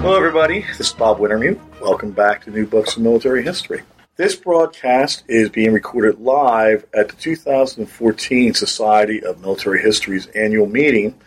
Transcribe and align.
Hello, 0.00 0.16
everybody. 0.16 0.62
This 0.62 0.80
is 0.80 0.92
Bob 0.94 1.18
Wintermute. 1.18 1.60
Welcome 1.78 2.12
back 2.12 2.44
to 2.44 2.50
New 2.50 2.66
Books 2.66 2.96
in 2.96 3.02
Military 3.02 3.42
History. 3.42 3.82
This 4.16 4.34
broadcast 4.34 5.24
is 5.28 5.50
being 5.50 5.74
recorded 5.74 6.18
live 6.18 6.86
at 6.94 7.10
the 7.10 7.16
2014 7.16 8.54
Society 8.54 9.22
of 9.22 9.42
Military 9.42 9.82
History's 9.82 10.26
annual 10.28 10.66
meeting 10.66 11.20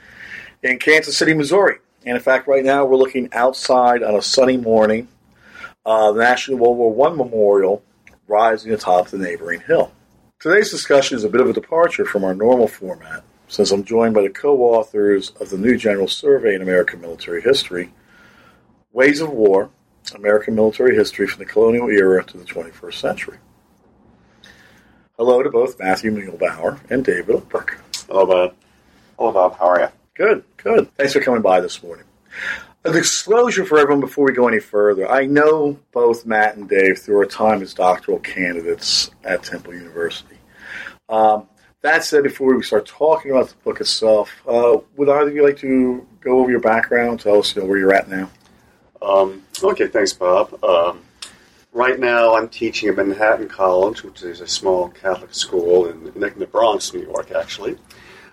in 0.63 0.79
Kansas 0.79 1.15
City, 1.15 1.35
Missouri. 1.35 1.77
And 2.03 2.17
in 2.17 2.23
fact, 2.23 2.47
right 2.47 2.65
now 2.65 2.83
we're 2.83 2.97
looking 2.97 3.29
outside 3.31 4.01
on 4.01 4.15
a 4.15 4.23
sunny 4.23 4.57
morning. 4.57 5.07
Uh, 5.85 6.11
the 6.11 6.23
National 6.23 6.57
World 6.57 6.77
War 6.77 7.11
I 7.11 7.13
Memorial 7.13 7.83
rising 8.27 8.73
atop 8.73 9.09
the 9.09 9.19
neighboring 9.19 9.61
hill. 9.61 9.91
Today's 10.39 10.71
discussion 10.71 11.15
is 11.15 11.23
a 11.23 11.29
bit 11.29 11.41
of 11.41 11.49
a 11.49 11.53
departure 11.53 12.05
from 12.05 12.23
our 12.23 12.33
normal 12.33 12.67
format, 12.67 13.23
since 13.47 13.69
I'm 13.69 13.83
joined 13.83 14.15
by 14.15 14.23
the 14.23 14.29
co 14.31 14.57
authors 14.63 15.29
of 15.39 15.51
the 15.51 15.59
New 15.59 15.77
General 15.77 16.07
Survey 16.07 16.55
in 16.55 16.63
American 16.63 17.01
Military 17.01 17.43
History 17.43 17.91
Ways 18.93 19.21
of 19.21 19.31
War 19.31 19.71
American 20.13 20.53
Military 20.53 20.95
History 20.95 21.25
from 21.25 21.39
the 21.39 21.45
Colonial 21.45 21.89
Era 21.89 22.23
to 22.25 22.37
the 22.37 22.43
21st 22.43 22.93
Century. 22.93 23.37
Hello 25.17 25.41
to 25.41 25.49
both 25.49 25.79
Matthew 25.79 26.11
Muehlbauer 26.11 26.79
and 26.91 27.03
David 27.03 27.35
Ulbrich. 27.35 27.75
Hello, 28.07 28.27
Bob. 28.27 28.55
Hello, 29.17 29.31
Bob. 29.31 29.57
How 29.57 29.65
are 29.65 29.79
you? 29.79 29.87
Good, 30.13 30.43
good. 30.57 30.95
Thanks 30.95 31.13
for 31.13 31.21
coming 31.21 31.41
by 31.41 31.59
this 31.59 31.81
morning. 31.81 32.05
A 32.83 32.91
disclosure 32.91 33.65
for 33.65 33.79
everyone 33.79 33.99
before 33.99 34.25
we 34.25 34.33
go 34.33 34.47
any 34.47 34.59
further. 34.59 35.09
I 35.09 35.25
know 35.25 35.79
both 35.91 36.27
Matt 36.27 36.57
and 36.57 36.69
Dave 36.69 36.99
through 36.99 37.17
our 37.17 37.25
time 37.25 37.63
as 37.63 37.73
doctoral 37.73 38.19
candidates 38.19 39.09
at 39.23 39.41
Temple 39.41 39.73
University. 39.73 40.37
Um, 41.09 41.47
that 41.81 42.03
said, 42.03 42.21
before 42.21 42.55
we 42.55 42.61
start 42.61 42.85
talking 42.85 43.31
about 43.31 43.49
the 43.49 43.55
book 43.63 43.81
itself, 43.81 44.31
uh, 44.47 44.77
would 44.97 45.09
either 45.09 45.29
of 45.29 45.35
you 45.35 45.43
like 45.43 45.57
to 45.57 46.05
go 46.21 46.41
over 46.41 46.51
your 46.51 46.59
background, 46.59 47.21
tell 47.21 47.39
us 47.39 47.55
you 47.55 47.63
know, 47.63 47.67
where 47.67 47.79
you're 47.79 47.93
at 47.93 48.07
now? 48.07 48.29
Um, 49.03 49.43
okay, 49.61 49.87
thanks, 49.87 50.13
Bob. 50.13 50.63
Um, 50.63 51.01
right 51.73 51.99
now, 51.99 52.35
I'm 52.35 52.47
teaching 52.47 52.89
at 52.89 52.95
Manhattan 52.95 53.49
College, 53.49 54.03
which 54.03 54.23
is 54.23 54.39
a 54.39 54.47
small 54.47 54.89
Catholic 54.89 55.33
school 55.33 55.87
in, 55.87 56.07
in 56.07 56.39
the 56.39 56.47
Bronx, 56.47 56.93
New 56.93 57.01
York, 57.01 57.31
actually. 57.31 57.77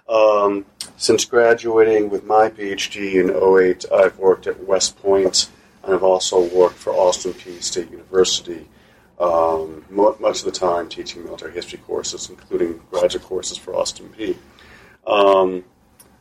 Um, 0.09 0.65
since 0.97 1.25
graduating 1.25 2.11
with 2.11 2.25
my 2.25 2.49
PhD 2.51 3.15
in 3.15 3.31
08, 3.31 3.85
I've 3.93 4.19
worked 4.19 4.47
at 4.47 4.65
West 4.65 5.01
Point, 5.01 5.51
and 5.83 5.95
I've 5.95 6.03
also 6.03 6.49
worked 6.55 6.77
for 6.77 6.93
Austin 6.93 7.33
Peay 7.33 7.63
State 7.63 7.91
University, 7.91 8.69
um, 9.19 9.85
much 9.91 10.41
of 10.41 10.45
the 10.45 10.53
time 10.53 10.89
teaching 10.89 11.25
military 11.25 11.53
history 11.53 11.79
courses, 11.79 12.31
including 12.31 12.81
graduate 12.91 13.25
courses 13.25 13.59
for 13.59 13.75
Austin 13.75 14.09
Peay. 14.17 14.37
Um, 15.07 15.65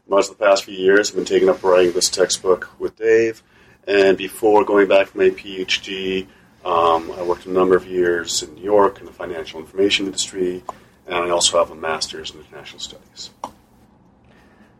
much 0.07 0.29
of 0.29 0.37
the 0.37 0.43
past 0.43 0.65
few 0.65 0.75
years, 0.75 1.09
I've 1.09 1.15
been 1.15 1.25
taking 1.25 1.49
up 1.49 1.63
writing 1.63 1.93
this 1.93 2.09
textbook 2.09 2.69
with 2.79 2.95
Dave. 2.95 3.43
And 3.89 4.19
before 4.19 4.63
going 4.63 4.87
back 4.87 5.07
for 5.07 5.17
my 5.17 5.31
PhD, 5.31 6.27
um, 6.63 7.11
I 7.11 7.23
worked 7.23 7.47
a 7.47 7.51
number 7.51 7.75
of 7.75 7.87
years 7.87 8.43
in 8.43 8.53
New 8.53 8.61
York 8.61 8.99
in 8.99 9.07
the 9.07 9.11
financial 9.11 9.59
information 9.59 10.05
industry, 10.05 10.63
and 11.07 11.15
I 11.15 11.31
also 11.31 11.57
have 11.57 11.71
a 11.71 11.75
master's 11.75 12.29
in 12.29 12.39
international 12.39 12.81
studies. 12.81 13.31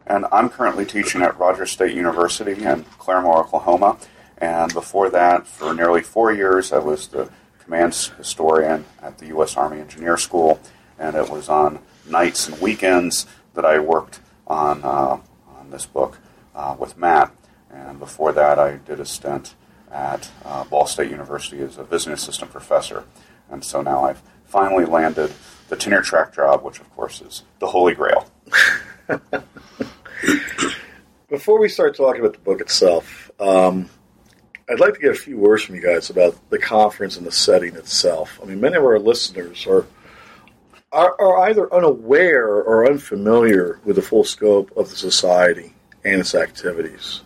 And 0.05 0.27
I'm 0.31 0.47
currently 0.47 0.85
teaching 0.85 1.23
at 1.23 1.39
Rogers 1.39 1.71
State 1.71 1.95
University 1.95 2.51
in 2.51 2.83
Claremore, 2.99 3.45
Oklahoma. 3.45 3.97
And 4.37 4.71
before 4.75 5.09
that, 5.09 5.47
for 5.47 5.73
nearly 5.73 6.03
four 6.03 6.31
years, 6.31 6.71
I 6.71 6.77
was 6.77 7.07
the 7.07 7.31
command 7.63 7.95
historian 7.95 8.85
at 9.01 9.17
the 9.17 9.25
U.S. 9.27 9.57
Army 9.57 9.79
Engineer 9.79 10.17
School, 10.17 10.59
and 10.99 11.15
it 11.15 11.31
was 11.31 11.49
on 11.49 11.79
nights 12.07 12.47
and 12.47 12.61
weekends 12.61 13.25
that 13.55 13.65
I 13.65 13.79
worked 13.79 14.19
on, 14.45 14.83
uh, 14.83 15.19
on 15.57 15.71
this 15.71 15.87
book 15.87 16.19
uh, 16.53 16.75
with 16.77 16.95
Matt. 16.95 17.33
And 17.71 17.99
before 17.99 18.33
that, 18.33 18.59
I 18.59 18.77
did 18.77 18.99
a 18.99 19.05
stint 19.05 19.55
at 19.91 20.29
uh, 20.45 20.63
Ball 20.65 20.85
State 20.85 21.11
University 21.11 21.61
as 21.61 21.77
a 21.77 21.83
visiting 21.83 22.13
assistant 22.13 22.51
professor. 22.51 23.03
And 23.49 23.63
so 23.63 23.81
now 23.81 24.05
I've 24.05 24.21
finally 24.45 24.85
landed 24.85 25.31
the 25.69 25.75
tenure 25.75 26.01
track 26.01 26.33
job, 26.33 26.63
which 26.63 26.79
of 26.79 26.89
course 26.95 27.21
is 27.21 27.43
the 27.59 27.67
holy 27.67 27.93
grail. 27.93 28.29
Before 31.29 31.59
we 31.59 31.69
start 31.69 31.95
talking 31.95 32.21
about 32.21 32.33
the 32.33 32.39
book 32.39 32.59
itself, 32.59 33.29
um, 33.39 33.89
I'd 34.69 34.79
like 34.79 34.95
to 34.95 34.99
get 34.99 35.11
a 35.11 35.15
few 35.15 35.37
words 35.37 35.63
from 35.63 35.75
you 35.75 35.81
guys 35.81 36.09
about 36.09 36.37
the 36.49 36.59
conference 36.59 37.17
and 37.17 37.25
the 37.25 37.31
setting 37.31 37.75
itself. 37.75 38.39
I 38.41 38.45
mean, 38.45 38.59
many 38.59 38.75
of 38.75 38.83
our 38.83 38.99
listeners 38.99 39.65
are 39.67 39.85
are, 40.91 41.15
are 41.21 41.49
either 41.49 41.71
unaware 41.71 42.47
or 42.47 42.87
unfamiliar 42.87 43.79
with 43.85 43.95
the 43.95 44.01
full 44.01 44.23
scope 44.23 44.75
of 44.75 44.89
the 44.89 44.95
society 44.95 45.73
and 46.03 46.19
its 46.19 46.33
activities. 46.33 47.21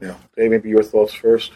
Yeah. 0.00 0.14
Dave, 0.36 0.50
maybe 0.50 0.68
your 0.68 0.82
thoughts 0.82 1.14
first. 1.14 1.52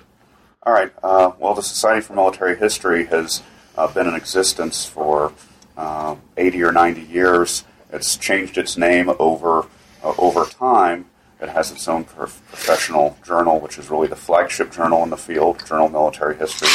All 0.62 0.73
right. 0.73 0.93
Uh, 1.03 1.33
well, 1.39 1.55
the 1.55 1.62
Society 1.62 2.01
for 2.01 2.15
Military 2.15 2.56
History 2.56 3.06
has 3.06 3.43
uh, 3.77 3.93
been 3.93 4.06
in 4.06 4.15
existence 4.15 4.84
for 4.84 5.33
uh, 5.77 6.17
80 6.37 6.62
or 6.65 6.73
90 6.73 7.03
years. 7.03 7.65
It's 7.93 8.17
changed 8.17 8.59
its 8.59 8.77
name 8.77 9.11
over 9.19 9.67
uh, 10.03 10.15
over 10.19 10.45
time. 10.45 11.06
It 11.41 11.49
has 11.49 11.71
its 11.71 11.89
own 11.89 12.05
professional 12.05 13.17
journal, 13.25 13.61
which 13.61 13.79
is 13.79 13.91
really 13.91 14.06
the 14.06 14.17
flagship 14.17 14.71
journal 14.71 15.03
in 15.03 15.11
the 15.11 15.17
field, 15.17 15.65
Journal 15.67 15.87
of 15.87 15.93
Military 15.93 16.37
History, 16.37 16.69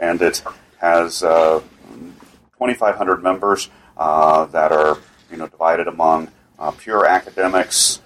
and 0.00 0.20
it 0.22 0.42
has 0.78 1.22
uh, 1.22 1.60
2,500 2.58 3.22
members 3.22 3.68
uh, 3.98 4.46
that 4.46 4.72
are 4.72 4.98
you 5.30 5.36
know 5.36 5.46
divided 5.46 5.86
among 5.88 6.30
pure 6.78 7.06
academics 7.06 8.00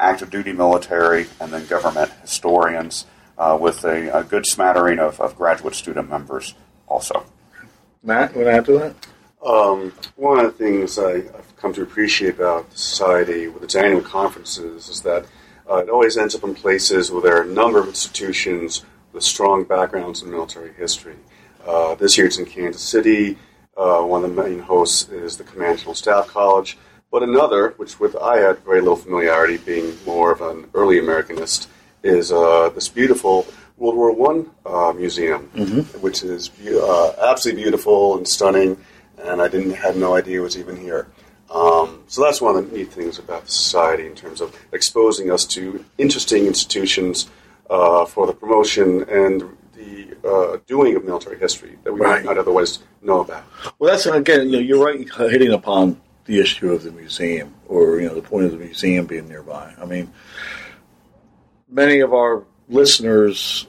active 0.00 0.30
duty 0.30 0.52
military, 0.52 1.26
and 1.40 1.52
then 1.52 1.66
government 1.66 2.10
historians, 2.22 3.06
uh, 3.38 3.56
with 3.60 3.84
a, 3.84 4.18
a, 4.18 4.24
good 4.24 4.46
smattering 4.46 4.98
of, 4.98 5.20
of, 5.20 5.36
graduate 5.36 5.74
student 5.74 6.10
members 6.10 6.54
also. 6.88 7.24
Matt, 8.02 8.34
you 8.34 8.44
want 8.44 8.48
to 8.48 8.52
add 8.52 8.64
to 8.66 8.72
that? 8.78 8.94
Um, 9.46 9.92
one 10.16 10.38
of 10.38 10.44
the 10.46 10.64
things 10.64 10.98
I, 10.98 11.12
have 11.12 11.56
come 11.56 11.72
to 11.74 11.82
appreciate 11.82 12.34
about 12.34 12.70
the 12.70 12.76
society 12.76 13.48
with 13.48 13.62
its 13.62 13.74
annual 13.74 14.02
conferences 14.02 14.88
is 14.88 15.00
that 15.02 15.26
uh, 15.70 15.76
it 15.76 15.88
always 15.88 16.16
ends 16.18 16.34
up 16.34 16.44
in 16.44 16.54
places 16.54 17.10
where 17.10 17.22
there 17.22 17.38
are 17.38 17.42
a 17.42 17.46
number 17.46 17.78
of 17.78 17.88
institutions 17.88 18.84
with 19.12 19.22
strong 19.22 19.64
backgrounds 19.64 20.22
in 20.22 20.30
military 20.30 20.72
history. 20.74 21.16
Uh, 21.66 21.94
this 21.94 22.18
year 22.18 22.26
it's 22.26 22.38
in 22.38 22.44
Kansas 22.44 22.82
City. 22.82 23.38
Uh, 23.76 24.02
one 24.02 24.24
of 24.24 24.34
the 24.34 24.42
main 24.42 24.58
hosts 24.58 25.08
is 25.08 25.36
the 25.36 25.44
Command 25.44 25.78
General 25.78 25.94
Staff 25.94 26.28
College. 26.28 26.76
But 27.10 27.22
another, 27.22 27.74
which 27.76 27.98
with 27.98 28.14
I 28.16 28.38
had 28.38 28.60
very 28.60 28.80
little 28.80 28.96
familiarity, 28.96 29.56
being 29.56 29.96
more 30.06 30.30
of 30.32 30.40
an 30.40 30.70
early 30.74 31.00
Americanist, 31.00 31.66
is 32.02 32.30
uh, 32.30 32.70
this 32.70 32.88
beautiful 32.88 33.46
World 33.76 33.96
War 33.96 34.12
One 34.12 34.50
uh, 34.64 34.92
museum, 34.92 35.50
mm-hmm. 35.54 35.80
which 36.00 36.22
is 36.22 36.50
uh, 36.66 37.14
absolutely 37.20 37.62
beautiful 37.62 38.16
and 38.16 38.28
stunning. 38.28 38.76
And 39.18 39.42
I 39.42 39.48
didn't 39.48 39.72
had 39.72 39.96
no 39.96 40.14
idea 40.14 40.40
it 40.40 40.42
was 40.42 40.56
even 40.56 40.76
here. 40.76 41.08
Um, 41.50 42.04
so 42.06 42.22
that's 42.22 42.40
one 42.40 42.56
of 42.56 42.70
the 42.70 42.76
neat 42.76 42.92
things 42.92 43.18
about 43.18 43.46
the 43.46 43.50
society 43.50 44.06
in 44.06 44.14
terms 44.14 44.40
of 44.40 44.56
exposing 44.72 45.32
us 45.32 45.44
to 45.46 45.84
interesting 45.98 46.46
institutions 46.46 47.28
uh, 47.68 48.04
for 48.04 48.26
the 48.26 48.32
promotion 48.32 49.02
and 49.10 49.42
the 49.74 50.16
uh, 50.24 50.58
doing 50.66 50.94
of 50.94 51.04
military 51.04 51.38
history 51.38 51.76
that 51.82 51.92
we 51.92 52.00
right. 52.00 52.24
might 52.24 52.24
not 52.24 52.38
otherwise 52.38 52.78
know 53.02 53.20
about. 53.20 53.44
Well, 53.78 53.90
that's 53.90 54.06
again, 54.06 54.48
you 54.48 54.52
know, 54.52 54.58
you're 54.58 54.84
right, 54.84 55.08
hitting 55.30 55.52
upon 55.52 56.00
the 56.30 56.38
issue 56.38 56.72
of 56.72 56.84
the 56.84 56.92
museum 56.92 57.52
or 57.66 58.00
you 58.00 58.06
know 58.06 58.14
the 58.14 58.22
point 58.22 58.44
of 58.44 58.52
the 58.52 58.56
museum 58.56 59.04
being 59.04 59.28
nearby. 59.28 59.74
I 59.80 59.84
mean, 59.84 60.12
many 61.68 61.98
of 61.98 62.14
our 62.14 62.44
listeners 62.68 63.66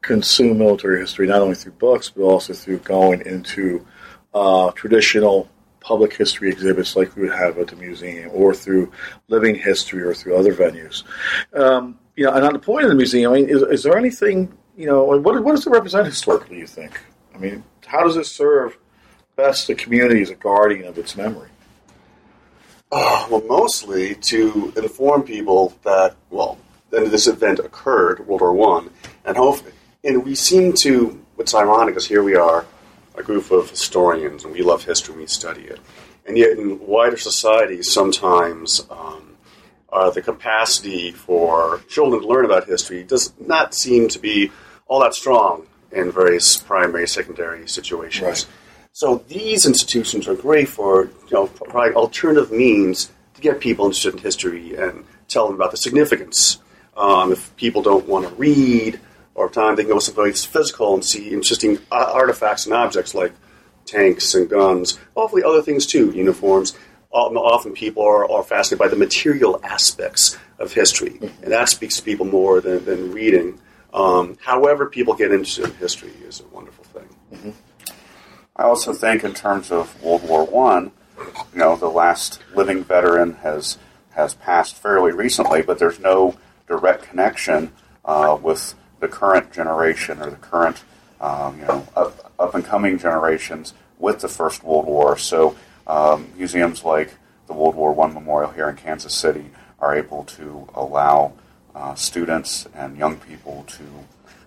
consume 0.00 0.58
military 0.58 1.00
history 1.00 1.26
not 1.26 1.42
only 1.42 1.56
through 1.56 1.72
books 1.72 2.10
but 2.10 2.22
also 2.22 2.52
through 2.52 2.78
going 2.78 3.20
into 3.26 3.84
uh, 4.32 4.70
traditional 4.72 5.50
public 5.80 6.14
history 6.14 6.50
exhibits 6.50 6.94
like 6.94 7.16
we 7.16 7.22
would 7.22 7.36
have 7.36 7.58
at 7.58 7.66
the 7.66 7.76
museum 7.76 8.30
or 8.32 8.54
through 8.54 8.92
living 9.26 9.56
history 9.56 10.02
or 10.02 10.14
through 10.14 10.36
other 10.36 10.54
venues. 10.54 11.02
Um, 11.52 11.98
you 12.14 12.24
know, 12.24 12.32
and 12.32 12.44
on 12.44 12.52
the 12.52 12.60
point 12.60 12.84
of 12.84 12.90
the 12.90 12.94
museum, 12.94 13.32
I 13.32 13.36
mean, 13.36 13.48
is, 13.48 13.62
is 13.62 13.82
there 13.82 13.98
anything 13.98 14.56
you 14.76 14.86
know 14.86 15.02
what, 15.02 15.42
what 15.42 15.50
does 15.50 15.66
it 15.66 15.70
represent 15.70 16.06
historically? 16.06 16.58
You 16.58 16.68
think? 16.68 17.00
I 17.34 17.38
mean, 17.38 17.64
how 17.84 18.04
does 18.04 18.16
it 18.16 18.26
serve 18.26 18.78
best 19.34 19.66
the 19.66 19.74
community 19.74 20.22
as 20.22 20.30
a 20.30 20.36
guardian 20.36 20.86
of 20.86 20.96
its 20.96 21.16
memory? 21.16 21.48
Uh, 22.94 23.26
well, 23.30 23.42
mostly 23.46 24.14
to 24.16 24.72
inform 24.76 25.22
people 25.24 25.74
that, 25.82 26.14
well, 26.30 26.56
this 26.90 27.26
event 27.26 27.58
occurred, 27.58 28.24
World 28.26 28.40
War 28.40 28.52
One, 28.52 28.90
and 29.24 29.36
hopefully, 29.36 29.72
and 30.04 30.24
we 30.24 30.34
seem 30.34 30.72
to. 30.82 31.20
What's 31.34 31.52
ironic 31.52 31.96
is 31.96 32.06
here 32.06 32.22
we 32.22 32.36
are, 32.36 32.64
a 33.16 33.22
group 33.24 33.50
of 33.50 33.68
historians, 33.68 34.44
and 34.44 34.52
we 34.52 34.62
love 34.62 34.84
history, 34.84 35.14
and 35.14 35.20
we 35.22 35.26
study 35.26 35.62
it, 35.62 35.80
and 36.26 36.38
yet 36.38 36.56
in 36.56 36.78
wider 36.86 37.16
society, 37.16 37.82
sometimes 37.82 38.86
um, 38.88 39.36
uh, 39.92 40.10
the 40.10 40.22
capacity 40.22 41.10
for 41.10 41.80
children 41.88 42.22
to 42.22 42.28
learn 42.28 42.44
about 42.44 42.68
history 42.68 43.02
does 43.02 43.32
not 43.40 43.74
seem 43.74 44.08
to 44.08 44.20
be 44.20 44.52
all 44.86 45.00
that 45.00 45.14
strong 45.14 45.66
in 45.90 46.12
various 46.12 46.56
primary, 46.56 47.08
secondary 47.08 47.66
situations. 47.66 48.46
Right. 48.46 48.63
So 48.96 49.24
these 49.26 49.66
institutions 49.66 50.28
are 50.28 50.36
great 50.36 50.68
for 50.68 51.06
you 51.06 51.32
know 51.32 51.48
provide 51.48 51.94
alternative 51.94 52.52
means 52.52 53.10
to 53.34 53.40
get 53.40 53.58
people 53.58 53.86
interested 53.86 54.14
in 54.14 54.20
history 54.20 54.76
and 54.76 55.04
tell 55.26 55.46
them 55.46 55.56
about 55.56 55.72
the 55.72 55.76
significance. 55.76 56.58
Um, 56.96 57.32
if 57.32 57.56
people 57.56 57.82
don't 57.82 58.06
want 58.06 58.28
to 58.28 58.34
read 58.36 59.00
or 59.34 59.50
time, 59.50 59.74
they 59.74 59.82
can 59.82 59.90
go 59.90 59.98
someplace 59.98 60.44
physical 60.44 60.94
and 60.94 61.04
see 61.04 61.30
interesting 61.30 61.78
uh, 61.90 62.08
artifacts 62.14 62.66
and 62.66 62.74
objects 62.74 63.16
like 63.16 63.32
tanks 63.84 64.32
and 64.36 64.48
guns. 64.48 64.96
Hopefully, 65.16 65.42
other 65.42 65.60
things 65.60 65.86
too, 65.86 66.12
uniforms. 66.12 66.78
Um, 67.12 67.36
Often 67.36 67.72
people 67.72 68.04
are, 68.04 68.30
are 68.30 68.44
fascinated 68.44 68.78
by 68.78 68.86
the 68.86 68.96
material 68.96 69.60
aspects 69.64 70.38
of 70.60 70.72
history, 70.72 71.18
and 71.20 71.50
that 71.50 71.68
speaks 71.68 71.96
to 71.96 72.02
people 72.04 72.26
more 72.26 72.60
than, 72.60 72.84
than 72.84 73.10
reading. 73.10 73.58
Um, 73.92 74.38
however, 74.40 74.86
people 74.86 75.14
get 75.14 75.32
interested 75.32 75.64
in 75.64 75.74
history 75.78 76.12
is 76.24 76.38
a 76.38 76.46
wonderful 76.54 76.84
thing. 76.84 77.54
I 78.56 78.62
also 78.62 78.92
think, 78.92 79.24
in 79.24 79.34
terms 79.34 79.72
of 79.72 80.00
World 80.02 80.28
War 80.28 80.44
One, 80.44 80.92
you 81.52 81.58
know, 81.58 81.76
the 81.76 81.88
last 81.88 82.40
living 82.54 82.84
veteran 82.84 83.34
has 83.42 83.78
has 84.10 84.34
passed 84.34 84.76
fairly 84.76 85.10
recently, 85.10 85.62
but 85.62 85.80
there's 85.80 85.98
no 85.98 86.36
direct 86.68 87.02
connection 87.02 87.72
uh, 88.04 88.38
with 88.40 88.74
the 89.00 89.08
current 89.08 89.52
generation 89.52 90.22
or 90.22 90.30
the 90.30 90.36
current, 90.36 90.84
um, 91.20 91.58
you 91.58 91.64
know, 91.66 91.86
up, 91.96 92.32
up 92.38 92.54
and 92.54 92.64
coming 92.64 92.96
generations 92.96 93.74
with 93.98 94.20
the 94.20 94.28
First 94.28 94.62
World 94.62 94.86
War. 94.86 95.18
So 95.18 95.56
um, 95.88 96.32
museums 96.36 96.84
like 96.84 97.14
the 97.48 97.54
World 97.54 97.74
War 97.74 97.92
One 97.92 98.14
Memorial 98.14 98.52
here 98.52 98.68
in 98.68 98.76
Kansas 98.76 99.14
City 99.14 99.46
are 99.80 99.96
able 99.96 100.22
to 100.24 100.68
allow 100.74 101.32
uh, 101.74 101.96
students 101.96 102.68
and 102.72 102.96
young 102.96 103.16
people 103.16 103.64
to 103.66 103.82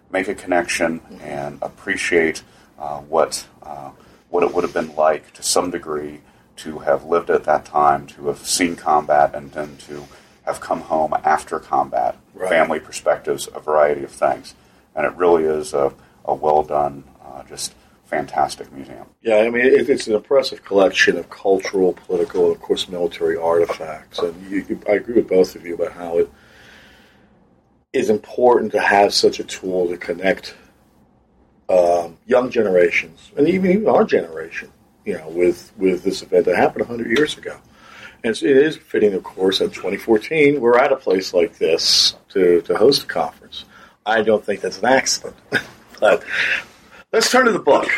make 0.09 0.29
a 0.29 0.35
connection 0.35 1.01
and 1.21 1.59
appreciate 1.61 2.41
uh, 2.77 2.99
what 3.01 3.47
uh, 3.63 3.91
what 4.29 4.43
it 4.43 4.53
would 4.53 4.63
have 4.63 4.73
been 4.73 4.95
like 4.95 5.33
to 5.33 5.43
some 5.43 5.71
degree 5.71 6.21
to 6.57 6.79
have 6.79 7.05
lived 7.05 7.29
at 7.29 7.43
that 7.45 7.65
time, 7.65 8.07
to 8.07 8.27
have 8.27 8.39
seen 8.39 8.75
combat, 8.75 9.33
and 9.35 9.51
then 9.51 9.77
to 9.77 10.05
have 10.45 10.59
come 10.59 10.81
home 10.81 11.13
after 11.23 11.59
combat. 11.59 12.17
Right. 12.33 12.49
Family 12.49 12.79
perspectives, 12.79 13.47
a 13.53 13.59
variety 13.59 14.03
of 14.03 14.11
things, 14.11 14.55
and 14.95 15.05
it 15.05 15.15
really 15.15 15.43
is 15.43 15.73
a, 15.73 15.93
a 16.25 16.33
well 16.33 16.63
done, 16.63 17.03
uh, 17.23 17.43
just 17.43 17.73
fantastic 18.05 18.71
museum. 18.71 19.05
Yeah, 19.21 19.37
I 19.37 19.49
mean, 19.49 19.65
it, 19.65 19.89
it's 19.89 20.07
an 20.07 20.15
impressive 20.15 20.63
collection 20.63 21.17
of 21.17 21.29
cultural, 21.29 21.93
political, 21.93 22.47
and 22.47 22.55
of 22.55 22.61
course, 22.61 22.87
military 22.87 23.37
artifacts. 23.37 24.19
And 24.19 24.49
you, 24.49 24.65
you, 24.67 24.79
I 24.87 24.93
agree 24.93 25.15
with 25.15 25.27
both 25.27 25.55
of 25.55 25.65
you 25.65 25.75
about 25.75 25.91
how 25.91 26.19
it 26.19 26.29
is 27.93 28.09
important 28.09 28.71
to 28.73 28.79
have 28.79 29.13
such 29.13 29.39
a 29.39 29.43
tool 29.43 29.87
to 29.89 29.97
connect 29.97 30.55
um, 31.69 32.17
young 32.25 32.49
generations 32.49 33.31
and 33.37 33.47
even, 33.47 33.71
even 33.71 33.87
our 33.87 34.03
generation, 34.03 34.71
you 35.05 35.17
know, 35.17 35.29
with 35.29 35.71
with 35.77 36.03
this 36.03 36.21
event 36.21 36.45
that 36.45 36.55
happened 36.55 36.87
100 36.87 37.17
years 37.17 37.37
ago. 37.37 37.57
And 38.23 38.31
it's, 38.31 38.41
it 38.41 38.57
is 38.57 38.77
fitting, 38.77 39.13
of 39.13 39.23
course, 39.23 39.61
in 39.61 39.69
2014 39.69 40.59
we're 40.59 40.77
at 40.77 40.91
a 40.91 40.95
place 40.95 41.33
like 41.33 41.57
this 41.57 42.15
to, 42.29 42.61
to 42.61 42.77
host 42.77 43.03
a 43.03 43.07
conference. 43.07 43.65
I 44.05 44.21
don't 44.21 44.43
think 44.43 44.61
that's 44.61 44.79
an 44.79 44.85
accident. 44.85 45.35
but 45.99 46.23
let's 47.11 47.31
turn 47.31 47.45
to 47.45 47.51
the 47.51 47.59
book. 47.59 47.89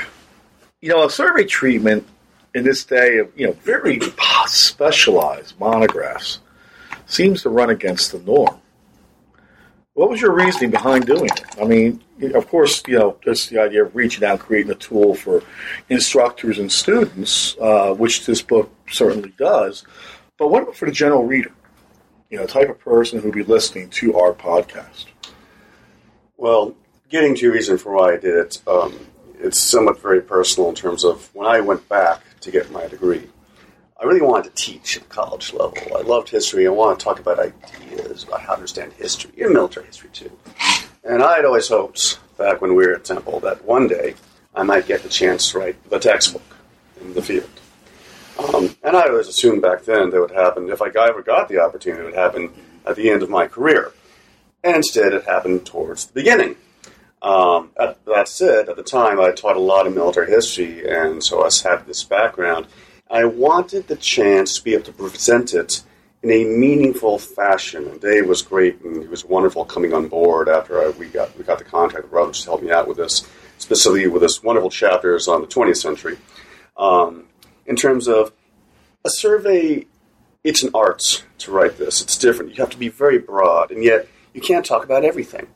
You 0.82 0.90
know, 0.90 1.06
a 1.06 1.10
survey 1.10 1.44
treatment 1.44 2.08
in 2.56 2.64
this 2.64 2.84
day 2.84 3.20
of 3.20 3.32
you 3.36 3.48
know 3.48 3.54
very 3.54 4.00
specialized 4.48 5.60
monographs 5.60 6.40
seems 7.06 7.44
to 7.44 7.50
run 7.50 7.70
against 7.70 8.12
the 8.12 8.20
norm. 8.20 8.60
What 9.94 10.10
was 10.10 10.22
your 10.22 10.32
reasoning 10.32 10.72
behind 10.72 11.06
doing 11.06 11.26
it? 11.26 11.44
I 11.60 11.66
mean, 11.66 12.02
of 12.22 12.48
course, 12.48 12.84
you 12.88 12.98
know, 12.98 13.18
just 13.24 13.50
the 13.50 13.60
idea 13.60 13.84
of 13.84 13.96
reaching 13.96 14.24
out, 14.24 14.40
creating 14.40 14.72
a 14.72 14.76
tool 14.76 15.16
for 15.16 15.44
instructors 15.90 16.60
and 16.60 16.72
students, 16.72 17.56
uh, 17.60 17.94
which 17.94 18.26
this 18.26 18.42
book 18.42 18.72
certainly 18.90 19.34
does. 19.38 19.86
But 20.38 20.50
what 20.50 20.64
about 20.64 20.76
for 20.76 20.86
the 20.86 20.92
general 20.92 21.26
reader? 21.26 21.52
You 22.30 22.38
know, 22.38 22.46
type 22.46 22.70
of 22.70 22.80
person 22.80 23.20
who'd 23.20 23.34
be 23.34 23.44
listening 23.44 23.90
to 23.92 24.16
our 24.18 24.34
podcast. 24.34 25.06
Well, 26.38 26.76
getting 27.10 27.36
to 27.36 27.42
your 27.42 27.54
reason 27.54 27.78
for 27.78 27.94
why 27.94 28.14
I 28.14 28.18
did 28.18 28.36
it, 28.36 28.62
um, 28.68 28.98
it's 29.40 29.60
somewhat 29.60 30.02
very 30.02 30.22
personal 30.22 30.70
in 30.70 30.76
terms 30.76 31.04
of 31.04 31.34
when 31.34 31.48
I 31.48 31.60
went 31.60 31.88
back 31.90 32.22
to 32.42 32.52
get 32.52 32.72
my 32.72 32.88
degree. 32.88 33.28
I 34.00 34.06
really 34.06 34.22
wanted 34.22 34.56
to 34.56 34.64
teach 34.64 34.96
at 34.96 35.04
the 35.04 35.10
college 35.10 35.52
level. 35.54 35.78
I 35.98 36.02
loved 36.02 36.30
history. 36.30 36.66
I 36.66 36.70
wanted 36.70 37.00
to 37.00 37.04
talk 37.04 37.20
about 37.20 37.40
ideas 37.40 38.24
about 38.24 38.42
how 38.42 38.48
to 38.48 38.54
understand 38.54 38.94
history 38.94 39.32
and 39.42 39.54
military 39.54 39.88
history 39.88 40.10
too. 40.14 40.32
And 41.10 41.24
I 41.24 41.38
had 41.38 41.46
always 41.46 41.68
hoped 41.68 42.20
back 42.38 42.62
when 42.62 42.76
we 42.76 42.86
were 42.86 42.94
at 42.94 43.04
Temple 43.04 43.40
that 43.40 43.66
one 43.66 43.88
day 43.88 44.14
I 44.54 44.62
might 44.62 44.86
get 44.86 45.02
the 45.02 45.10
chance 45.10 45.50
to 45.50 45.58
write 45.58 45.90
the 45.90 45.98
textbook 45.98 46.44
in 47.02 47.16
the 47.16 47.22
field. 47.24 47.50
Um, 48.38 48.76
and 48.84 48.96
I 48.96 49.08
always 49.08 49.28
assumed 49.28 49.64
back 49.64 49.86
then 49.86 50.12
that 50.12 50.22
would 50.22 50.30
happen 50.30 50.70
if 50.70 50.84
I 50.84 50.90
ever 50.90 51.24
got 51.24 51.50
the 51.50 51.62
opportunity, 51.62 52.04
it 52.04 52.06
would 52.06 52.14
happen 52.14 52.52
at 52.86 52.96
the 52.96 53.10
end 53.10 53.24
of 53.24 53.30
my 53.30 53.48
career. 53.48 53.92
And 54.64 54.76
instead, 54.76 55.14
it 55.14 55.26
happened 55.26 55.66
towards 55.66 56.06
the 56.06 56.14
beginning. 56.14 56.58
Um, 57.24 57.72
at, 57.76 58.06
that 58.06 58.28
said, 58.28 58.70
at 58.70 58.76
the 58.76 58.84
time, 58.84 59.20
I 59.20 59.32
taught 59.32 59.58
a 59.58 59.60
lot 59.62 59.88
of 59.88 59.96
military 59.96 60.30
history, 60.30 60.88
and 60.88 61.24
so 61.24 61.42
I 61.44 61.50
had 61.68 61.88
this 61.88 62.04
background. 62.04 62.68
I 63.10 63.26
wanted 63.26 63.88
the 63.88 63.96
chance 63.96 64.58
to 64.58 64.64
be 64.64 64.76
able 64.76 64.84
to 64.84 64.94
present 64.94 65.56
it 65.56 65.82
in 66.24 66.32
a 66.32 66.44
meaningful 66.46 67.18
fashion. 67.18 67.88
And 67.88 68.02
Dave 68.02 68.28
was 68.28 68.42
great, 68.42 68.82
and 68.82 69.02
he 69.02 69.08
was 69.08 69.24
wonderful 69.26 69.66
coming 69.66 69.94
on 69.94 70.08
board 70.08 70.50
after 70.50 70.82
I, 70.82 70.90
we 70.90 71.08
got 71.08 71.38
we 71.38 71.44
got 71.44 71.60
the 71.60 71.64
contact 71.64 72.04
with 72.04 72.12
Routledge 72.12 72.42
to 72.42 72.50
help 72.50 72.62
me 72.62 72.72
out 72.72 72.88
with 72.88 72.98
this, 72.98 73.28
specifically 73.58 74.08
with 74.08 74.22
this 74.22 74.44
wonderful 74.44 74.70
chapters 74.70 75.28
on 75.28 75.42
the 75.42 75.48
20th 75.48 75.78
century. 75.78 76.18
Um, 76.78 77.26
in 77.66 77.76
terms 77.76 78.08
of 78.08 78.34
a 79.06 79.10
survey, 79.10 79.86
it's 80.44 80.64
an 80.64 80.72
art 80.74 81.24
to 81.40 81.52
write 81.52 81.78
this. 81.78 82.02
It's 82.02 82.18
different. 82.18 82.56
You 82.56 82.64
have 82.64 82.72
to 82.72 82.78
be 82.78 82.90
very 82.90 83.20
broad, 83.20 83.72
and 83.72 83.84
yet 83.84 84.08
you 84.34 84.42
can't 84.42 84.66
talk 84.66 84.84
about 84.84 85.04
everything. 85.06 85.48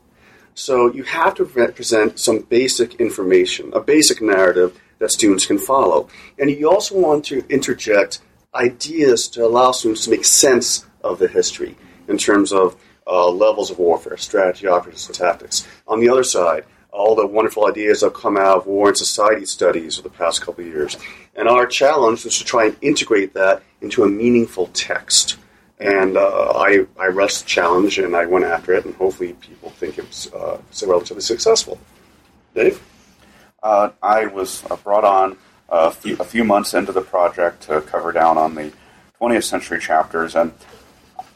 So 0.54 0.92
you 0.92 1.02
have 1.02 1.34
to 1.36 1.44
present 1.44 2.20
some 2.20 2.40
basic 2.40 2.94
information, 2.94 3.72
a 3.72 3.80
basic 3.80 4.22
narrative 4.22 4.80
that 5.00 5.10
students 5.10 5.46
can 5.46 5.58
follow. 5.58 6.08
And 6.38 6.48
you 6.48 6.70
also 6.70 6.96
want 6.96 7.24
to 7.26 7.44
interject 7.48 8.20
ideas 8.54 9.28
to 9.28 9.44
allow 9.44 9.72
students 9.72 10.04
to 10.04 10.10
make 10.10 10.24
sense 10.24 10.86
of 11.02 11.18
the 11.18 11.28
history 11.28 11.76
in 12.08 12.18
terms 12.18 12.52
of 12.52 12.80
uh, 13.06 13.28
levels 13.28 13.70
of 13.70 13.78
warfare, 13.78 14.16
strategy, 14.16 14.66
operations, 14.66 15.06
and 15.06 15.14
tactics. 15.14 15.66
On 15.86 16.00
the 16.00 16.08
other 16.08 16.24
side, 16.24 16.64
all 16.90 17.14
the 17.14 17.26
wonderful 17.26 17.66
ideas 17.66 18.00
that 18.00 18.06
have 18.06 18.14
come 18.14 18.36
out 18.36 18.58
of 18.58 18.66
war 18.66 18.88
and 18.88 18.96
society 18.96 19.44
studies 19.44 19.98
over 19.98 20.08
the 20.08 20.14
past 20.14 20.40
couple 20.40 20.64
of 20.64 20.70
years. 20.70 20.96
And 21.34 21.48
our 21.48 21.66
challenge 21.66 22.24
was 22.24 22.38
to 22.38 22.44
try 22.44 22.66
and 22.66 22.76
integrate 22.80 23.34
that 23.34 23.62
into 23.80 24.04
a 24.04 24.08
meaningful 24.08 24.68
text. 24.68 25.36
And 25.80 26.16
uh, 26.16 26.52
I, 26.54 26.86
I 26.98 27.08
rushed 27.08 27.42
the 27.42 27.48
challenge 27.48 27.98
and 27.98 28.14
I 28.14 28.26
went 28.26 28.44
after 28.44 28.72
it, 28.74 28.84
and 28.84 28.94
hopefully 28.94 29.32
people 29.34 29.70
think 29.70 29.98
it 29.98 30.06
was 30.06 30.32
uh, 30.32 30.58
relatively 30.86 31.20
successful. 31.20 31.78
Dave? 32.54 32.80
Uh, 33.62 33.90
I 34.02 34.26
was 34.26 34.62
brought 34.84 35.04
on 35.04 35.36
a 35.74 35.90
few, 35.90 36.16
a 36.18 36.24
few 36.24 36.44
months 36.44 36.74
into 36.74 36.92
the 36.92 37.00
project 37.00 37.62
to 37.64 37.80
cover 37.82 38.12
down 38.12 38.38
on 38.38 38.54
the 38.54 38.72
20th 39.20 39.44
century 39.44 39.80
chapters, 39.80 40.34
and 40.34 40.52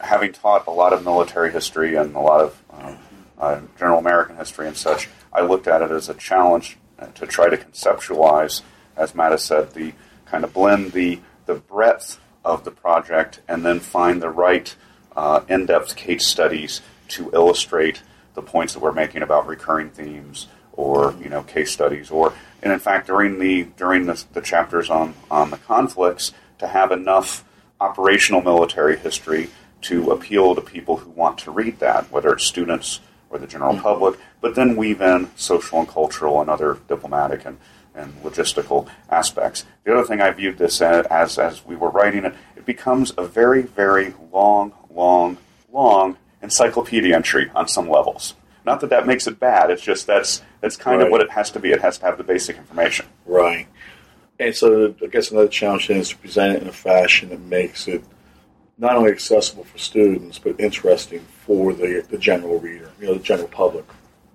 having 0.00 0.32
taught 0.32 0.66
a 0.66 0.70
lot 0.70 0.92
of 0.92 1.04
military 1.04 1.50
history 1.50 1.96
and 1.96 2.14
a 2.14 2.20
lot 2.20 2.40
of 2.40 2.62
uh, 2.72 2.96
uh, 3.38 3.60
general 3.78 3.98
American 3.98 4.36
history 4.36 4.66
and 4.66 4.76
such, 4.76 5.08
I 5.32 5.42
looked 5.42 5.66
at 5.66 5.82
it 5.82 5.90
as 5.90 6.08
a 6.08 6.14
challenge 6.14 6.76
to 7.14 7.26
try 7.26 7.48
to 7.48 7.56
conceptualize, 7.56 8.62
as 8.96 9.14
Matt 9.14 9.32
has 9.32 9.44
said, 9.44 9.74
the 9.74 9.92
kind 10.26 10.44
of 10.44 10.52
blend 10.52 10.92
the 10.92 11.20
the 11.46 11.54
breadth 11.54 12.20
of 12.44 12.64
the 12.64 12.70
project 12.70 13.40
and 13.48 13.64
then 13.64 13.80
find 13.80 14.20
the 14.20 14.28
right 14.28 14.76
uh, 15.16 15.40
in-depth 15.48 15.96
case 15.96 16.26
studies 16.26 16.82
to 17.08 17.30
illustrate 17.32 18.02
the 18.34 18.42
points 18.42 18.74
that 18.74 18.80
we're 18.80 18.92
making 18.92 19.22
about 19.22 19.46
recurring 19.46 19.88
themes 19.88 20.46
or 20.78 21.14
you 21.20 21.28
know 21.28 21.42
case 21.42 21.72
studies 21.72 22.10
or 22.10 22.32
and 22.62 22.72
in 22.72 22.78
fact 22.78 23.08
during 23.08 23.38
the 23.40 23.64
during 23.76 24.06
the, 24.06 24.24
the 24.32 24.40
chapters 24.40 24.88
on 24.88 25.12
on 25.30 25.50
the 25.50 25.56
conflicts 25.58 26.32
to 26.58 26.68
have 26.68 26.92
enough 26.92 27.44
operational 27.80 28.40
military 28.40 28.96
history 28.96 29.50
to 29.82 30.10
appeal 30.10 30.54
to 30.54 30.60
people 30.60 30.96
who 30.96 31.10
want 31.10 31.36
to 31.36 31.50
read 31.50 31.78
that 31.80 32.10
whether 32.10 32.32
it's 32.32 32.44
students 32.44 33.00
or 33.28 33.38
the 33.38 33.46
general 33.46 33.74
mm-hmm. 33.74 33.82
public 33.82 34.18
but 34.40 34.54
then 34.54 34.76
weave 34.76 35.00
in 35.00 35.28
social 35.36 35.80
and 35.80 35.88
cultural 35.88 36.40
and 36.40 36.48
other 36.48 36.78
diplomatic 36.88 37.44
and 37.44 37.58
and 37.94 38.14
logistical 38.22 38.88
aspects. 39.10 39.64
The 39.82 39.92
other 39.92 40.06
thing 40.06 40.20
I 40.20 40.30
viewed 40.30 40.56
this 40.56 40.80
as, 40.80 41.36
as 41.36 41.66
we 41.66 41.74
were 41.74 41.90
writing 41.90 42.24
it, 42.24 42.34
it 42.54 42.64
becomes 42.64 43.12
a 43.18 43.26
very, 43.26 43.62
very 43.62 44.14
long, 44.30 44.72
long, 44.88 45.36
long 45.72 46.16
encyclopedia 46.40 47.12
entry 47.12 47.50
on 47.56 47.66
some 47.66 47.90
levels. 47.90 48.36
Not 48.68 48.80
that 48.82 48.90
that 48.90 49.06
makes 49.06 49.26
it 49.26 49.40
bad. 49.40 49.70
It's 49.70 49.80
just 49.82 50.06
that's 50.06 50.42
that's 50.60 50.76
kind 50.76 50.98
Right. 50.98 51.06
of 51.06 51.10
what 51.10 51.22
it 51.22 51.30
has 51.30 51.50
to 51.52 51.58
be. 51.58 51.70
It 51.72 51.80
has 51.80 51.96
to 51.98 52.04
have 52.04 52.18
the 52.18 52.24
basic 52.24 52.58
information. 52.58 53.06
Right. 53.24 53.66
And 54.38 54.54
so 54.54 54.94
I 55.02 55.06
guess 55.06 55.30
another 55.30 55.48
challenge 55.48 55.88
then 55.88 55.96
is 55.96 56.10
to 56.10 56.16
present 56.18 56.56
it 56.56 56.62
in 56.62 56.68
a 56.68 56.72
fashion 56.72 57.30
that 57.30 57.40
makes 57.40 57.88
it 57.88 58.04
not 58.76 58.94
only 58.94 59.10
accessible 59.10 59.64
for 59.64 59.78
students, 59.78 60.38
but 60.38 60.60
interesting 60.60 61.20
for 61.46 61.72
the, 61.72 62.04
the 62.10 62.18
general 62.18 62.60
reader, 62.60 62.90
you 63.00 63.06
know, 63.06 63.14
the 63.14 63.20
general 63.32 63.48
public. 63.48 63.86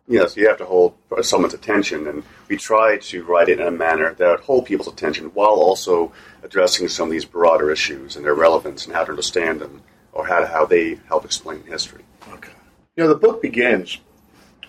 Yes, 0.08 0.36
you 0.36 0.48
have 0.48 0.58
to 0.58 0.66
hold 0.66 0.96
someone's 1.22 1.54
attention, 1.54 2.08
and 2.08 2.24
we 2.50 2.58
try 2.58 2.98
to 2.98 3.24
write 3.24 3.48
it 3.50 3.60
in 3.62 3.68
a 3.68 3.72
manner 3.72 4.16
that 4.16 4.30
would 4.32 4.40
hold 4.42 4.66
people's 4.66 4.90
attention 4.90 5.26
while 5.36 5.58
also 5.70 6.12
addressing 6.42 6.88
some 6.90 7.08
of 7.08 7.12
these 7.12 7.24
broader 7.24 7.72
issues 7.72 8.16
and 8.18 8.26
their 8.26 8.34
relevance 8.34 8.86
and 8.86 8.96
how 8.96 9.04
to 9.06 9.12
understand 9.12 9.62
them 9.62 9.82
or 10.12 10.26
how, 10.28 10.44
how 10.46 10.66
they 10.66 11.00
help 11.08 11.24
explain 11.24 11.64
history. 11.64 12.04
Okay. 12.30 12.52
You 12.98 13.04
know, 13.04 13.10
the 13.10 13.16
book 13.28 13.42
begins 13.42 14.00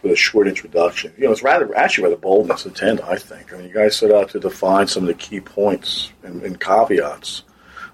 with 0.05 0.13
a 0.13 0.17
short 0.17 0.47
introduction. 0.47 1.13
You 1.17 1.25
know, 1.25 1.33
it's 1.33 1.43
rather 1.43 1.75
actually 1.77 2.05
rather 2.05 2.19
bold 2.19 2.49
in 2.49 2.57
intent, 2.69 3.01
I 3.03 3.17
think. 3.17 3.53
I 3.53 3.57
mean, 3.57 3.69
you 3.69 3.75
guys 3.75 3.97
set 3.97 4.13
out 4.13 4.29
to 4.31 4.39
define 4.39 4.87
some 4.87 5.05
of 5.05 5.07
the 5.09 5.15
key 5.15 5.41
points 5.41 6.13
and, 6.23 6.43
and 6.43 6.61
caveats 6.61 7.43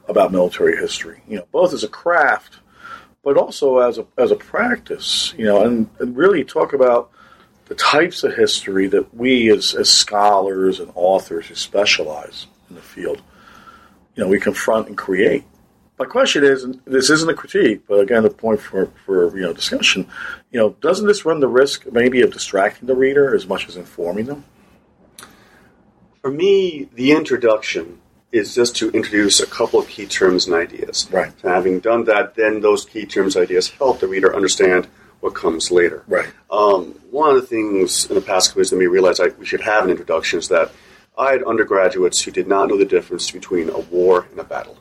about 0.08 0.32
military 0.32 0.76
history. 0.76 1.22
You 1.28 1.36
know, 1.36 1.46
both 1.52 1.72
as 1.72 1.84
a 1.84 1.88
craft, 1.88 2.58
but 3.22 3.36
also 3.36 3.78
as 3.78 3.96
a 3.98 4.06
as 4.18 4.32
a 4.32 4.36
practice. 4.36 5.32
You 5.38 5.44
know, 5.44 5.64
and, 5.64 5.88
and 6.00 6.16
really 6.16 6.42
talk 6.42 6.72
about 6.72 7.12
the 7.66 7.76
types 7.76 8.24
of 8.24 8.34
history 8.34 8.88
that 8.88 9.14
we 9.14 9.48
as 9.52 9.74
as 9.74 9.88
scholars 9.88 10.80
and 10.80 10.90
authors 10.96 11.46
who 11.46 11.54
specialize 11.54 12.48
in 12.68 12.74
the 12.74 12.82
field, 12.82 13.22
you 14.16 14.24
know, 14.24 14.28
we 14.28 14.40
confront 14.40 14.88
and 14.88 14.98
create 14.98 15.44
my 16.00 16.06
question 16.06 16.44
is, 16.44 16.64
and 16.64 16.80
this 16.86 17.10
isn't 17.10 17.28
a 17.28 17.34
critique, 17.34 17.82
but 17.86 18.00
again, 18.00 18.24
a 18.24 18.30
point 18.30 18.58
for, 18.58 18.86
for 19.04 19.36
you 19.36 19.42
know 19.42 19.52
discussion. 19.52 20.08
You 20.50 20.58
know, 20.58 20.70
doesn't 20.80 21.06
this 21.06 21.26
run 21.26 21.40
the 21.40 21.46
risk 21.46 21.84
maybe 21.92 22.22
of 22.22 22.32
distracting 22.32 22.86
the 22.88 22.96
reader 22.96 23.34
as 23.34 23.46
much 23.46 23.68
as 23.68 23.76
informing 23.76 24.24
them? 24.24 24.46
For 26.22 26.30
me, 26.30 26.88
the 26.94 27.12
introduction 27.12 28.00
is 28.32 28.54
just 28.54 28.76
to 28.76 28.90
introduce 28.92 29.40
a 29.40 29.46
couple 29.46 29.78
of 29.78 29.88
key 29.88 30.06
terms 30.06 30.46
and 30.46 30.54
ideas. 30.54 31.06
Right. 31.10 31.32
And 31.42 31.52
having 31.52 31.80
done 31.80 32.04
that, 32.04 32.34
then 32.34 32.62
those 32.62 32.86
key 32.86 33.04
terms 33.04 33.36
and 33.36 33.42
ideas 33.42 33.68
help 33.68 34.00
the 34.00 34.08
reader 34.08 34.34
understand 34.34 34.88
what 35.20 35.34
comes 35.34 35.70
later. 35.70 36.04
Right. 36.08 36.32
Um, 36.50 36.94
one 37.10 37.28
of 37.28 37.36
the 37.42 37.46
things 37.46 38.06
in 38.06 38.14
the 38.14 38.22
past 38.22 38.54
quiz 38.54 38.70
that 38.70 38.76
made 38.76 38.84
me 38.84 38.86
realize 38.86 39.20
I, 39.20 39.28
we 39.38 39.44
should 39.44 39.60
have 39.60 39.84
an 39.84 39.90
introduction 39.90 40.38
is 40.38 40.48
that 40.48 40.72
I 41.18 41.32
had 41.32 41.42
undergraduates 41.42 42.22
who 42.22 42.30
did 42.30 42.48
not 42.48 42.68
know 42.68 42.78
the 42.78 42.86
difference 42.86 43.30
between 43.30 43.68
a 43.68 43.80
war 43.80 44.26
and 44.30 44.40
a 44.40 44.44
battle. 44.44 44.78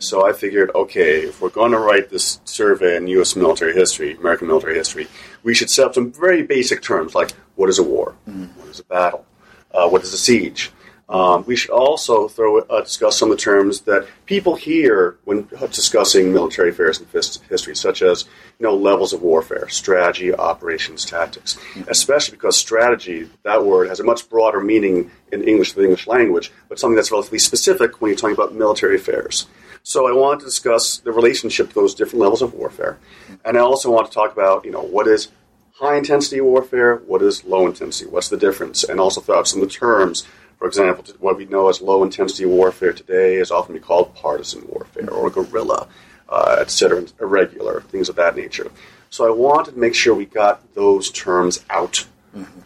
So 0.00 0.26
I 0.26 0.32
figured, 0.32 0.70
okay, 0.74 1.20
if 1.20 1.42
we're 1.42 1.50
going 1.50 1.72
to 1.72 1.78
write 1.78 2.08
this 2.08 2.40
survey 2.46 2.96
in 2.96 3.06
U.S. 3.08 3.36
military 3.36 3.74
history, 3.74 4.14
American 4.16 4.48
military 4.48 4.74
history, 4.74 5.06
we 5.42 5.54
should 5.54 5.68
set 5.68 5.86
up 5.86 5.94
some 5.94 6.10
very 6.10 6.42
basic 6.42 6.82
terms 6.82 7.14
like 7.14 7.32
what 7.56 7.68
is 7.68 7.78
a 7.78 7.82
war, 7.82 8.16
what 8.24 8.68
is 8.68 8.80
a 8.80 8.84
battle, 8.84 9.26
uh, 9.72 9.86
what 9.88 10.02
is 10.02 10.14
a 10.14 10.18
siege. 10.18 10.70
Um, 11.10 11.44
we 11.44 11.54
should 11.54 11.72
also 11.72 12.28
throw 12.28 12.60
uh, 12.60 12.80
discuss 12.82 13.18
some 13.18 13.30
of 13.30 13.36
the 13.36 13.42
terms 13.42 13.80
that 13.82 14.06
people 14.26 14.54
hear 14.54 15.18
when 15.24 15.48
discussing 15.70 16.32
military 16.32 16.70
affairs 16.70 17.00
and 17.00 17.08
history, 17.48 17.74
such 17.74 18.00
as 18.00 18.26
you 18.58 18.64
know 18.64 18.74
levels 18.74 19.12
of 19.12 19.20
warfare, 19.20 19.68
strategy, 19.68 20.32
operations, 20.32 21.04
tactics. 21.04 21.58
Especially 21.88 22.36
because 22.36 22.56
strategy, 22.56 23.28
that 23.42 23.66
word, 23.66 23.88
has 23.88 23.98
a 23.98 24.04
much 24.04 24.28
broader 24.30 24.60
meaning 24.60 25.10
in 25.32 25.42
English 25.42 25.72
the 25.72 25.82
English 25.82 26.06
language, 26.06 26.52
but 26.68 26.78
something 26.78 26.94
that's 26.96 27.10
relatively 27.10 27.40
specific 27.40 28.00
when 28.00 28.10
you're 28.10 28.16
talking 28.16 28.36
about 28.36 28.54
military 28.54 28.94
affairs. 28.94 29.46
So 29.82 30.06
I 30.06 30.12
want 30.12 30.40
to 30.40 30.46
discuss 30.46 30.98
the 30.98 31.12
relationship 31.12 31.68
to 31.68 31.74
those 31.74 31.94
different 31.94 32.20
levels 32.20 32.42
of 32.42 32.54
warfare, 32.54 32.98
and 33.44 33.56
I 33.56 33.60
also 33.60 33.90
want 33.90 34.06
to 34.06 34.12
talk 34.12 34.32
about 34.32 34.64
you 34.64 34.70
know 34.70 34.82
what 34.82 35.06
is 35.06 35.28
high 35.72 35.96
intensity 35.96 36.40
warfare, 36.40 36.96
what 37.06 37.22
is 37.22 37.44
low 37.44 37.66
intensity, 37.66 38.08
what's 38.10 38.28
the 38.28 38.36
difference, 38.36 38.84
and 38.84 39.00
also 39.00 39.20
throw 39.20 39.38
out 39.38 39.48
some 39.48 39.62
of 39.62 39.68
the 39.68 39.74
terms. 39.74 40.26
For 40.58 40.66
example, 40.68 41.04
what 41.20 41.38
we 41.38 41.46
know 41.46 41.70
as 41.70 41.80
low 41.80 42.02
intensity 42.02 42.44
warfare 42.44 42.92
today 42.92 43.36
is 43.36 43.50
often 43.50 43.74
be 43.74 43.80
called 43.80 44.14
partisan 44.14 44.68
warfare 44.68 45.10
or 45.10 45.30
guerrilla, 45.30 45.88
uh, 46.28 46.58
et 46.60 46.70
cetera, 46.70 47.06
irregular, 47.18 47.80
things 47.80 48.10
of 48.10 48.16
that 48.16 48.36
nature. 48.36 48.70
So 49.08 49.26
I 49.26 49.30
wanted 49.30 49.72
to 49.72 49.78
make 49.78 49.94
sure 49.94 50.14
we 50.14 50.26
got 50.26 50.74
those 50.74 51.10
terms 51.10 51.64
out 51.70 52.06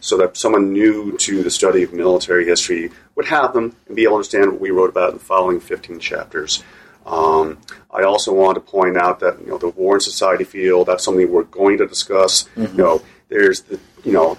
so 0.00 0.16
that 0.18 0.37
someone 0.37 0.73
new 0.73 1.16
to 1.18 1.42
the 1.42 1.50
study 1.50 1.83
of 1.83 1.92
military 1.92 2.44
history 2.44 2.90
would 3.14 3.26
have 3.26 3.54
them 3.54 3.75
and 3.87 3.97
be 3.97 4.02
able 4.02 4.12
to 4.12 4.16
understand 4.16 4.52
what 4.52 4.61
we 4.61 4.71
wrote 4.71 4.90
about 4.90 5.12
in 5.12 5.18
the 5.18 5.25
following 5.25 5.61
15 5.61 6.00
chapters. 6.00 6.62
Um, 7.06 7.58
I 7.90 8.02
also 8.02 8.32
want 8.32 8.54
to 8.56 8.61
point 8.61 8.96
out 8.96 9.20
that 9.20 9.38
you 9.40 9.46
know 9.49 9.58
the 9.58 9.68
war 9.68 9.94
and 9.94 10.02
society 10.02 10.44
field 10.44 10.88
that's 10.88 11.04
something 11.04 11.30
we're 11.30 11.44
going 11.44 11.78
to 11.78 11.87
discuss. 11.87 12.49
You 12.56 12.68
know, 12.68 13.02
there's 13.28 13.62
the 13.62 13.78
you 14.04 14.12
know 14.12 14.38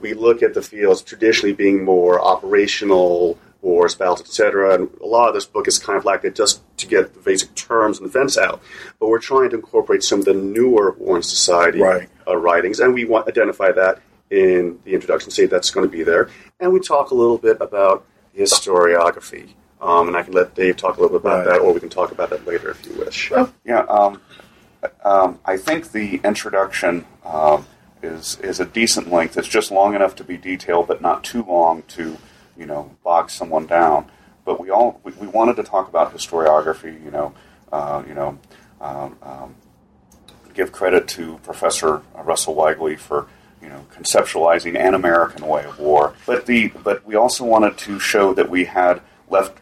we 0.00 0.14
look 0.14 0.42
at 0.42 0.54
the 0.54 0.62
fields 0.62 1.02
traditionally 1.02 1.52
being 1.54 1.84
more 1.84 2.20
operational 2.20 3.38
wars, 3.62 3.94
battles, 3.94 4.20
etc. 4.20 4.74
And 4.74 4.90
a 5.02 5.06
lot 5.06 5.28
of 5.28 5.34
this 5.34 5.44
book 5.46 5.66
is 5.66 5.78
kind 5.78 5.98
of 5.98 6.04
like 6.04 6.22
that 6.22 6.36
just 6.36 6.62
to 6.78 6.86
get 6.86 7.14
the 7.14 7.20
basic 7.20 7.54
terms 7.54 7.98
and 7.98 8.06
events 8.06 8.38
out. 8.38 8.62
But 9.00 9.08
we're 9.08 9.18
trying 9.18 9.50
to 9.50 9.56
incorporate 9.56 10.02
some 10.04 10.20
of 10.20 10.24
the 10.24 10.34
newer 10.34 10.92
war 10.98 11.16
and 11.16 11.24
society 11.24 11.80
Right. 11.80 12.08
uh, 12.28 12.36
writings, 12.36 12.78
and 12.80 12.94
we 12.94 13.04
want 13.04 13.28
identify 13.28 13.72
that 13.72 14.00
in 14.30 14.78
the 14.84 14.94
introduction. 14.94 15.30
Say 15.30 15.46
that's 15.46 15.70
going 15.70 15.86
to 15.86 15.90
be 15.90 16.02
there, 16.04 16.28
and 16.60 16.72
we 16.72 16.80
talk 16.80 17.10
a 17.10 17.14
little 17.14 17.38
bit 17.38 17.56
about 17.60 18.04
the 18.34 18.42
historiography. 18.42 19.50
Um, 19.80 20.08
and 20.08 20.16
I 20.16 20.22
can 20.22 20.32
let 20.32 20.54
Dave 20.54 20.76
talk 20.76 20.96
a 20.96 21.00
little 21.00 21.18
bit 21.18 21.26
about 21.26 21.46
Right. 21.46 21.54
that, 21.54 21.60
or 21.60 21.72
we 21.72 21.80
can 21.80 21.88
talk 21.90 22.10
about 22.12 22.30
that 22.30 22.46
later 22.46 22.70
if 22.70 22.84
you 22.86 22.92
wish. 22.98 23.30
Yeah, 23.64 23.80
um, 23.80 24.20
um, 25.04 25.38
I 25.44 25.56
think 25.56 25.92
the 25.92 26.20
introduction 26.24 27.04
um, 27.24 27.66
is 28.02 28.38
is 28.42 28.58
a 28.60 28.64
decent 28.64 29.12
length. 29.12 29.36
It's 29.36 29.48
just 29.48 29.70
long 29.70 29.94
enough 29.94 30.14
to 30.16 30.24
be 30.24 30.36
detailed, 30.36 30.88
but 30.88 31.02
not 31.02 31.24
too 31.24 31.42
long 31.44 31.82
to 31.88 32.16
you 32.56 32.66
know 32.66 32.96
bog 33.04 33.30
someone 33.30 33.66
down. 33.66 34.06
But 34.44 34.60
we 34.60 34.70
all 34.70 35.00
we, 35.04 35.12
we 35.12 35.26
wanted 35.26 35.56
to 35.56 35.62
talk 35.62 35.88
about 35.88 36.14
historiography. 36.16 37.02
You 37.04 37.10
know, 37.10 37.34
uh, 37.72 38.02
you 38.08 38.14
know, 38.14 38.38
um, 38.80 39.16
um, 39.22 39.54
give 40.54 40.72
credit 40.72 41.06
to 41.08 41.38
Professor 41.42 42.02
Russell 42.14 42.54
Weigley 42.54 42.98
for 42.98 43.26
you 43.60 43.68
know 43.68 43.84
conceptualizing 43.94 44.78
an 44.78 44.94
American 44.94 45.46
way 45.46 45.64
of 45.64 45.78
war. 45.78 46.14
But 46.26 46.46
the 46.46 46.68
but 46.68 47.04
we 47.04 47.14
also 47.14 47.44
wanted 47.44 47.76
to 47.78 47.98
show 47.98 48.32
that 48.34 48.48
we 48.48 48.64
had 48.64 49.02
left. 49.28 49.58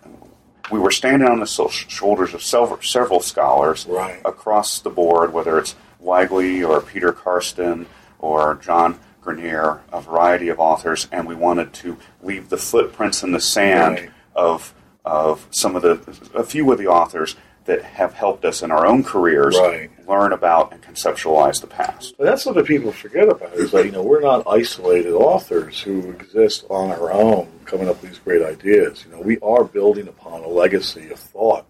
We 0.70 0.78
were 0.78 0.90
standing 0.90 1.28
on 1.28 1.40
the 1.40 1.46
so- 1.46 1.68
shoulders 1.68 2.32
of 2.34 2.42
several, 2.42 2.80
several 2.82 3.20
scholars 3.20 3.86
Right. 3.88 4.20
across 4.24 4.78
the 4.80 4.90
board, 4.90 5.32
whether 5.32 5.58
it's 5.58 5.74
Weigley 6.02 6.66
or 6.66 6.80
Peter 6.80 7.12
Karsten 7.12 7.86
or 8.18 8.58
John 8.62 8.98
Grenier, 9.22 9.80
a 9.92 10.00
variety 10.00 10.48
of 10.48 10.58
authors, 10.58 11.06
and 11.12 11.26
we 11.26 11.34
wanted 11.34 11.72
to 11.74 11.96
leave 12.22 12.48
the 12.48 12.56
footprints 12.56 13.22
in 13.22 13.32
the 13.32 13.40
sand 13.40 13.94
Right. 13.96 14.10
of 14.34 14.72
of 15.06 15.46
some 15.50 15.76
of 15.76 15.82
the 15.82 15.98
a 16.34 16.42
few 16.42 16.72
of 16.72 16.78
the 16.78 16.86
authors 16.86 17.36
that 17.66 17.82
have 17.82 18.12
helped 18.12 18.44
us 18.44 18.62
in 18.62 18.70
our 18.70 18.86
own 18.86 19.02
careers 19.02 19.56
Right. 19.58 19.90
learn 20.06 20.32
about 20.32 20.72
and 20.72 20.82
conceptualize 20.82 21.60
the 21.60 21.66
past. 21.66 22.14
But 22.18 22.24
that's 22.24 22.42
something 22.42 22.64
people 22.64 22.92
forget 22.92 23.28
about 23.28 23.54
is 23.54 23.70
that 23.70 23.86
you 23.86 23.92
know 23.92 24.02
we're 24.02 24.20
not 24.20 24.42
isolated 24.46 25.14
authors 25.14 25.80
who 25.80 26.10
exist 26.10 26.64
on 26.68 26.90
our 26.90 27.10
own, 27.10 27.48
coming 27.64 27.88
up 27.88 28.02
with 28.02 28.10
these 28.10 28.18
great 28.20 28.42
ideas. 28.42 29.04
You 29.06 29.12
know, 29.16 29.22
we 29.22 29.38
are 29.40 29.64
building 29.64 30.08
upon 30.08 30.42
a 30.42 30.48
legacy 30.48 31.10
of 31.10 31.18
thought 31.18 31.64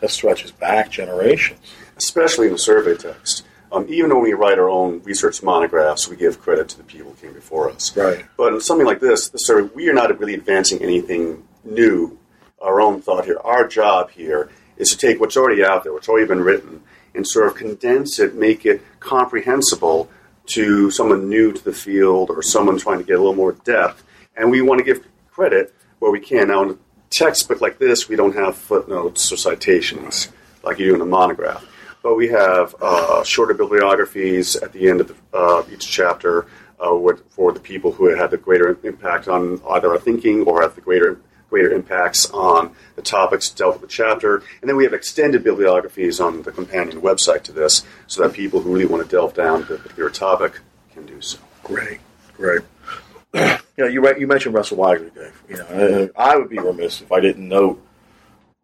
that 0.00 0.10
stretches 0.10 0.52
back 0.52 0.90
generations. 0.90 1.58
especially 1.96 2.46
in 2.46 2.52
the 2.52 2.58
survey 2.58 2.94
text. 2.96 3.44
Um, 3.72 3.84
even 3.88 4.10
when 4.14 4.22
we 4.22 4.32
write 4.32 4.56
our 4.56 4.70
own 4.70 5.02
research 5.02 5.42
monographs, 5.42 6.08
we 6.08 6.14
give 6.14 6.40
credit 6.40 6.68
to 6.68 6.76
the 6.78 6.84
people 6.84 7.10
who 7.10 7.16
came 7.26 7.32
before 7.34 7.68
us. 7.68 7.94
Right. 7.96 8.24
But 8.36 8.54
in 8.54 8.60
something 8.60 8.86
like 8.86 9.00
this, 9.00 9.30
the 9.30 9.38
survey, 9.38 9.68
we 9.74 9.88
are 9.88 9.94
not 9.94 10.16
really 10.20 10.34
advancing 10.34 10.80
anything 10.80 11.42
new, 11.64 12.16
our 12.62 12.80
own 12.80 13.02
thought 13.02 13.24
here. 13.24 13.38
Our 13.44 13.66
job 13.66 14.10
here 14.10 14.48
is 14.78 14.90
to 14.90 14.96
take 14.96 15.20
what's 15.20 15.36
already 15.36 15.62
out 15.62 15.84
there, 15.84 15.92
what's 15.92 16.08
already 16.08 16.26
been 16.26 16.40
written, 16.40 16.82
and 17.14 17.26
sort 17.26 17.48
of 17.48 17.56
condense 17.56 18.18
it, 18.18 18.34
make 18.34 18.64
it 18.64 18.80
comprehensible 19.00 20.08
to 20.46 20.90
someone 20.90 21.28
new 21.28 21.52
to 21.52 21.62
the 21.62 21.72
field 21.72 22.30
or 22.30 22.42
someone 22.42 22.78
trying 22.78 22.98
to 22.98 23.04
get 23.04 23.14
a 23.14 23.18
little 23.18 23.34
more 23.34 23.52
depth. 23.52 24.04
And 24.36 24.50
we 24.50 24.62
want 24.62 24.78
to 24.78 24.84
give 24.84 25.04
credit 25.30 25.74
where 25.98 26.10
we 26.10 26.20
can. 26.20 26.48
Now, 26.48 26.62
in 26.62 26.70
a 26.70 26.76
textbook 27.10 27.60
like 27.60 27.78
this, 27.78 28.08
we 28.08 28.16
don't 28.16 28.34
have 28.34 28.56
footnotes 28.56 29.30
or 29.32 29.36
citations 29.36 30.28
like 30.62 30.78
you 30.78 30.86
do 30.86 30.94
in 30.94 31.00
a 31.00 31.06
monograph. 31.06 31.66
But 32.02 32.14
we 32.14 32.28
have 32.28 32.74
uh, 32.80 33.24
shorter 33.24 33.54
bibliographies 33.54 34.56
at 34.56 34.72
the 34.72 34.88
end 34.88 35.00
of 35.00 35.08
the, 35.08 35.36
uh, 35.36 35.64
each 35.72 35.88
chapter 35.88 36.46
uh, 36.80 36.96
for 37.30 37.52
the 37.52 37.60
people 37.60 37.92
who 37.92 38.14
had 38.14 38.30
the 38.30 38.36
greater 38.36 38.78
impact 38.84 39.28
on 39.28 39.60
either 39.70 39.90
our 39.90 39.98
thinking 39.98 40.42
or 40.42 40.62
have 40.62 40.74
the 40.74 40.80
greater 40.80 41.20
greater 41.50 41.72
impacts 41.72 42.30
on 42.30 42.74
the 42.96 43.02
topics 43.02 43.50
dealt 43.50 43.74
with 43.74 43.82
the 43.82 43.88
chapter. 43.88 44.42
And 44.60 44.68
then 44.68 44.76
we 44.76 44.84
have 44.84 44.92
extended 44.92 45.44
bibliographies 45.44 46.20
on 46.20 46.42
the 46.42 46.52
companion 46.52 47.00
website 47.00 47.42
to 47.44 47.52
this, 47.52 47.84
so 48.06 48.22
that 48.22 48.32
people 48.34 48.60
who 48.60 48.72
really 48.72 48.86
want 48.86 49.02
to 49.02 49.08
delve 49.08 49.34
down 49.34 49.66
to 49.66 49.74
a 49.74 49.78
particular 49.78 50.10
topic 50.10 50.60
can 50.92 51.06
do 51.06 51.20
so. 51.20 51.38
Great, 51.64 52.00
great. 52.34 52.62
you 53.34 53.58
know, 53.76 53.86
you, 53.86 54.16
you 54.16 54.26
mentioned 54.26 54.54
Russell 54.54 54.78
Weigley, 54.78 55.14
Dave. 55.14 55.42
You 55.48 55.56
know, 55.56 55.66
and 55.66 56.10
I 56.16 56.36
would 56.36 56.48
be 56.48 56.58
remiss 56.58 57.00
if 57.00 57.12
I 57.12 57.20
didn't 57.20 57.48
note 57.48 57.82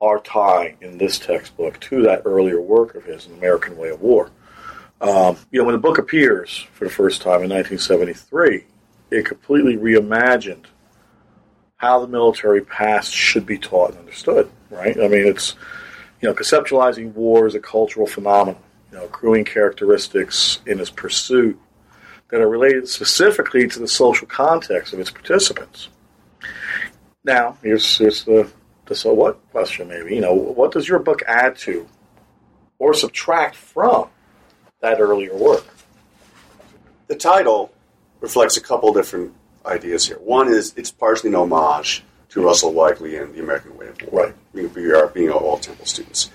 our 0.00 0.18
tie 0.20 0.76
in 0.80 0.98
this 0.98 1.18
textbook 1.18 1.80
to 1.80 2.02
that 2.02 2.22
earlier 2.24 2.60
work 2.60 2.94
of 2.94 3.04
his, 3.04 3.26
An 3.26 3.34
American 3.34 3.76
Way 3.76 3.88
of 3.88 4.00
War. 4.00 4.30
Um, 5.00 5.36
you 5.50 5.58
know, 5.58 5.64
when 5.64 5.74
the 5.74 5.80
book 5.80 5.98
appears 5.98 6.66
for 6.72 6.84
the 6.84 6.90
first 6.90 7.22
time 7.22 7.42
in 7.42 7.50
1973, 7.50 8.64
it 9.10 9.26
completely 9.26 9.76
reimagined 9.76 10.64
how 11.76 12.00
the 12.00 12.08
military 12.08 12.62
past 12.62 13.12
should 13.12 13.44
be 13.44 13.58
taught 13.58 13.90
and 13.90 13.98
understood, 13.98 14.50
right? 14.70 14.96
I 14.98 15.08
mean, 15.08 15.26
it's, 15.26 15.54
you 16.20 16.28
know, 16.28 16.34
conceptualizing 16.34 17.12
war 17.12 17.46
as 17.46 17.54
a 17.54 17.60
cultural 17.60 18.06
phenomenon, 18.06 18.62
you 18.90 18.98
know, 18.98 19.04
accruing 19.04 19.44
characteristics 19.44 20.60
in 20.66 20.80
its 20.80 20.90
pursuit 20.90 21.60
that 22.30 22.40
are 22.40 22.48
related 22.48 22.88
specifically 22.88 23.68
to 23.68 23.78
the 23.78 23.88
social 23.88 24.26
context 24.26 24.92
of 24.92 25.00
its 25.00 25.10
participants. 25.10 25.88
Now, 27.24 27.56
here's, 27.62 27.98
here's 27.98 28.24
the, 28.24 28.50
the 28.86 28.94
so 28.94 29.12
what 29.12 29.38
question, 29.50 29.88
maybe. 29.88 30.14
You 30.14 30.20
know, 30.20 30.34
what 30.34 30.72
does 30.72 30.88
your 30.88 30.98
book 30.98 31.22
add 31.26 31.56
to 31.58 31.86
or 32.78 32.94
subtract 32.94 33.56
from 33.56 34.08
that 34.80 35.00
earlier 35.00 35.34
work? 35.34 35.66
The 37.08 37.16
title 37.16 37.72
reflects 38.20 38.56
a 38.56 38.60
couple 38.60 38.92
different 38.92 39.34
ideas 39.66 40.06
here. 40.06 40.18
One 40.18 40.49
is 40.49 40.75
it's 40.76 40.90
partially 40.90 41.30
an 41.30 41.37
homage 41.37 42.04
to 42.30 42.42
Russell 42.42 42.73
Weigley 42.73 43.21
and 43.21 43.35
the 43.35 43.40
American 43.40 43.76
Way 43.76 43.88
of 43.88 44.02
War. 44.11 44.26
Right. 44.26 44.75
We 44.75 44.92
are 44.92 45.06
being 45.09 45.30
all 45.30 45.59
Temple 45.59 45.87
students. 45.87 46.30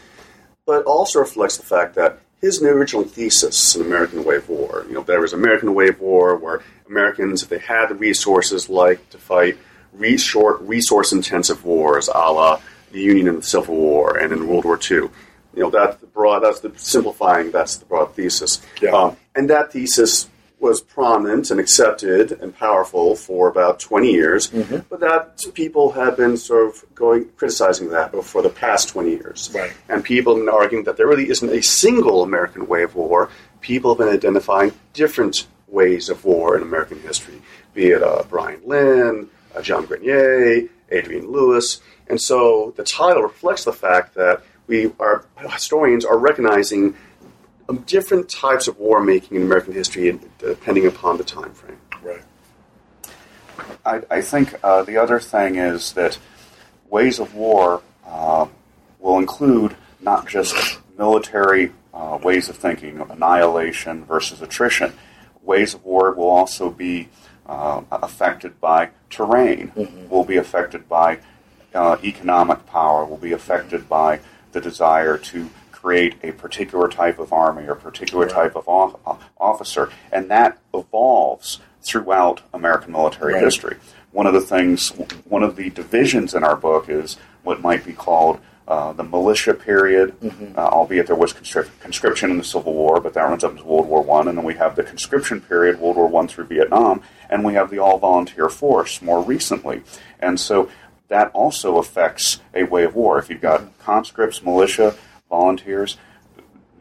But 0.66 0.86
also 0.86 1.20
reflects 1.20 1.58
the 1.58 1.66
fact 1.66 1.96
that 1.96 2.20
his 2.42 2.62
original 2.64 3.04
thesis, 3.04 3.76
an 3.76 3.82
American 3.82 4.24
Way 4.24 4.38
of 4.38 4.48
War, 4.48 4.86
you 4.88 4.94
know, 4.94 5.04
there 5.04 5.20
was 5.20 5.34
American 5.34 5.74
Way 5.74 5.90
of 5.90 6.00
War 6.00 6.38
where 6.38 6.62
Americans, 6.88 7.44
if 7.44 7.50
they 7.50 7.60
had 7.60 7.90
the 7.90 7.96
resources, 7.96 8.70
like 8.70 9.10
to 9.10 9.18
fight 9.18 9.58
re- 9.94 10.18
short, 10.18 10.62
resource-intensive 10.62 11.66
wars, 11.66 12.08
a 12.08 12.32
la 12.32 12.62
the 12.92 13.02
Union 13.02 13.28
in 13.28 13.36
the 13.36 13.44
Civil 13.44 13.76
War 13.76 14.18
and 14.18 14.34
in 14.34 14.48
World 14.48 14.66
War 14.66 14.80
II. 14.80 14.98
You 14.98 15.12
know, 15.56 15.70
that's 15.70 15.98
the 15.98 16.08
broad, 16.08 16.40
that's 16.40 16.62
the 16.62 16.72
simplifying, 16.78 17.52
that's 17.52 17.78
the 17.78 17.86
broad 17.86 18.16
thesis. 18.16 18.62
Yeah. 18.82 18.92
Um, 18.92 19.18
and 19.36 19.50
that 19.50 19.74
thesis 19.74 20.30
was 20.60 20.82
prominent 20.82 21.52
and 21.52 21.60
accepted 21.60 22.32
and 22.34 22.56
powerful 22.58 23.16
for 23.16 23.48
about 23.48 23.80
20 23.80 24.12
years, 24.12 24.50
Mm-hmm. 24.50 24.78
but 24.90 25.00
that 25.00 25.42
people 25.54 25.92
have 25.92 26.18
been 26.18 26.36
sort 26.38 26.68
of 26.68 26.84
going 26.96 27.30
criticizing 27.38 27.90
that 27.90 28.12
for 28.24 28.42
the 28.42 28.50
past 28.50 28.90
20 28.90 29.10
years. 29.12 29.50
Right. 29.54 29.72
And 29.88 30.04
people 30.04 30.36
have 30.36 30.46
been 30.46 30.54
arguing 30.54 30.84
that 30.86 30.98
there 30.98 31.08
really 31.08 31.30
isn't 31.30 31.50
a 31.50 31.62
single 31.62 32.24
American 32.24 32.68
way 32.68 32.84
of 32.84 32.96
war. 32.96 33.30
People 33.62 33.92
have 33.92 34.00
been 34.00 34.14
identifying 34.14 34.72
different 34.94 35.48
ways 35.68 36.10
of 36.10 36.26
war 36.26 36.56
in 36.58 36.62
American 36.64 37.00
history, 37.02 37.42
be 37.74 37.88
it 37.92 38.04
uh, 38.04 38.24
Brian 38.30 38.60
Linn, 38.66 39.30
uh, 39.56 39.62
John 39.62 39.86
Grenier, 39.86 40.68
Adrian 40.92 41.32
Lewis. 41.32 41.80
And 42.08 42.20
so 42.20 42.74
the 42.76 42.84
title 42.84 43.22
reflects 43.24 43.64
the 43.64 43.74
fact 43.74 44.16
that 44.16 44.42
we 44.68 44.92
are 45.00 45.26
historians 45.38 46.06
are 46.06 46.18
recognizing 46.18 46.96
um, 47.70 47.78
different 47.86 48.28
types 48.30 48.68
of 48.68 48.78
war 48.78 49.02
making 49.02 49.38
in 49.38 49.44
American 49.44 49.74
history 49.74 50.20
depending 50.40 50.88
upon 50.88 51.18
the 51.18 51.24
time 51.24 51.54
frame. 51.54 51.78
Right. 52.02 52.24
I, 53.86 54.02
I 54.10 54.22
think 54.22 54.56
uh, 54.64 54.84
the 54.84 54.98
other 54.98 55.20
thing 55.20 55.56
is 55.56 55.94
that 55.94 56.18
ways 56.90 57.20
of 57.20 57.36
war 57.36 57.82
uh, 58.06 58.48
will 59.00 59.20
include 59.20 59.76
not 60.02 60.28
just 60.28 60.80
military 60.98 61.72
uh, 61.94 62.18
ways 62.22 62.50
of 62.50 62.56
thinking, 62.58 63.00
annihilation 63.10 64.06
versus 64.06 64.42
attrition. 64.42 64.94
Ways 65.44 65.74
of 65.74 65.84
war 65.84 66.14
will 66.14 66.30
also 66.30 66.70
be 66.70 67.10
uh, 67.46 67.82
affected 67.92 68.60
by 68.62 68.90
terrain, 69.10 69.72
will 70.10 70.24
be 70.24 70.38
affected 70.38 70.88
by 70.88 71.20
uh, 71.74 71.98
economic 72.04 72.66
power, 72.68 73.06
will 73.06 73.18
be 73.18 73.32
affected 73.32 73.90
by 73.90 74.20
the 74.52 74.62
desire 74.62 75.18
to 75.18 75.50
create 75.82 76.16
a 76.24 76.32
particular 76.32 76.88
type 76.88 77.20
of 77.20 77.32
army 77.32 77.68
or 77.68 77.76
particular 77.76 78.26
Right. 78.26 78.34
type 78.34 78.56
of 78.56 78.68
off- 78.68 78.96
officer, 79.40 79.90
and 80.12 80.30
that 80.30 80.58
evolves 80.74 81.60
throughout 81.82 82.42
American 82.54 82.92
military 82.92 83.34
Right. 83.34 83.44
history. 83.44 83.78
One 84.12 84.28
of 84.28 84.34
the 84.34 84.42
things, 84.42 84.90
one 85.28 85.44
of 85.44 85.56
the 85.56 85.70
divisions 85.70 86.34
in 86.34 86.44
our 86.44 86.56
book 86.56 86.90
is 86.90 87.18
what 87.44 87.62
might 87.62 87.86
be 87.86 87.94
called 87.94 88.40
uh, 88.68 88.94
the 88.94 89.04
militia 89.04 89.56
period, 89.56 90.14
uh, 90.56 90.60
albeit 90.68 91.08
there 91.08 91.16
was 91.16 91.34
conscription 91.34 92.30
in 92.30 92.38
the 92.38 92.44
Civil 92.44 92.72
War, 92.76 93.00
but 93.00 93.16
that 93.16 93.24
runs 93.24 93.44
up 93.44 93.58
to 93.58 93.64
World 93.64 93.88
War 93.88 94.04
One, 94.04 94.28
and 94.28 94.38
then 94.38 94.46
we 94.46 94.54
have 94.54 94.76
the 94.76 94.84
conscription 94.84 95.42
period, 95.42 95.80
World 95.80 95.96
War 95.96 96.06
One 96.08 96.28
through 96.28 96.44
Vietnam, 96.46 97.02
and 97.32 97.44
we 97.44 97.56
have 97.56 97.72
the 97.72 97.80
all 97.80 97.98
volunteer 97.98 98.48
force 98.48 99.02
more 99.02 99.24
recently, 99.24 99.82
and 100.20 100.40
so 100.40 100.70
that 101.08 101.32
also 101.34 101.78
affects 101.80 102.42
a 102.54 102.62
way 102.62 102.84
of 102.84 102.94
war. 102.94 103.18
If 103.18 103.32
you've 103.32 103.42
got 103.42 103.64
conscripts, 103.80 104.44
militia, 104.44 104.94
volunteers, 105.30 105.98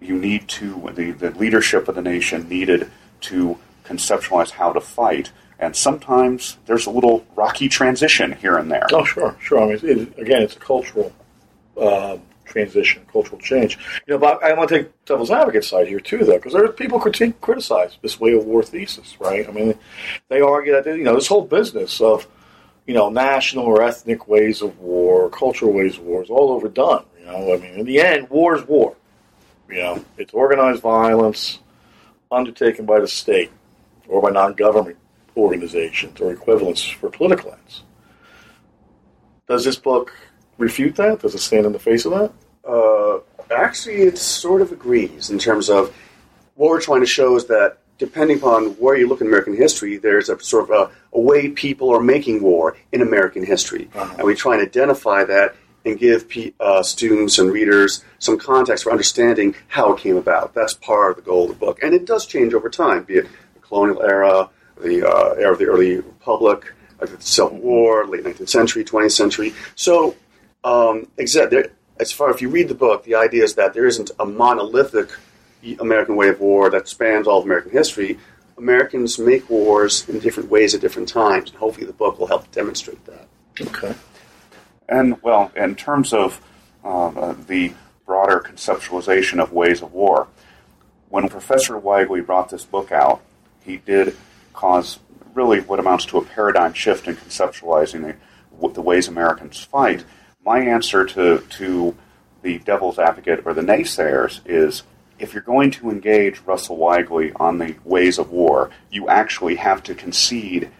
you 0.01 0.17
need 0.17 0.49
to 0.49 0.91
the, 0.95 1.11
the 1.13 1.31
leadership 1.33 1.89
of 1.89 1.95
the 1.95 2.03
nation 2.03 2.49
needed 2.49 2.91
to 3.21 3.59
conceptualize 3.85 4.51
how 4.51 4.73
to 4.73 4.81
fight 4.81 5.33
and 5.59 5.75
sometimes 5.75 6.57
there's 6.67 6.87
a 6.87 6.91
little 6.91 7.27
rocky 7.35 7.69
transition 7.69 8.33
here 8.33 8.57
and 8.57 8.71
there 8.71 8.87
Oh, 8.93 9.05
sure, 9.05 9.37
sure. 9.41 9.61
I 9.61 9.67
mean, 9.67 9.79
it, 9.83 10.19
again, 10.19 10.43
it's 10.43 10.55
a 10.55 10.61
cultural 10.61 11.13
uh, 11.77 12.19
transition, 12.45 13.05
cultural 13.13 13.41
change. 13.41 13.79
You 14.07 14.15
know, 14.15 14.19
but 14.19 14.43
I 14.43 14.53
want 14.55 14.69
to 14.71 14.79
take 14.79 15.05
devil's 15.05 15.31
advocate 15.31 15.65
side 15.65 15.89
here 15.89 16.01
too, 16.01 16.19
though, 16.19 16.37
because 16.37 16.53
there 16.53 16.65
are 16.65 16.73
people 16.73 17.01
critique, 17.01 17.41
criticize 17.41 17.97
this 18.03 18.21
way 18.21 18.33
of 18.33 18.45
war 18.45 18.63
thesis, 18.63 19.21
right? 19.21 19.49
I 19.49 19.53
mean, 19.53 19.79
they 20.29 20.41
argue 20.41 20.73
that 20.73 20.87
you 20.87 21.05
know 21.05 21.15
this 21.15 21.29
whole 21.29 21.45
business 21.45 22.01
of 22.01 22.27
you 22.87 22.95
know 22.95 23.11
national 23.11 23.65
or 23.65 23.83
ethnic 23.83 24.29
ways 24.29 24.63
of 24.63 24.79
war, 24.79 25.29
cultural 25.31 25.73
ways 25.73 25.99
of 25.99 26.05
war 26.05 26.23
is 26.23 26.31
all 26.31 26.51
overdone. 26.51 27.05
Know, 27.29 27.55
I 27.55 27.59
mean, 27.59 27.75
in 27.75 27.85
the 27.85 28.01
end, 28.01 28.31
war 28.31 28.57
is 28.57 28.67
war. 28.67 28.97
You 29.69 29.77
know, 29.77 30.05
it's 30.17 30.33
organized 30.33 30.81
violence 30.81 31.59
undertaken 32.33 32.87
by 32.87 33.01
the 33.01 33.09
state 33.09 33.51
or 34.09 34.23
by 34.23 34.31
non-government 34.31 34.97
organizations 35.37 36.21
or 36.21 36.33
equivalents 36.33 36.83
for 36.83 37.11
political 37.11 37.53
ends. 37.53 37.83
Does 39.47 39.64
this 39.64 39.77
book 39.77 40.14
refute 40.57 40.97
that? 40.97 41.21
Does 41.21 41.35
it 41.35 41.38
stand 41.38 41.67
in 41.67 41.73
the 41.73 41.79
face 41.79 42.07
of 42.07 42.12
that? 42.12 42.33
Uh, 42.67 43.21
actually, 43.55 44.03
it 44.03 44.17
sort 44.19 44.62
of 44.62 44.73
agrees 44.73 45.31
in 45.31 45.38
terms 45.38 45.69
of 45.69 45.95
what 46.55 46.71
we're 46.71 46.81
trying 46.81 47.01
to 47.01 47.07
show 47.07 47.37
is 47.37 47.47
that 47.47 47.79
depending 47.99 48.38
upon 48.38 48.71
where 48.73 48.97
you 48.97 49.07
look 49.07 49.21
in 49.21 49.27
American 49.27 49.55
history, 49.55 49.99
there's 49.99 50.29
a 50.29 50.41
sort 50.41 50.64
of 50.64 50.71
a, 50.71 50.91
a 51.17 51.21
way 51.21 51.49
people 51.51 51.91
are 51.91 52.01
making 52.01 52.43
war 52.43 52.77
in 52.93 53.03
American 53.03 53.45
history, 53.45 53.88
and 53.95 54.23
we 54.23 54.35
try 54.35 54.55
and 54.55 54.62
identify 54.62 55.25
that 55.25 55.55
and 55.88 55.98
give 55.98 56.29
pe- 56.29 56.53
uh, 56.61 56.83
students 56.83 57.38
and 57.38 57.51
readers 57.51 58.05
some 58.18 58.38
context 58.38 58.85
for 58.85 58.90
understanding 58.90 59.55
how 59.68 59.92
it 59.92 60.01
came 60.01 60.16
about. 60.16 60.55
That's 60.55 60.74
part 60.74 61.11
of 61.11 61.16
the 61.16 61.22
goal 61.22 61.44
of 61.44 61.59
the 61.59 61.66
book, 61.66 61.83
and 61.83 61.94
it 61.94 62.07
does 62.07 62.27
change 62.27 62.55
over 62.55 62.68
time, 62.68 63.05
be 63.05 63.14
it 63.14 63.29
the 63.55 63.61
colonial 63.61 64.03
era, 64.03 64.51
the 64.81 65.09
uh, 65.09 65.35
era 65.35 65.53
of 65.53 65.59
the 65.59 65.66
early 65.66 65.96
republic, 65.96 66.72
like 67.01 67.11
the 67.11 67.20
Civil 67.22 67.59
War, 67.59 68.07
late 68.07 68.24
19th 68.24 68.48
century, 68.48 68.85
20th 68.85 69.12
century. 69.12 69.55
So 69.74 70.16
um, 70.64 71.09
there, 71.16 71.70
as 71.98 72.12
far 72.12 72.31
if 72.31 72.42
you 72.42 72.48
read 72.48 72.68
the 72.68 72.74
book, 72.74 73.05
the 73.05 73.14
idea 73.14 73.44
is 73.44 73.55
that 73.55 73.74
there 73.74 73.87
isn't 73.87 74.11
a 74.18 74.27
monolithic 74.27 75.11
American 75.81 76.16
way 76.16 76.29
of 76.29 76.40
war 76.40 76.70
that 76.70 76.88
spans 76.88 77.27
all 77.27 77.38
of 77.38 77.44
American 77.44 77.72
history. 77.72 78.18
Americans 78.57 79.18
make 79.18 79.48
wars 79.48 80.09
in 80.09 80.18
different 80.18 80.51
ways 80.51 80.74
at 80.74 80.81
different 80.81 81.09
times, 81.09 81.51
and 81.51 81.59
hopefully 81.59 81.87
the 81.87 81.92
book 81.92 82.18
will 82.18 82.27
help 82.27 82.51
demonstrate 82.51 83.05
that. 83.07 83.29
Okay. 83.61 83.94
And 84.88 85.20
well, 85.22 85.53
in 85.55 85.74
terms 85.74 86.12
of 86.12 86.40
uh, 86.85 87.09
uh, 87.09 87.35
the 87.46 87.74
broader 88.07 88.40
conceptualization 88.40 89.42
of 89.42 89.53
ways 89.53 89.83
of 89.83 89.92
war, 89.92 90.29
when 91.11 91.29
Professor 91.29 91.74
Weigley 91.74 92.24
brought 92.24 92.51
this 92.51 92.64
book 92.64 92.92
out, 92.92 93.20
he 93.64 93.77
did 93.79 94.16
cause 94.53 94.98
really 95.35 95.61
what 95.61 95.79
amounts 95.79 96.07
to 96.07 96.18
a 96.18 96.24
paradigm 96.24 96.72
shift 96.72 97.07
in 97.07 97.16
conceptualizing 97.16 98.16
the, 98.61 98.68
the 98.68 98.83
ways 98.83 99.09
Americans 99.09 99.62
fight. 99.62 100.05
My 100.44 100.61
answer 100.61 101.05
to, 101.05 101.38
to 101.38 101.94
the 102.42 102.59
devil's 102.59 102.98
advocate 102.98 103.42
or 103.44 103.55
the 103.55 103.62
naysayers 103.62 104.40
is 104.46 104.83
if 105.18 105.35
you're 105.35 105.42
going 105.42 105.70
to 105.72 105.90
engage 105.90 106.40
Russell 106.40 106.79
Weigley 106.79 107.33
on 107.37 107.59
the 107.59 107.77
ways 107.85 108.18
of 108.18 108.31
war, 108.31 108.70
you 108.90 109.09
actually 109.09 109.57
have 109.57 109.83
to 109.85 109.94
concede 109.94 110.70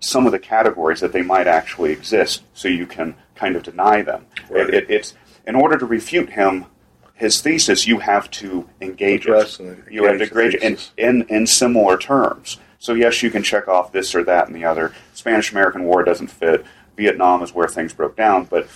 some 0.00 0.26
of 0.26 0.32
the 0.32 0.38
categories 0.38 1.00
that 1.00 1.12
they 1.12 1.22
might 1.22 1.46
actually 1.46 1.90
exist, 1.90 2.42
so 2.52 2.68
you 2.68 2.86
can 2.86 3.14
kind 3.34 3.56
of 3.56 3.62
deny 3.62 4.02
them. 4.02 4.26
Right. 4.48 4.68
It, 4.68 4.74
it, 4.74 4.90
it's 4.90 5.14
in 5.46 5.54
order 5.54 5.76
to 5.78 5.86
refute 5.86 6.30
him, 6.30 6.66
his 7.14 7.40
thesis, 7.40 7.86
you 7.86 7.98
have 8.00 8.30
to 8.32 8.68
engage 8.80 9.22
Address 9.26 9.60
it. 9.60 9.66
and 9.66 9.84
You 9.90 10.04
have 10.04 10.18
to 10.18 10.24
engage 10.24 10.54
it 10.54 10.62
in, 10.62 10.78
in 10.96 11.22
in 11.28 11.46
similar 11.46 11.96
terms. 11.96 12.58
So 12.78 12.94
yes, 12.94 13.22
you 13.22 13.30
can 13.30 13.42
check 13.42 13.68
off 13.68 13.92
this 13.92 14.14
or 14.14 14.24
that 14.24 14.46
and 14.46 14.54
the 14.56 14.64
other. 14.64 14.92
Spanish-American 15.14 15.84
War 15.84 16.02
doesn't 16.04 16.26
fit. 16.28 16.64
Vietnam 16.96 17.42
is 17.42 17.54
where 17.54 17.66
things 17.68 17.92
broke 17.92 18.16
down, 18.16 18.44
but 18.44 18.68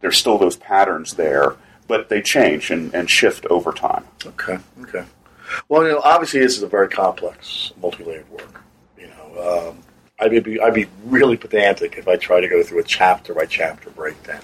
there's 0.00 0.16
still 0.16 0.38
those 0.38 0.56
patterns 0.56 1.14
there. 1.14 1.56
But 1.86 2.08
they 2.08 2.22
change 2.22 2.70
and, 2.70 2.94
and 2.94 3.10
shift 3.10 3.46
over 3.46 3.72
time. 3.72 4.04
Okay. 4.24 4.58
Okay. 4.82 5.04
Well, 5.68 5.82
you 5.82 5.88
know, 5.90 6.00
obviously 6.04 6.38
this 6.38 6.56
is 6.56 6.62
a 6.62 6.68
very 6.68 6.88
complex, 6.88 7.72
multi-layered 7.82 8.30
work. 8.30 8.62
You 8.96 9.08
know, 9.08 9.70
um, 9.70 9.78
I'd 10.20 10.44
be 10.44 10.60
I'd 10.60 10.74
be 10.74 10.86
really 11.04 11.36
pedantic 11.36 11.96
if 11.96 12.06
I 12.06 12.16
try 12.16 12.40
to 12.40 12.48
go 12.48 12.62
through 12.62 12.80
a 12.80 12.84
chapter 12.84 13.34
by 13.34 13.46
chapter 13.46 13.90
breakdown. 13.90 14.42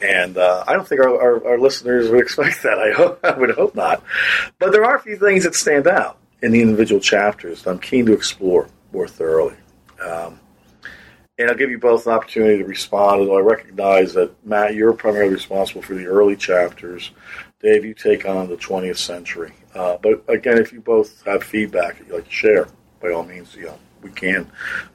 And 0.00 0.36
uh, 0.36 0.64
I 0.66 0.74
don't 0.74 0.86
think 0.86 1.00
our, 1.00 1.08
our, 1.08 1.48
our, 1.48 1.58
listeners 1.58 2.10
would 2.10 2.20
expect 2.22 2.62
that. 2.64 2.78
I, 2.78 2.92
hope, 2.92 3.18
I 3.24 3.32
would 3.32 3.52
hope 3.52 3.74
not. 3.74 4.02
But 4.58 4.72
there 4.72 4.84
are 4.84 4.96
a 4.96 5.00
few 5.00 5.16
things 5.16 5.44
that 5.44 5.54
stand 5.54 5.86
out 5.86 6.18
in 6.42 6.52
the 6.52 6.60
individual 6.60 7.00
chapters 7.00 7.62
that 7.62 7.70
I'm 7.70 7.78
keen 7.78 8.04
to 8.06 8.12
explore 8.12 8.68
more 8.92 9.08
thoroughly. 9.08 9.56
Um, 10.04 10.38
and 11.38 11.50
I'll 11.50 11.56
give 11.56 11.70
you 11.70 11.78
both 11.78 12.06
an 12.06 12.12
opportunity 12.12 12.58
to 12.58 12.64
respond, 12.64 13.20
although 13.20 13.38
I 13.38 13.42
recognize 13.42 14.14
that, 14.14 14.32
Matt, 14.44 14.74
you're 14.74 14.92
primarily 14.92 15.34
responsible 15.34 15.82
for 15.82 15.94
the 15.94 16.06
early 16.06 16.36
chapters. 16.36 17.10
Dave, 17.60 17.84
you 17.84 17.94
take 17.94 18.26
on 18.26 18.48
the 18.48 18.56
20th 18.56 18.98
century. 18.98 19.52
Uh, 19.74 19.96
but 20.02 20.24
again, 20.28 20.58
if 20.58 20.72
you 20.72 20.80
both 20.80 21.22
have 21.24 21.42
feedback 21.42 21.98
that 21.98 22.06
you'd 22.06 22.14
like 22.14 22.24
to 22.24 22.30
share, 22.30 22.68
by 23.00 23.12
all 23.12 23.24
means, 23.24 23.54
you 23.54 23.66
know, 23.66 23.78
we 24.06 24.12
can 24.12 24.50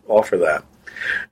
offer 0.08 0.38
that. 0.38 0.64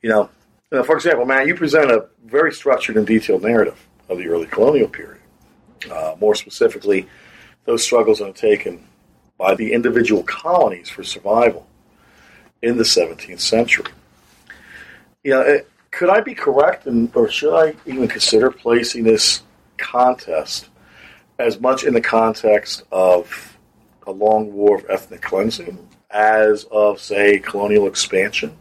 You 0.01 0.09
know, 0.09 0.29
uh, 0.71 0.83
for 0.83 0.95
example, 0.95 1.25
Matt, 1.25 1.47
you 1.47 1.55
present 1.55 1.89
a 1.91 2.07
very 2.25 2.51
structured 2.51 2.97
and 2.97 3.07
detailed 3.07 3.43
narrative 3.43 3.87
of 4.07 4.17
the 4.17 4.27
early 4.27 4.45
colonial 4.45 4.87
period. 4.87 5.21
Uh, 5.89 6.15
more 6.19 6.35
specifically, 6.35 7.07
those 7.65 7.83
struggles 7.83 8.21
undertaken 8.21 8.83
by 9.37 9.55
the 9.55 9.71
individual 9.71 10.23
colonies 10.23 10.89
for 10.89 11.03
survival 11.03 11.65
in 12.61 12.77
the 12.77 12.83
17th 12.83 13.39
century. 13.39 13.91
You 15.23 15.31
know, 15.31 15.41
it, 15.41 15.69
could 15.91 16.09
I 16.09 16.21
be 16.21 16.35
correct, 16.35 16.87
in, 16.87 17.11
or 17.15 17.29
should 17.29 17.55
I 17.55 17.75
even 17.85 18.07
consider 18.07 18.51
placing 18.51 19.05
this 19.05 19.41
contest 19.77 20.69
as 21.39 21.59
much 21.59 21.83
in 21.83 21.93
the 21.93 22.01
context 22.01 22.83
of 22.91 23.57
a 24.05 24.11
long 24.11 24.51
war 24.51 24.77
of 24.77 24.85
ethnic 24.89 25.21
cleansing 25.21 25.88
as 26.09 26.65
of, 26.65 26.99
say, 26.99 27.39
colonial 27.39 27.87
expansion? 27.87 28.57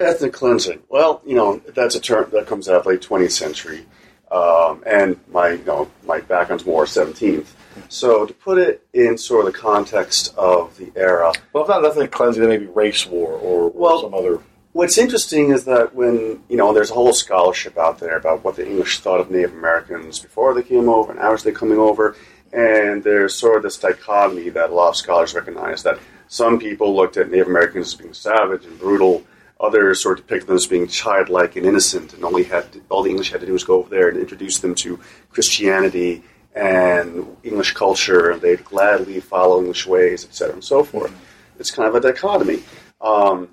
Ethnic 0.00 0.32
cleansing. 0.32 0.82
Well, 0.88 1.22
you 1.24 1.36
know, 1.36 1.58
that's 1.74 1.94
a 1.94 2.00
term 2.00 2.30
that 2.32 2.46
comes 2.46 2.68
out 2.68 2.80
of 2.80 2.86
late 2.86 3.00
20th 3.00 3.30
century. 3.30 3.86
Um, 4.30 4.82
and 4.84 5.20
my, 5.30 5.50
you 5.50 5.64
know, 5.64 5.90
my 6.04 6.20
background's 6.20 6.66
more 6.66 6.84
17th. 6.84 7.46
So 7.88 8.26
to 8.26 8.34
put 8.34 8.58
it 8.58 8.86
in 8.92 9.16
sort 9.18 9.46
of 9.46 9.52
the 9.52 9.58
context 9.58 10.34
of 10.36 10.76
the 10.76 10.92
era. 10.96 11.32
Well, 11.52 11.64
if 11.64 11.68
not 11.68 11.84
ethnic 11.84 12.10
cleansing, 12.10 12.42
then 12.42 12.50
maybe 12.50 12.66
race 12.66 13.06
war 13.06 13.32
or, 13.32 13.70
well, 13.70 14.02
some 14.02 14.14
other. 14.14 14.40
What's 14.72 14.98
interesting 14.98 15.52
is 15.52 15.64
that 15.66 15.94
when, 15.94 16.42
you 16.48 16.56
know, 16.56 16.72
there's 16.72 16.90
a 16.90 16.94
whole 16.94 17.12
scholarship 17.12 17.78
out 17.78 18.00
there 18.00 18.16
about 18.16 18.42
what 18.42 18.56
the 18.56 18.66
English 18.66 18.98
thought 18.98 19.20
of 19.20 19.30
Native 19.30 19.52
Americans 19.52 20.18
before 20.18 20.52
they 20.54 20.62
came 20.62 20.88
over 20.88 21.12
and 21.12 21.20
as 21.20 21.44
they're 21.44 21.52
coming 21.52 21.78
over. 21.78 22.16
And 22.54 23.02
there's 23.02 23.34
sort 23.34 23.56
of 23.56 23.62
this 23.64 23.78
dichotomy 23.78 24.48
that 24.50 24.70
a 24.70 24.74
lot 24.74 24.90
of 24.90 24.96
scholars 24.96 25.34
recognize 25.34 25.82
that 25.82 25.98
some 26.28 26.58
people 26.58 26.94
looked 26.94 27.16
at 27.16 27.30
Native 27.30 27.48
Americans 27.48 27.88
as 27.88 27.94
being 27.94 28.14
savage 28.14 28.64
and 28.64 28.78
brutal 28.78 29.24
Others 29.60 30.02
sort 30.02 30.18
of 30.18 30.26
depicted 30.26 30.48
them 30.48 30.56
as 30.56 30.66
being 30.66 30.88
childlike 30.88 31.56
and 31.56 31.64
innocent, 31.64 32.12
and 32.12 32.24
only 32.24 32.42
had 32.42 32.66
all 32.90 33.02
the 33.02 33.10
English 33.10 33.30
had 33.30 33.40
to 33.40 33.46
do 33.46 33.52
was 33.52 33.62
go 33.62 33.78
over 33.78 33.88
there 33.88 34.08
and 34.08 34.18
introduce 34.18 34.58
them 34.58 34.74
to 34.76 34.98
Christianity 35.30 36.22
and 36.54 37.36
English 37.44 37.72
culture, 37.72 38.30
and 38.30 38.42
they'd 38.42 38.64
gladly 38.64 39.20
follow 39.20 39.60
English 39.60 39.86
ways, 39.86 40.24
etc., 40.24 40.54
and 40.54 40.64
so 40.64 40.82
forth. 40.82 41.10
Mm-hmm. 41.10 41.60
It's 41.60 41.70
kind 41.70 41.88
of 41.88 41.94
a 41.94 42.00
dichotomy. 42.00 42.62
Um, 43.00 43.48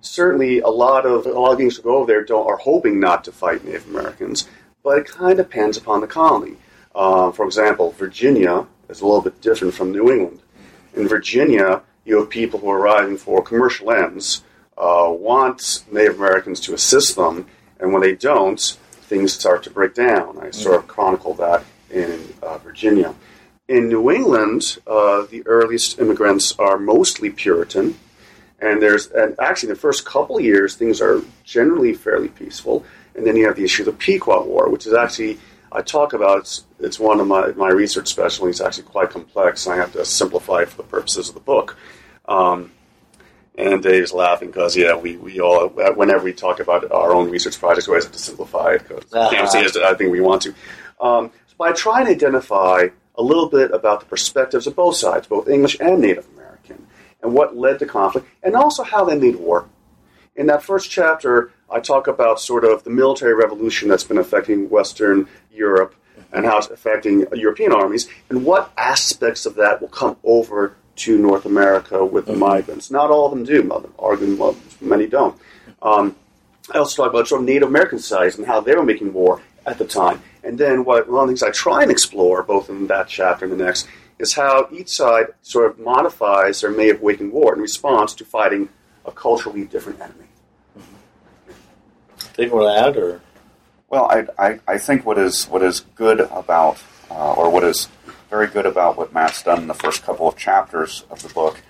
certainly, 0.00 0.60
a 0.60 0.68
lot 0.68 1.06
of 1.06 1.26
a 1.26 1.30
lot 1.30 1.52
of 1.52 1.60
English 1.60 1.76
who 1.78 1.82
go 1.82 1.96
over 1.96 2.06
there 2.06 2.24
don't, 2.24 2.46
are 2.46 2.56
hoping 2.56 3.00
not 3.00 3.24
to 3.24 3.32
fight 3.32 3.64
Native 3.64 3.88
Americans, 3.88 4.48
but 4.84 4.98
it 4.98 5.06
kind 5.06 5.38
of 5.40 5.48
depends 5.48 5.76
upon 5.76 6.00
the 6.00 6.06
colony. 6.06 6.56
Uh, 6.94 7.30
for 7.32 7.46
example, 7.46 7.92
Virginia 7.92 8.66
is 8.88 9.00
a 9.00 9.06
little 9.06 9.22
bit 9.22 9.40
different 9.40 9.74
from 9.74 9.92
New 9.92 10.10
England. 10.10 10.40
In 10.94 11.08
Virginia, 11.08 11.82
you 12.04 12.18
have 12.18 12.28
people 12.28 12.60
who 12.60 12.70
are 12.70 12.78
arriving 12.78 13.16
for 13.16 13.42
commercial 13.42 13.90
ends 13.90 14.42
uh, 14.76 15.08
want 15.10 15.84
Native 15.90 16.16
Americans 16.16 16.60
to 16.60 16.74
assist 16.74 17.16
them, 17.16 17.46
and 17.78 17.92
when 17.92 18.02
they 18.02 18.14
don't, 18.14 18.60
things 19.02 19.32
start 19.32 19.62
to 19.62 19.70
break 19.70 19.94
down. 19.94 20.38
I 20.38 20.50
sort 20.50 20.76
of 20.76 20.88
chronicle 20.88 21.34
that 21.34 21.64
in 21.90 22.34
uh, 22.42 22.58
Virginia. 22.58 23.14
In 23.68 23.88
New 23.88 24.10
England, 24.10 24.78
uh, 24.86 25.24
the 25.30 25.42
earliest 25.46 25.98
immigrants 25.98 26.54
are 26.58 26.78
mostly 26.78 27.30
Puritan, 27.30 27.98
and 28.60 28.82
there's 28.82 29.06
and 29.08 29.38
actually 29.38 29.70
the 29.70 29.78
first 29.78 30.04
couple 30.04 30.40
years 30.40 30.74
things 30.74 31.00
are 31.00 31.22
generally 31.44 31.94
fairly 31.94 32.28
peaceful, 32.28 32.84
and 33.14 33.26
then 33.26 33.36
you 33.36 33.46
have 33.46 33.56
the 33.56 33.64
issue 33.64 33.82
of 33.82 33.86
the 33.86 33.92
Pequot 33.92 34.46
War, 34.46 34.68
which 34.68 34.86
is 34.86 34.94
actually 34.94 35.38
I 35.72 35.82
talk 35.82 36.12
about. 36.12 36.40
It's, 36.40 36.64
it's 36.78 36.98
one 36.98 37.20
of 37.20 37.26
my, 37.26 37.48
my 37.52 37.68
research 37.68 38.08
specialties. 38.08 38.60
Actually, 38.60 38.84
quite 38.84 39.10
complex. 39.10 39.66
And 39.66 39.74
I 39.74 39.78
have 39.78 39.92
to 39.92 40.04
simplify 40.04 40.62
it 40.62 40.68
for 40.68 40.78
the 40.78 40.88
purposes 40.88 41.28
of 41.28 41.34
the 41.34 41.40
book. 41.40 41.76
Um, 42.26 42.72
and 43.56 43.82
Dave's 43.82 44.12
laughing 44.12 44.48
because, 44.48 44.76
yeah, 44.76 44.96
we, 44.96 45.16
we 45.16 45.40
all, 45.40 45.68
whenever 45.68 46.24
we 46.24 46.32
talk 46.32 46.60
about 46.60 46.90
our 46.90 47.12
own 47.12 47.30
research 47.30 47.58
projects, 47.58 47.86
we 47.86 47.92
always 47.92 48.04
have 48.04 48.12
to 48.12 48.18
simplify 48.18 48.74
it 48.74 48.88
because 48.88 49.12
uh-huh. 49.12 49.30
can't 49.30 49.50
see 49.50 49.62
as 49.64 49.76
I 49.76 49.94
think 49.94 50.10
we 50.10 50.20
want 50.20 50.42
to. 50.42 50.54
Um, 51.00 51.30
so 51.48 51.54
by 51.58 51.72
trying 51.72 52.06
to 52.06 52.12
identify 52.12 52.88
a 53.14 53.22
little 53.22 53.48
bit 53.48 53.70
about 53.72 54.00
the 54.00 54.06
perspectives 54.06 54.66
of 54.66 54.74
both 54.74 54.96
sides, 54.96 55.26
both 55.26 55.48
English 55.48 55.76
and 55.80 56.00
Native 56.00 56.26
American, 56.34 56.86
and 57.22 57.34
what 57.34 57.56
led 57.56 57.78
to 57.80 57.86
conflict, 57.86 58.26
and 58.42 58.56
also 58.56 58.82
how 58.82 59.04
they 59.04 59.18
made 59.18 59.36
war. 59.36 59.68
In 60.34 60.46
that 60.46 60.62
first 60.62 60.90
chapter, 60.90 61.52
I 61.72 61.80
talk 61.80 62.06
about 62.06 62.40
sort 62.40 62.64
of 62.64 62.84
the 62.84 62.90
military 62.90 63.34
revolution 63.34 63.88
that's 63.88 64.04
been 64.04 64.18
affecting 64.18 64.68
Western 64.68 65.26
Europe 65.52 65.94
and 66.32 66.44
how 66.44 66.58
it's 66.58 66.68
affecting 66.68 67.26
European 67.34 67.72
armies, 67.72 68.08
and 68.30 68.44
what 68.44 68.72
aspects 68.76 69.44
of 69.44 69.54
that 69.56 69.80
will 69.80 69.88
come 69.88 70.16
over 70.24 70.74
to 70.96 71.18
North 71.18 71.44
America 71.44 72.04
with 72.04 72.26
the 72.26 72.32
mm-hmm. 72.32 72.40
migrants. 72.40 72.90
Not 72.90 73.10
all 73.10 73.26
of 73.26 73.32
them 73.32 73.44
do. 73.44 73.90
Arguing 73.98 74.56
many 74.80 75.06
don't. 75.06 75.38
Um, 75.80 76.16
I 76.72 76.78
also 76.78 77.02
talk 77.02 77.12
about 77.12 77.28
sort 77.28 77.40
of 77.40 77.46
Native 77.46 77.68
American 77.68 77.98
societies 77.98 78.38
and 78.38 78.46
how 78.46 78.60
they 78.60 78.74
were 78.74 78.84
making 78.84 79.12
war 79.12 79.42
at 79.66 79.78
the 79.78 79.84
time. 79.84 80.22
And 80.44 80.58
then 80.58 80.84
what 80.84 81.08
one 81.08 81.24
of 81.24 81.26
the 81.28 81.30
things 81.32 81.42
I 81.42 81.50
try 81.50 81.82
and 81.82 81.90
explore, 81.90 82.42
both 82.42 82.68
in 82.68 82.86
that 82.88 83.08
chapter 83.08 83.44
and 83.44 83.52
the 83.52 83.64
next, 83.64 83.86
is 84.18 84.34
how 84.34 84.68
each 84.72 84.88
side 84.88 85.26
sort 85.42 85.70
of 85.70 85.78
modifies 85.78 86.60
their 86.60 86.70
may 86.70 86.90
of 86.90 87.00
waging 87.00 87.32
war 87.32 87.54
in 87.54 87.60
response 87.60 88.14
to 88.14 88.24
fighting 88.24 88.68
a 89.04 89.12
culturally 89.12 89.64
different 89.64 90.00
enemy. 90.00 90.26
To 92.48 92.66
add, 92.66 92.96
or? 92.96 93.20
Well, 93.88 94.04
I, 94.04 94.26
I, 94.38 94.60
I 94.66 94.78
think 94.78 95.04
what 95.04 95.18
is 95.18 95.46
what 95.46 95.62
is 95.62 95.80
good 95.94 96.20
about, 96.20 96.78
uh, 97.10 97.34
or 97.34 97.50
what 97.50 97.64
is 97.64 97.88
very 98.30 98.46
good 98.46 98.64
about 98.64 98.96
what 98.96 99.12
Matt's 99.12 99.42
done 99.42 99.60
in 99.60 99.66
the 99.66 99.74
first 99.74 100.02
couple 100.02 100.26
of 100.26 100.36
chapters 100.36 101.04
of 101.10 101.22
the 101.22 101.28
book 101.28 101.60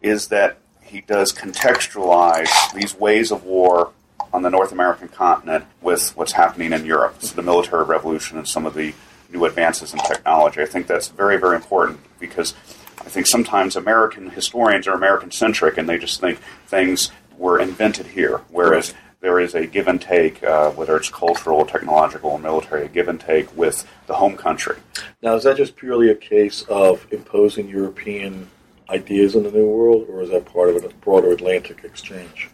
is 0.00 0.28
that 0.28 0.58
he 0.80 1.00
does 1.00 1.32
contextualize 1.32 2.72
these 2.72 2.94
ways 2.94 3.32
of 3.32 3.44
war 3.44 3.90
on 4.32 4.42
the 4.42 4.50
North 4.50 4.72
American 4.72 5.08
continent 5.08 5.64
with 5.80 6.16
what's 6.16 6.32
happening 6.32 6.72
in 6.72 6.84
Europe, 6.84 7.16
so 7.20 7.34
the 7.34 7.42
military 7.42 7.84
revolution 7.84 8.38
and 8.38 8.46
some 8.46 8.66
of 8.66 8.74
the 8.74 8.94
new 9.30 9.44
advances 9.44 9.92
in 9.92 9.98
technology. 10.00 10.62
I 10.62 10.66
think 10.66 10.86
that's 10.86 11.08
very, 11.08 11.38
very 11.38 11.56
important 11.56 12.00
because 12.18 12.54
I 13.00 13.08
think 13.10 13.26
sometimes 13.26 13.76
American 13.76 14.30
historians 14.30 14.86
are 14.86 14.94
American 14.94 15.30
centric 15.30 15.78
and 15.78 15.88
they 15.88 15.98
just 15.98 16.20
think 16.20 16.38
things 16.66 17.10
were 17.36 17.58
invented 17.58 18.06
here, 18.06 18.38
whereas 18.50 18.94
there 19.20 19.40
is 19.40 19.54
a 19.54 19.66
give 19.66 19.88
and 19.88 20.00
take, 20.00 20.42
uh, 20.44 20.70
whether 20.70 20.96
it's 20.96 21.08
cultural, 21.08 21.66
technological, 21.66 22.30
or 22.30 22.38
military, 22.38 22.84
a 22.84 22.88
give 22.88 23.08
and 23.08 23.20
take 23.20 23.54
with 23.56 23.86
the 24.06 24.14
home 24.14 24.36
country. 24.36 24.76
Now, 25.22 25.34
is 25.34 25.44
that 25.44 25.56
just 25.56 25.76
purely 25.76 26.08
a 26.10 26.14
case 26.14 26.62
of 26.68 27.06
imposing 27.12 27.68
European 27.68 28.48
ideas 28.88 29.34
in 29.34 29.42
the 29.42 29.50
New 29.50 29.66
World, 29.66 30.06
or 30.08 30.22
is 30.22 30.30
that 30.30 30.46
part 30.46 30.68
of 30.70 30.84
a 30.84 30.88
broader 30.88 31.32
Atlantic 31.32 31.84
exchange? 31.84 32.48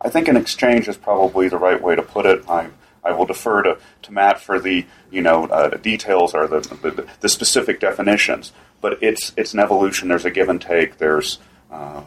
I 0.00 0.10
think 0.10 0.28
an 0.28 0.36
exchange 0.36 0.88
is 0.88 0.96
probably 0.96 1.48
the 1.48 1.58
right 1.58 1.80
way 1.80 1.96
to 1.96 2.02
put 2.02 2.26
it. 2.26 2.48
I, 2.48 2.68
I 3.04 3.12
will 3.12 3.24
defer 3.24 3.62
to, 3.62 3.78
to 4.02 4.12
Matt 4.12 4.40
for 4.40 4.60
the 4.60 4.84
you 5.10 5.22
know 5.22 5.46
uh, 5.46 5.76
details 5.76 6.34
or 6.34 6.46
the, 6.46 6.60
the, 6.60 7.08
the 7.20 7.28
specific 7.28 7.80
definitions, 7.80 8.52
but 8.80 9.02
it's 9.02 9.32
it's 9.36 9.54
an 9.54 9.60
evolution. 9.60 10.08
There's 10.08 10.24
a 10.24 10.30
give 10.30 10.48
and 10.48 10.60
take. 10.60 10.98
There's 10.98 11.38
uh, 11.70 12.02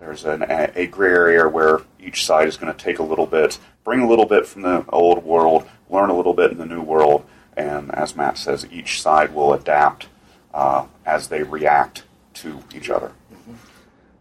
there's 0.00 0.24
an, 0.24 0.42
a 0.48 0.86
gray 0.86 1.10
area 1.10 1.48
where 1.48 1.80
each 2.00 2.24
side 2.24 2.48
is 2.48 2.56
going 2.56 2.72
to 2.72 2.78
take 2.78 2.98
a 2.98 3.02
little 3.02 3.26
bit, 3.26 3.58
bring 3.84 4.00
a 4.00 4.08
little 4.08 4.24
bit 4.24 4.46
from 4.46 4.62
the 4.62 4.84
old 4.88 5.24
world, 5.24 5.68
learn 5.90 6.10
a 6.10 6.16
little 6.16 6.32
bit 6.32 6.50
in 6.50 6.58
the 6.58 6.66
new 6.66 6.80
world, 6.80 7.24
and 7.56 7.94
as 7.94 8.16
Matt 8.16 8.38
says, 8.38 8.66
each 8.72 9.02
side 9.02 9.34
will 9.34 9.52
adapt 9.52 10.08
uh, 10.54 10.86
as 11.04 11.28
they 11.28 11.42
react 11.42 12.04
to 12.34 12.62
each 12.74 12.88
other. 12.88 13.12
Mm-hmm. 13.32 13.54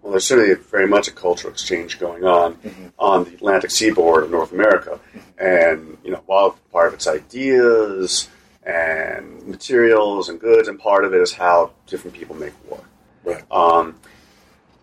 Well, 0.01 0.11
there's 0.11 0.25
certainly 0.25 0.53
very 0.55 0.87
much 0.87 1.07
a 1.07 1.11
cultural 1.11 1.53
exchange 1.53 1.97
going 1.97 2.25
on 2.25 2.55
mm-hmm. 2.55 2.87
on 2.97 3.23
the 3.23 3.33
Atlantic 3.33 3.71
seaboard 3.71 4.25
of 4.25 4.31
North 4.31 4.51
America, 4.51 4.99
mm-hmm. 5.13 5.45
and 5.45 5.97
you 6.03 6.11
know, 6.11 6.21
while 6.25 6.57
part 6.71 6.89
of 6.89 6.93
it's 6.95 7.07
ideas 7.07 8.27
and 8.63 9.47
materials 9.47 10.27
and 10.27 10.39
goods, 10.41 10.67
and 10.67 10.77
part 10.77 11.05
of 11.05 11.13
it 11.13 11.21
is 11.21 11.33
how 11.33 11.71
different 11.87 12.17
people 12.17 12.35
make 12.35 12.53
war. 12.69 12.81
Right. 13.23 13.43
Um, 13.51 13.95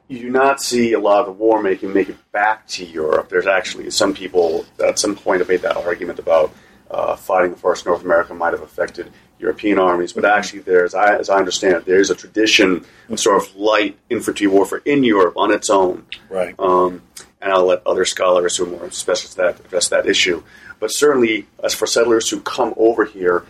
you 0.09 0.21
do 0.21 0.31
not 0.31 0.61
see 0.61 0.93
a 0.93 1.01
lot 1.01 1.21
of 1.21 1.27
the 1.27 1.33
war 1.33 1.63
making 1.63 1.93
make 1.93 2.09
it 2.09 2.33
back 2.33 2.67
to 2.69 2.85
Europe. 2.85 3.29
There's 3.29 3.47
actually 3.47 3.91
some 3.91 4.15
people 4.15 4.65
at 4.85 4.99
some 4.99 5.17
point 5.17 5.41
have 5.41 5.49
made 5.49 5.63
that 5.63 5.77
argument 5.77 6.19
about 6.19 6.53
uh, 6.91 7.17
fighting 7.17 7.51
the 7.51 7.57
first 7.57 7.87
North 7.87 8.05
America 8.05 8.33
might 8.35 8.53
have 8.53 8.63
affected 8.63 9.11
European 9.39 9.79
armies, 9.79 10.13
but 10.13 10.25
actually, 10.25 10.61
there's, 10.61 10.95
as 10.95 11.29
I 11.29 11.37
understand 11.37 11.75
it, 11.75 11.85
there's 11.85 12.11
a 12.11 12.15
tradition 12.15 12.87
of 13.11 13.21
sort 13.21 13.43
of 13.43 13.55
light 13.55 13.99
infantry 14.09 14.47
warfare 14.47 14.81
in 14.85 15.05
Europe 15.05 15.37
on 15.37 15.53
its 15.53 15.69
own. 15.69 16.07
Right. 16.31 16.55
Um, 16.59 17.03
and 17.41 17.53
I'll 17.53 17.67
let 17.67 17.87
other 17.87 18.05
scholars 18.05 18.57
who 18.57 18.65
are 18.65 18.71
more 18.71 18.91
specialists 18.91 19.35
that 19.35 19.61
address 19.61 19.89
that 19.89 20.07
issue. 20.07 20.43
But 20.81 20.89
certainly, 20.89 21.47
as 21.63 21.75
for 21.75 21.87
settlers 21.87 22.31
who 22.31 22.41
come 22.41 22.73
over 22.77 23.05
here, 23.05 23.45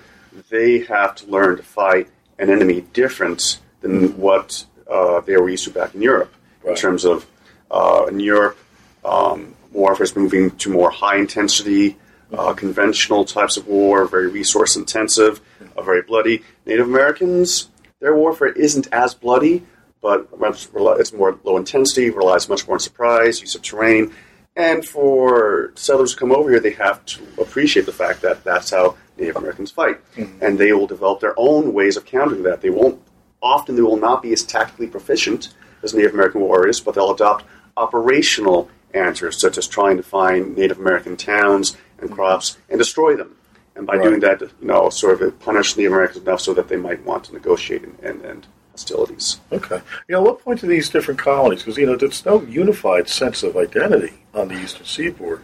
they 0.51 0.81
have 0.81 1.15
to 1.17 1.27
learn 1.27 1.57
to 1.57 1.63
fight 1.63 2.09
an 2.39 2.51
enemy 2.51 2.81
different 2.93 3.61
than 3.81 4.17
what 4.19 4.67
uh, 4.91 5.21
they 5.21 5.37
were 5.37 5.49
used 5.49 5.65
to 5.65 5.71
back 5.71 5.95
in 5.95 6.03
Europe. 6.03 6.33
In 6.67 6.75
terms 6.75 7.05
of 7.05 7.27
uh, 7.71 8.07
in 8.09 8.21
Europe, 8.21 8.59
um, 9.05 9.55
warfare 9.73 10.05
is 10.05 10.17
moving 10.17 10.51
to 10.57 10.71
more 10.71 10.91
high 10.91 11.17
intensity, 11.17 11.97
uh, 12.33 12.53
conventional 12.55 13.25
types 13.25 13.57
of 13.57 13.67
war, 13.67 14.07
very 14.07 14.29
resource 14.29 14.77
intensive, 14.77 15.41
uh, 15.77 15.83
very 15.83 16.03
bloody. 16.03 16.43
Native 16.65 16.87
Americans, 16.87 17.69
their 18.01 18.15
warfare 18.17 18.49
isn't 18.49 18.89
as 18.93 19.15
bloody, 19.15 19.65
but 20.01 20.29
it's 20.41 21.13
more 21.13 21.39
low 21.45 21.57
intensity, 21.57 22.11
relies 22.11 22.49
much 22.49 22.67
more 22.67 22.75
on 22.75 22.81
surprise, 22.81 23.41
use 23.41 23.55
of 23.55 23.63
terrain. 23.63 24.13
And 24.57 24.85
for 24.85 25.73
settlers 25.75 26.13
who 26.13 26.19
come 26.19 26.33
over 26.33 26.51
here, 26.51 26.61
they 26.61 26.71
have 26.71 27.05
to 27.07 27.23
appreciate 27.41 27.87
the 27.87 27.93
fact 27.93 28.23
that 28.23 28.43
that's 28.43 28.71
how 28.71 28.97
Native 29.19 29.37
Americans 29.37 29.71
fight, 29.71 30.01
and 30.41 30.59
they 30.59 30.73
will 30.73 30.87
develop 30.87 31.21
their 31.21 31.35
own 31.37 31.73
ways 31.73 31.97
of 31.97 32.05
countering 32.05 32.43
that. 32.45 32.61
They 32.61 32.71
won't 32.71 33.01
often 33.43 33.77
they 33.77 33.83
will 33.83 33.99
not 33.99 34.23
be 34.23 34.33
as 34.33 34.43
tactically 34.43 34.87
proficient 34.87 35.55
as 35.83 35.95
Native 35.95 36.15
American 36.15 36.41
warriors, 36.41 36.81
but 36.81 36.95
they'll 36.95 37.13
adopt 37.15 37.45
operational 37.77 38.69
answers, 38.95 39.41
such 39.41 39.59
as 39.59 39.67
trying 39.67 39.97
to 39.97 40.03
find 40.03 40.57
Native 40.57 40.79
American 40.79 41.17
towns 41.17 41.77
and 41.99 42.11
crops 42.11 42.57
and 42.69 42.79
destroy 42.79 43.15
them. 43.17 43.37
And 43.75 43.87
by 43.87 43.97
Right. 43.97 44.05
doing 44.05 44.21
that, 44.21 44.41
you 44.41 44.49
know, 44.63 44.89
sort 44.89 45.21
of 45.21 45.39
punish 45.41 45.77
Native 45.77 45.93
Americans 45.93 46.25
enough 46.27 46.41
so 46.41 46.55
that 46.55 46.69
they 46.69 46.77
might 46.77 47.05
want 47.05 47.25
to 47.25 47.35
negotiate 47.35 47.83
and, 47.85 47.99
and, 48.03 48.23
and 48.25 48.47
hostilities. 48.73 49.39
Okay. 49.53 49.81
You 50.09 50.15
know, 50.15 50.23
what 50.23 50.41
point 50.43 50.61
do 50.63 50.67
these 50.67 50.89
different 50.89 51.21
colonies? 51.21 51.61
Because 51.61 51.77
you 51.77 51.85
know, 51.87 51.97
there's 51.97 52.25
no 52.25 52.41
unified 52.43 53.09
sense 53.09 53.43
of 53.43 53.57
identity 53.57 54.15
on 54.35 54.49
the 54.49 54.55
eastern 54.55 54.87
seaboard. 54.87 55.43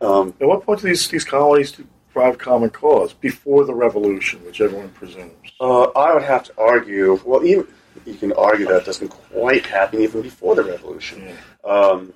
Um, 0.00 0.34
At 0.40 0.46
what 0.46 0.64
point 0.64 0.80
do 0.80 0.86
these 0.86 1.08
these 1.08 1.24
colonies 1.24 1.76
drive 2.12 2.38
common 2.38 2.70
cause 2.70 3.12
before 3.12 3.64
the 3.64 3.74
revolution, 3.74 4.44
which 4.44 4.60
everyone 4.60 4.90
presumes? 4.90 5.32
Uh, 5.60 5.84
I 5.96 6.14
would 6.14 6.22
have 6.22 6.44
to 6.44 6.52
argue. 6.58 7.20
Well, 7.24 7.44
even 7.44 7.66
you 8.04 8.14
can 8.14 8.32
argue 8.32 8.66
that 8.66 8.84
doesn't 8.84 9.08
quite 9.08 9.66
happen 9.66 10.00
even 10.00 10.22
before 10.22 10.54
the 10.54 10.64
revolution. 10.64 11.36
Um, 11.64 12.12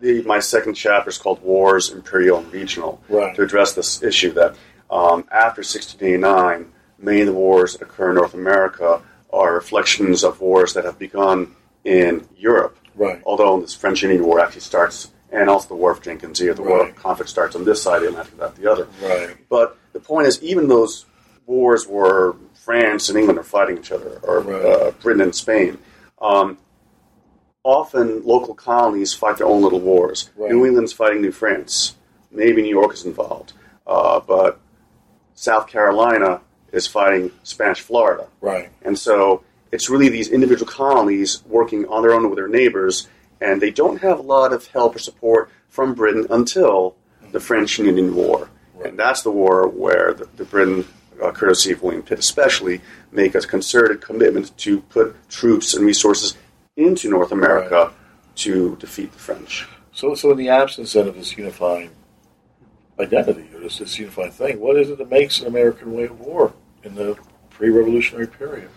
the, 0.00 0.22
my 0.22 0.40
second 0.40 0.74
chapter 0.74 1.10
is 1.10 1.18
called 1.18 1.40
Wars, 1.42 1.90
Imperial 1.90 2.38
and 2.38 2.52
Regional, 2.52 3.02
Right. 3.08 3.34
to 3.36 3.42
address 3.42 3.74
this 3.74 4.02
issue 4.02 4.32
that 4.32 4.56
um, 4.90 5.24
after 5.30 5.60
1689, 5.62 6.72
many 6.98 7.20
of 7.20 7.26
the 7.26 7.32
wars 7.32 7.74
that 7.74 7.82
occur 7.82 8.10
in 8.10 8.16
North 8.16 8.34
America 8.34 9.00
are 9.32 9.54
reflections 9.54 10.24
of 10.24 10.40
wars 10.40 10.74
that 10.74 10.84
have 10.84 10.98
begun 10.98 11.54
in 11.84 12.26
Europe. 12.36 12.76
Right. 12.94 13.22
Although 13.24 13.60
this 13.60 13.74
French 13.74 14.02
Indian 14.02 14.24
War 14.24 14.40
actually 14.40 14.60
starts, 14.60 15.10
and 15.30 15.48
also 15.48 15.68
the 15.68 15.76
War 15.76 15.92
of 15.92 16.02
Jenkins 16.02 16.40
Ear, 16.42 16.52
the 16.54 16.62
War 16.62 16.86
of 16.88 16.96
conflict 16.96 17.30
starts 17.30 17.56
on 17.56 17.64
this 17.64 17.82
side, 17.82 18.02
of 18.02 18.02
the 18.02 18.08
Atlantic, 18.08 18.38
not 18.38 18.56
the 18.56 18.70
other. 18.70 18.88
Right. 19.02 19.36
But 19.48 19.78
the 19.92 20.00
point 20.00 20.26
is, 20.26 20.42
even 20.42 20.68
those 20.68 21.06
wars 21.46 21.86
where 21.88 22.34
France 22.64 23.08
and 23.08 23.18
England 23.18 23.38
are 23.38 23.42
fighting 23.44 23.76
each 23.78 23.90
other, 23.92 24.20
or 24.22 24.40
Right. 24.40 24.64
uh, 24.64 24.90
Britain 25.02 25.22
and 25.22 25.34
Spain, 25.34 25.78
um, 26.20 26.58
often 27.64 28.22
local 28.24 28.54
colonies 28.54 29.14
fight 29.14 29.36
their 29.38 29.46
own 29.46 29.62
little 29.62 29.80
wars. 29.80 30.30
Right. 30.36 30.50
New 30.52 30.64
England's 30.66 30.92
fighting 30.92 31.22
New 31.22 31.32
France. 31.32 31.96
Maybe 32.30 32.62
New 32.62 32.70
York 32.80 32.94
is 32.94 33.04
involved. 33.04 33.52
Uh, 33.86 34.20
but 34.20 34.58
South 35.34 35.66
Carolina 35.66 36.40
is 36.72 36.86
fighting 36.86 37.30
Spanish 37.42 37.80
Florida. 37.80 38.26
Right. 38.40 38.70
And 38.82 38.98
so 38.98 39.42
it's 39.72 39.90
really 39.90 40.08
these 40.08 40.28
individual 40.28 40.70
colonies 40.70 41.42
working 41.46 41.86
on 41.86 42.02
their 42.02 42.12
own 42.12 42.28
with 42.30 42.36
their 42.36 42.48
neighbors, 42.48 43.08
and 43.40 43.60
they 43.60 43.70
don't 43.70 44.00
have 44.02 44.18
a 44.18 44.22
lot 44.22 44.52
of 44.52 44.66
help 44.68 44.94
or 44.96 44.98
support 45.00 45.50
from 45.68 45.94
Britain 45.94 46.26
until 46.30 46.94
the 47.32 47.40
French 47.40 47.78
and 47.78 47.88
Indian 47.88 48.14
War. 48.14 48.48
And 48.84 48.98
that's 48.98 49.22
the 49.22 49.30
war 49.30 49.66
where 49.68 50.14
the, 50.14 50.28
the 50.36 50.44
Britain, 50.44 50.86
uh, 51.22 51.30
courtesy 51.32 51.72
of 51.72 51.82
William 51.82 52.02
Pitt 52.02 52.18
especially, 52.18 52.80
make 53.12 53.34
a 53.34 53.40
concerted 53.40 54.00
commitment 54.00 54.56
to 54.58 54.80
put 54.82 55.16
troops 55.28 55.74
and 55.74 55.86
resources 55.86 56.36
into 56.76 57.08
North 57.08 57.32
America 57.32 57.86
Right. 57.86 58.36
to 58.36 58.76
defeat 58.76 59.12
the 59.12 59.18
French. 59.18 59.68
So, 59.92 60.14
so 60.14 60.30
in 60.32 60.38
the 60.38 60.48
absence 60.48 60.94
then 60.94 61.06
of 61.08 61.14
this 61.14 61.36
unifying 61.36 61.90
identity 62.98 63.48
or 63.54 63.60
this, 63.60 63.78
this 63.78 63.98
unifying 63.98 64.32
thing, 64.32 64.60
what 64.60 64.76
is 64.76 64.90
it 64.90 64.98
that 64.98 65.10
makes 65.10 65.40
an 65.40 65.46
American 65.46 65.92
way 65.92 66.04
of 66.04 66.18
war 66.20 66.52
in 66.82 66.94
the 66.94 67.16
pre-revolutionary 67.50 68.26
period? 68.26 68.70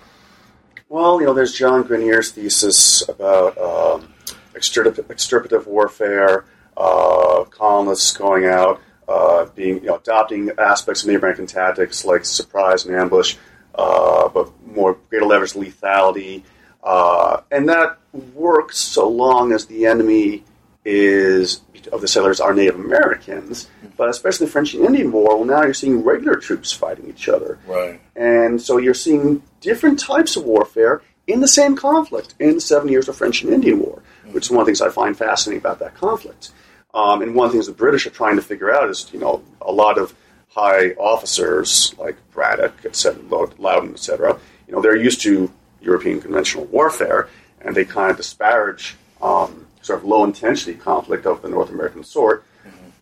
Well, 0.90 1.20
you 1.20 1.26
know, 1.26 1.34
there's 1.34 1.54
John 1.54 1.84
Grenier's 1.84 2.32
thesis 2.32 3.08
about 3.08 3.58
um, 3.58 4.14
extirpative, 4.54 5.06
extirpative 5.06 5.66
warfare, 5.66 6.46
uh, 6.78 7.46
colonists 7.50 8.16
going 8.16 8.46
out, 8.46 8.82
uh, 9.08 9.46
being, 9.56 9.76
you 9.76 9.88
know, 9.88 9.96
adopting 9.96 10.52
aspects 10.58 11.04
of 11.04 11.08
Native 11.08 11.22
American 11.22 11.46
tactics 11.46 12.06
like 12.06 12.26
surprise 12.26 12.86
and 12.86 12.96
ambush, 12.96 13.36
uh, 13.76 14.28
but 14.30 14.50
more 14.66 14.98
greater 15.10 15.26
levels 15.26 15.56
of 15.56 15.64
lethality, 15.64 16.44
uh, 16.84 17.42
and 17.52 17.70
that 17.70 17.98
works 18.34 18.78
so 18.78 19.08
long 19.10 19.52
as 19.52 19.66
the 19.66 19.86
enemy 19.86 20.44
is 20.86 21.62
of 21.92 22.02
the 22.02 22.08
settlers 22.08 22.40
are 22.40 22.54
Native 22.54 22.76
Americans, 22.76 23.70
but 23.98 24.10
especially 24.10 24.48
the 24.48 24.52
French 24.52 24.74
and 24.74 24.86
Indian 24.86 25.12
War. 25.12 25.38
Well, 25.38 25.46
now 25.46 25.64
you're 25.64 25.74
seeing 25.74 26.04
regular 26.04 26.36
troops 26.36 26.72
fighting 26.72 27.08
each 27.10 27.30
other. 27.30 27.60
Right. 27.68 28.00
And 28.16 28.62
so 28.62 28.78
you're 28.78 28.94
seeing 28.94 29.44
different 29.62 30.00
types 30.00 30.36
of 30.36 30.46
warfare 30.46 31.02
in 31.28 31.42
the 31.42 31.48
same 31.48 31.76
conflict 31.76 32.36
in 32.40 32.56
the 32.56 32.62
seven 32.62 32.90
years 32.90 33.08
of 33.08 33.16
French 33.16 33.44
and 33.44 33.54
Indian 33.54 33.80
War, 33.80 34.02
which 34.32 34.46
is 34.46 34.52
one 34.52 34.62
of 34.62 34.66
the 34.66 34.70
things 34.70 34.82
I 34.82 34.90
find 34.90 35.18
fascinating 35.18 35.60
about 35.60 35.80
that 35.80 35.96
conflict. 35.96 36.52
Um, 36.96 37.22
and 37.22 37.36
one 37.36 37.46
of 37.48 37.52
the 37.52 37.58
things 37.58 37.68
the 37.68 37.74
British 37.74 38.08
are 38.08 38.12
trying 38.12 38.38
to 38.38 38.42
figure 38.42 38.74
out 38.74 38.90
is, 38.90 39.10
you 39.14 39.20
know, 39.20 39.44
a 39.62 39.72
lot 39.72 39.98
of 39.98 40.14
high 40.50 40.92
officers 40.92 41.94
like 42.00 42.16
Braddock, 42.32 42.74
et 42.86 42.96
cetera, 42.96 43.22
Loudon, 43.60 43.92
et 43.92 44.00
cetera, 44.00 44.40
you 44.68 44.74
know, 44.74 44.82
they're 44.82 44.96
used 44.96 45.22
to 45.22 45.52
European 45.82 46.22
conventional 46.22 46.66
warfare, 46.66 47.28
and 47.62 47.76
they 47.76 47.84
kind 47.84 48.10
of 48.10 48.18
disparage 48.18 48.96
um, 49.22 49.68
sort 49.82 50.00
of 50.00 50.06
low 50.06 50.24
intensity 50.24 50.74
conflict 50.74 51.26
of 51.26 51.42
the 51.42 51.50
North 51.50 51.70
American 51.70 52.04
sort. 52.04 52.46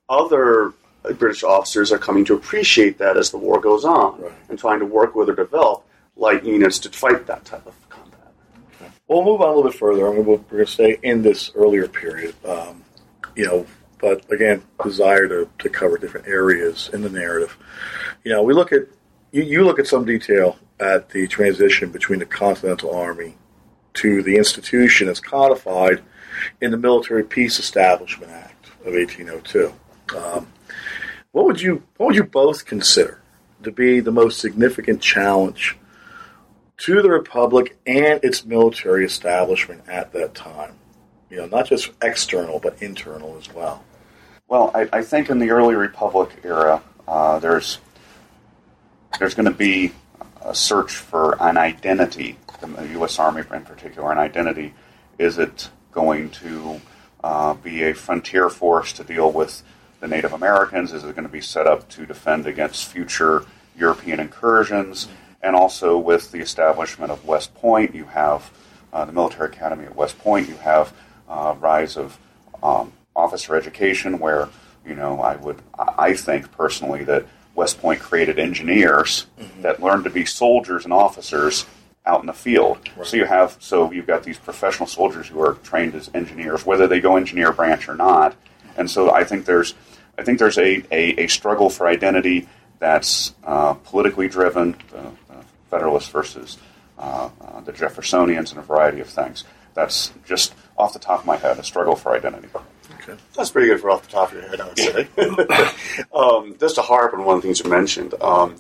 Other 0.10 0.74
British 1.18 1.44
officers 1.44 1.92
are 1.92 1.98
coming 1.98 2.26
to 2.26 2.34
appreciate 2.34 2.98
that 2.98 3.16
as 3.16 3.30
the 3.32 3.38
war 3.38 3.60
goes 3.60 3.86
on 3.86 4.22
Right. 4.22 4.32
and 4.50 4.58
trying 4.58 4.80
to 4.80 4.86
work 4.86 5.16
with 5.16 5.30
or 5.30 5.36
develop 5.36 5.86
light 6.16 6.44
units 6.44 6.80
to 6.80 6.90
fight 6.90 7.26
that 7.28 7.46
type 7.46 7.66
of 7.66 7.74
combat. 7.90 8.32
We'll 9.08 9.24
move 9.24 9.42
on 9.42 9.50
a 9.50 9.56
little 9.56 9.70
bit 9.70 9.78
further. 9.80 10.08
I 10.08 10.14
mean, 10.16 10.26
we're 10.26 10.38
going 10.38 10.66
to 10.66 10.72
stay 10.72 10.98
in 11.04 11.22
this 11.22 11.52
earlier 11.56 11.88
period, 11.88 12.36
um, 12.46 12.84
you 13.36 13.46
know, 13.46 13.66
but 14.04 14.30
again, 14.30 14.62
desire 14.84 15.30
to, 15.30 15.50
to 15.60 15.70
cover 15.70 15.98
different 15.98 16.28
areas 16.28 16.90
in 16.92 17.04
the 17.04 17.10
narrative. 17.10 17.58
You 18.26 18.34
know, 18.34 18.44
we 18.44 18.54
look 18.54 18.74
at, 18.74 18.82
you, 19.32 19.44
you 19.44 19.64
look 19.64 19.80
at 19.80 19.88
some 19.88 20.04
detail 20.04 20.58
at 20.78 21.12
the 21.12 21.26
transition 21.26 21.90
between 21.90 22.20
the 22.20 22.26
Continental 22.26 22.94
Army 22.94 23.38
to 23.94 24.22
the 24.22 24.36
institution 24.36 25.08
as 25.08 25.22
codified 25.22 26.02
in 26.60 26.72
the 26.72 26.78
Military 26.78 27.24
Peace 27.24 27.60
Establishment 27.60 28.30
Act 28.30 28.68
of 28.86 28.94
1802. 28.94 29.74
Um, 30.18 30.48
what 31.32 31.46
would 31.46 31.62
you 31.62 31.82
what 31.96 32.08
would 32.08 32.16
you 32.18 32.26
both 32.26 32.66
consider 32.66 33.22
to 33.64 33.72
be 33.72 34.02
the 34.02 34.12
most 34.12 34.42
significant 34.42 35.02
challenge 35.02 35.78
to 36.80 37.02
the 37.02 37.10
republic 37.10 37.78
and 37.88 38.20
its 38.22 38.44
military 38.44 39.06
establishment 39.06 39.82
at 39.88 40.12
that 40.12 40.36
time? 40.36 40.74
You 41.30 41.38
know, 41.38 41.46
not 41.46 41.68
just 41.68 41.92
external 42.02 42.60
but 42.60 42.82
internal 42.82 43.38
as 43.38 43.52
well. 43.54 43.86
Well, 44.48 44.72
I, 44.74 44.88
I 44.92 45.02
think 45.04 45.30
in 45.30 45.40
the 45.40 45.52
early 45.52 45.76
Republic 45.76 46.30
era, 46.44 46.84
uh, 47.08 47.40
there's 47.40 47.80
there's 49.20 49.36
going 49.36 49.46
to 49.46 49.52
be 49.52 49.94
a 50.42 50.54
search 50.54 50.96
for 50.96 51.42
an 51.42 51.58
identity. 51.58 52.38
The 52.62 52.90
U.S. 52.94 53.20
Army, 53.20 53.42
in 53.52 53.64
particular, 53.64 54.12
an 54.12 54.18
identity. 54.18 54.74
Is 55.18 55.38
it 55.38 55.70
going 55.92 56.30
to 56.32 56.82
uh, 57.24 57.54
be 57.54 57.84
a 57.84 57.94
frontier 57.94 58.50
force 58.50 58.94
to 58.94 59.04
deal 59.04 59.32
with 59.32 59.64
the 60.00 60.08
Native 60.08 60.34
Americans? 60.34 60.94
Is 60.94 61.04
it 61.04 61.16
going 61.16 61.28
to 61.28 61.32
be 61.32 61.42
set 61.42 61.68
up 61.68 61.90
to 61.90 62.06
defend 62.06 62.46
against 62.46 62.86
future 62.86 63.46
European 63.78 64.20
incursions? 64.20 65.08
And 65.42 65.56
also, 65.56 65.98
with 65.98 66.32
the 66.32 66.40
establishment 66.40 67.12
of 67.12 67.26
West 67.26 67.54
Point, 67.56 67.94
you 67.94 68.06
have 68.06 68.52
uh, 68.92 69.06
the 69.06 69.12
military 69.12 69.50
academy 69.50 69.86
at 69.86 69.96
West 69.96 70.18
Point. 70.20 70.48
You 70.48 70.56
have 70.58 70.94
uh, 71.28 71.56
rise 71.60 71.98
of 71.98 72.18
um, 72.62 72.94
officer 73.16 73.56
education, 73.56 74.20
where 74.20 74.50
you 74.86 74.96
know 74.96 75.22
I 75.22 75.36
would 75.38 75.62
I 75.78 76.14
think 76.14 76.52
personally 76.52 77.04
that 77.06 77.26
West 77.56 77.80
Point 77.80 78.00
created 78.00 78.40
engineers 78.40 79.28
that 79.62 79.82
learned 79.82 80.06
to 80.06 80.10
be 80.10 80.26
soldiers 80.26 80.86
and 80.86 80.94
officers 80.94 81.66
out 82.06 82.20
in 82.20 82.26
the 82.26 82.34
field. 82.34 82.80
So 83.06 83.18
you 83.18 83.26
have 83.26 83.58
so 83.60 83.92
you've 83.92 84.08
got 84.08 84.24
these 84.24 84.38
professional 84.38 84.88
soldiers 84.88 85.28
who 85.28 85.42
are 85.42 85.54
trained 85.56 85.96
as 85.96 86.10
engineers, 86.14 86.66
whether 86.66 86.88
they 86.88 87.00
go 87.00 87.16
engineer 87.16 87.52
branch 87.52 87.88
or 87.88 87.96
not. 87.96 88.36
And 88.76 88.90
so 88.90 89.12
I 89.12 89.24
think 89.24 89.46
there's 89.46 89.74
I 90.18 90.24
think 90.24 90.40
there's 90.40 90.58
a, 90.58 90.84
a, 90.92 91.24
a 91.24 91.28
struggle 91.28 91.70
for 91.70 91.88
identity 91.88 92.48
that's 92.80 93.34
uh, 93.44 93.74
politically 93.76 94.28
driven, 94.28 94.76
the, 94.92 95.12
the 95.28 95.44
Federalists 95.70 96.10
versus 96.10 96.58
uh, 97.00 97.30
uh, 97.42 97.62
the 97.62 97.72
Jeffersonians, 97.72 98.52
and 98.52 98.60
a 98.60 98.62
variety 98.62 99.00
of 99.00 99.08
things. 99.08 99.44
That's 99.74 100.12
just 100.26 100.54
off 100.78 100.94
the 100.94 101.00
top 101.00 101.22
of 101.22 101.26
my 101.26 101.38
head 101.38 101.58
a 101.58 101.64
struggle 101.64 101.96
for 101.96 102.14
identity. 102.14 102.50
Okay. 103.04 103.20
That's 103.36 103.52
pretty 103.52 103.68
good 103.68 103.82
for 103.82 103.90
off 103.90 104.04
the 104.04 104.12
top 104.12 104.32
of 104.32 104.38
your 104.38 104.48
head, 104.48 104.62
I 104.62 104.68
would 104.68 104.80
say. 104.80 106.06
um, 106.14 106.56
just 106.60 106.76
to 106.76 106.82
harp 106.82 107.14
on 107.14 107.26
one 107.26 107.38
of 107.38 107.42
the 107.42 107.48
things 107.48 107.60
you 107.60 107.70
mentioned, 107.70 108.14
um, 108.22 108.56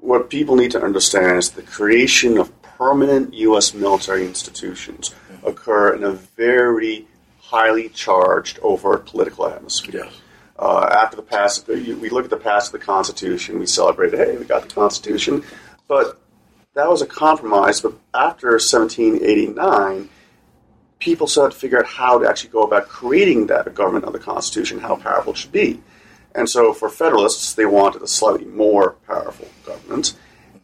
what 0.00 0.30
people 0.30 0.56
need 0.56 0.70
to 0.70 0.82
understand 0.82 1.38
is 1.38 1.50
the 1.50 1.62
creation 1.62 2.38
of 2.38 2.50
permanent 2.62 3.34
U.S. 3.34 3.74
military 3.74 4.26
institutions 4.26 5.14
occur 5.44 5.94
in 5.94 6.04
a 6.04 6.12
very 6.12 7.06
highly 7.40 7.88
charged, 7.90 8.58
overt 8.62 9.06
political 9.06 9.46
atmosphere. 9.46 10.04
Yes. 10.04 10.20
Uh, 10.58 10.88
after 10.90 11.16
the 11.16 11.22
pass, 11.22 11.66
we 11.66 12.08
look 12.08 12.24
at 12.24 12.30
the 12.30 12.36
pass 12.36 12.66
of 12.66 12.72
the 12.72 12.78
Constitution. 12.78 13.58
We 13.58 13.66
celebrate, 13.66 14.14
hey, 14.14 14.36
we 14.36 14.44
got 14.44 14.62
the 14.62 14.74
Constitution, 14.74 15.44
but 15.86 16.18
that 16.74 16.88
was 16.88 17.02
a 17.02 17.06
compromise. 17.06 17.80
But 17.80 17.94
after 18.14 18.48
1789, 18.52 20.08
people 20.98 21.26
started 21.26 21.54
to 21.54 21.60
figure 21.60 21.78
out 21.78 21.86
how 21.86 22.18
to 22.18 22.28
actually 22.28 22.50
go 22.50 22.62
about 22.62 22.88
creating 22.88 23.46
that 23.46 23.74
government 23.74 24.04
of 24.04 24.12
the 24.12 24.18
Constitution, 24.18 24.78
how 24.78 24.96
powerful 24.96 25.32
it 25.32 25.38
should 25.38 25.52
be. 25.52 25.82
And 26.34 26.48
so 26.48 26.72
for 26.72 26.88
Federalists, 26.88 27.54
they 27.54 27.66
wanted 27.66 28.02
a 28.02 28.06
slightly 28.06 28.44
more 28.44 28.92
powerful 29.06 29.48
government. 29.64 30.14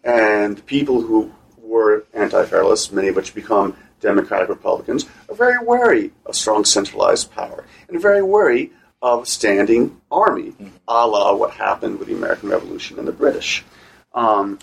And 0.05 0.65
people 0.67 1.01
who 1.01 1.33
were 1.59 2.05
anti 2.13 2.45
Federalists, 2.45 2.93
many 2.93 3.09
of 3.09 3.17
which 3.17 3.35
become 3.35 3.77
Democratic 4.01 4.49
Republicans, 4.49 5.07
are 5.29 5.35
very 5.35 5.65
wary 5.65 6.13
of 6.27 6.35
strong 6.35 6.65
centralized 6.65 7.31
power 7.33 7.65
and 7.89 8.01
very 8.01 8.23
wary 8.23 8.73
of 9.01 9.23
a 9.23 9.27
standing 9.27 10.01
army, 10.11 10.55
a 10.87 11.07
la 11.07 11.35
what 11.35 11.53
happened 11.53 11.99
with 11.99 12.09
the 12.09 12.15
American 12.15 12.49
Revolution 12.49 12.99
and 12.99 13.09
the 13.09 13.13
British. 13.13 13.65
Um, 14.15 14.59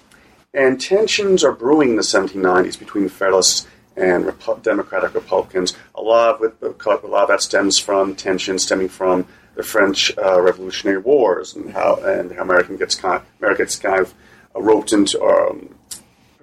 and 0.53 0.79
tensions 0.79 1.43
are 1.43 1.51
brewing 1.51 1.91
in 1.91 1.95
the 1.95 2.01
1790s 2.01 2.77
between 2.79 3.09
Federalists 3.09 3.67
and 3.99 4.31
Democratic 4.61 5.13
Republicans. 5.13 5.75
A 5.95 6.01
lot 6.01 6.43
of 6.43 6.63
a 6.63 7.07
lot 7.07 7.23
of 7.23 7.27
that 7.27 7.41
stems 7.41 7.77
from 7.77 8.15
tensions 8.15 8.63
stemming 8.63 8.89
from 8.89 9.27
the 9.55 9.63
French 9.63 10.17
uh, 10.17 10.41
Revolutionary 10.41 10.99
Wars 10.99 11.55
and 11.55 11.71
how 11.71 11.95
and 11.97 12.31
how 12.31 12.41
American 12.41 12.77
gets 12.77 12.95
kind 12.95 13.21
America 13.39 13.63
gets 13.63 13.75
kind 13.75 13.99
of 13.99 14.13
uh, 14.55 14.61
roped 14.61 14.93
into 14.93 15.21
um, 15.21 15.75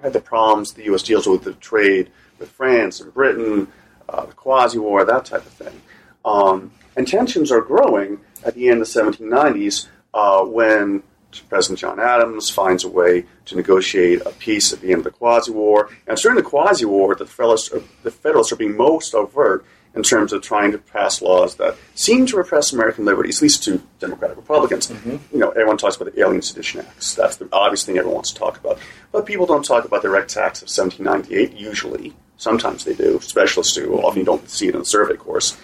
the 0.03 0.21
problems 0.21 0.73
the 0.73 0.85
U.S. 0.85 1.03
deals 1.03 1.27
with 1.27 1.45
the 1.45 1.55
trade 1.55 2.11
with 2.38 2.51
France 2.51 3.01
and 3.01 3.12
Britain, 3.14 3.69
uh, 4.09 4.27
the 4.27 4.35
Quasi-War, 4.35 5.05
that 5.05 5.25
type 5.25 5.47
of 5.47 5.53
thing. 5.53 5.81
Um, 6.25 6.73
and 6.97 7.09
tensions 7.09 7.51
are 7.51 7.62
growing 7.62 8.21
at 8.45 8.55
the 8.55 8.69
end 8.69 8.83
of 8.83 8.92
the 8.92 9.01
1790s 9.01 9.88
uh, 10.12 10.45
when 10.45 11.03
President 11.40 11.79
John 11.79 12.01
Adams 12.01 12.51
finds 12.51 12.85
a 12.85 12.88
way 12.88 13.25
to 13.46 13.57
negotiate 13.57 14.22
a 14.27 14.31
peace 14.31 14.72
at 14.72 14.81
the 14.81 14.92
end 14.92 14.99
of 14.99 15.05
the 15.05 15.11
Quasi-War. 15.11 15.90
And 16.07 16.16
during 16.18 16.37
the 16.37 16.42
Quasi-War 16.42 17.14
the 17.14 17.27
Federalists, 17.27 17.72
are, 17.72 17.83
the 18.03 18.11
Federalists 18.11 18.53
are 18.53 18.57
being 18.57 18.77
most 18.77 19.14
overt 19.14 19.64
in 19.94 20.03
terms 20.03 20.33
of 20.33 20.42
trying 20.42 20.72
to 20.72 20.79
pass 20.79 21.22
laws 21.22 21.57
that 21.57 21.75
seem 21.94 22.27
to 22.27 22.37
repress 22.37 22.72
American 22.72 23.07
liberties, 23.07 23.38
at 23.38 23.42
least 23.42 23.64
to 23.64 23.83
Democratic 23.99 24.37
Republicans. 24.37 24.88
Mm-hmm. 24.88 25.16
You 25.33 25.38
know, 25.38 25.51
everyone 25.51 25.79
talks 25.79 25.96
about 25.96 26.14
the 26.14 26.20
Alien 26.20 26.42
Sedition 26.42 26.81
Acts. 26.81 27.14
That's 27.14 27.37
the 27.37 27.49
obvious 27.51 27.85
thing 27.85 27.96
everyone 27.96 28.16
wants 28.16 28.33
to 28.33 28.38
talk 28.38 28.59
about. 28.59 28.79
But 29.11 29.25
people 29.25 29.46
don't 29.46 29.64
talk 29.64 29.87
about 29.87 30.03
the 30.03 30.09
Direct 30.09 30.29
Tax 30.29 30.61
of 30.61 30.68
1798, 30.68 31.59
usually. 31.59 32.14
Sometimes 32.37 32.85
they 32.85 32.94
do. 32.94 33.18
Specialists 33.22 33.75
do. 33.75 33.94
Often 33.94 34.20
you 34.20 34.27
don't 34.27 34.49
see 34.51 34.68
it 34.68 34.75
in 34.75 34.81
the 34.81 34.85
survey 34.85 35.16
course. 35.16 35.57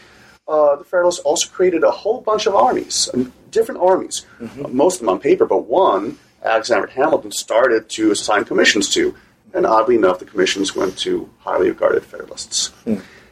Uh, 0.48 0.76
the 0.76 0.84
Federalists 0.84 1.20
also 1.20 1.48
created 1.48 1.84
a 1.84 1.90
whole 1.90 2.20
bunch 2.20 2.46
of 2.46 2.54
armies, 2.54 3.08
um, 3.14 3.32
different 3.50 3.80
armies, 3.80 4.26
uh, 4.40 4.68
most 4.68 4.94
of 4.96 5.00
them 5.00 5.08
on 5.10 5.20
paper, 5.20 5.46
but 5.46 5.66
one 5.66 6.18
Alexander 6.42 6.88
Hamilton 6.88 7.30
started 7.30 7.88
to 7.90 8.10
assign 8.10 8.44
commissions 8.44 8.88
to. 8.90 9.14
And 9.54 9.66
oddly 9.66 9.96
enough, 9.96 10.18
the 10.18 10.24
commissions 10.24 10.74
went 10.74 10.98
to 10.98 11.30
highly 11.40 11.68
regarded 11.68 12.04
Federalists. 12.04 12.72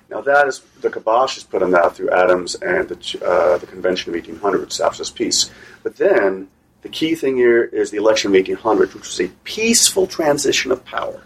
Now, 0.09 0.21
that 0.21 0.47
is 0.49 0.61
the 0.81 0.91
kibosh 0.91 1.37
is 1.37 1.45
put 1.45 1.63
on 1.63 1.71
that 1.71 1.97
through 1.97 2.11
Adams 2.11 2.57
and 2.57 2.89
the, 2.89 3.25
uh, 3.25 3.59
the 3.59 3.67
Convention 3.67 4.11
of 4.11 4.15
1800, 4.15 4.61
which 4.61 4.71
establishes 4.71 5.11
peace. 5.11 5.51
But 5.83 5.97
then 5.97 6.49
the 6.83 6.89
key 6.89 7.15
thing 7.15 7.37
here 7.37 7.65
is 7.65 7.91
the 7.91 7.97
election 7.97 8.31
of 8.31 8.35
1800, 8.35 8.95
which 8.95 9.07
was 9.07 9.21
a 9.21 9.29
peaceful 9.45 10.07
transition 10.07 10.71
of 10.73 10.85
power 10.85 11.23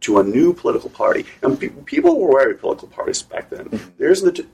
to 0.00 0.18
a 0.18 0.24
new 0.24 0.52
political 0.52 0.90
party. 0.90 1.24
And 1.42 1.58
pe- 1.58 1.68
people 1.68 2.20
were 2.20 2.32
wary 2.32 2.52
of 2.52 2.60
political 2.60 2.88
parties 2.88 3.22
back 3.22 3.48
then. 3.50 3.68
There's 3.98 4.22
the, 4.22 4.46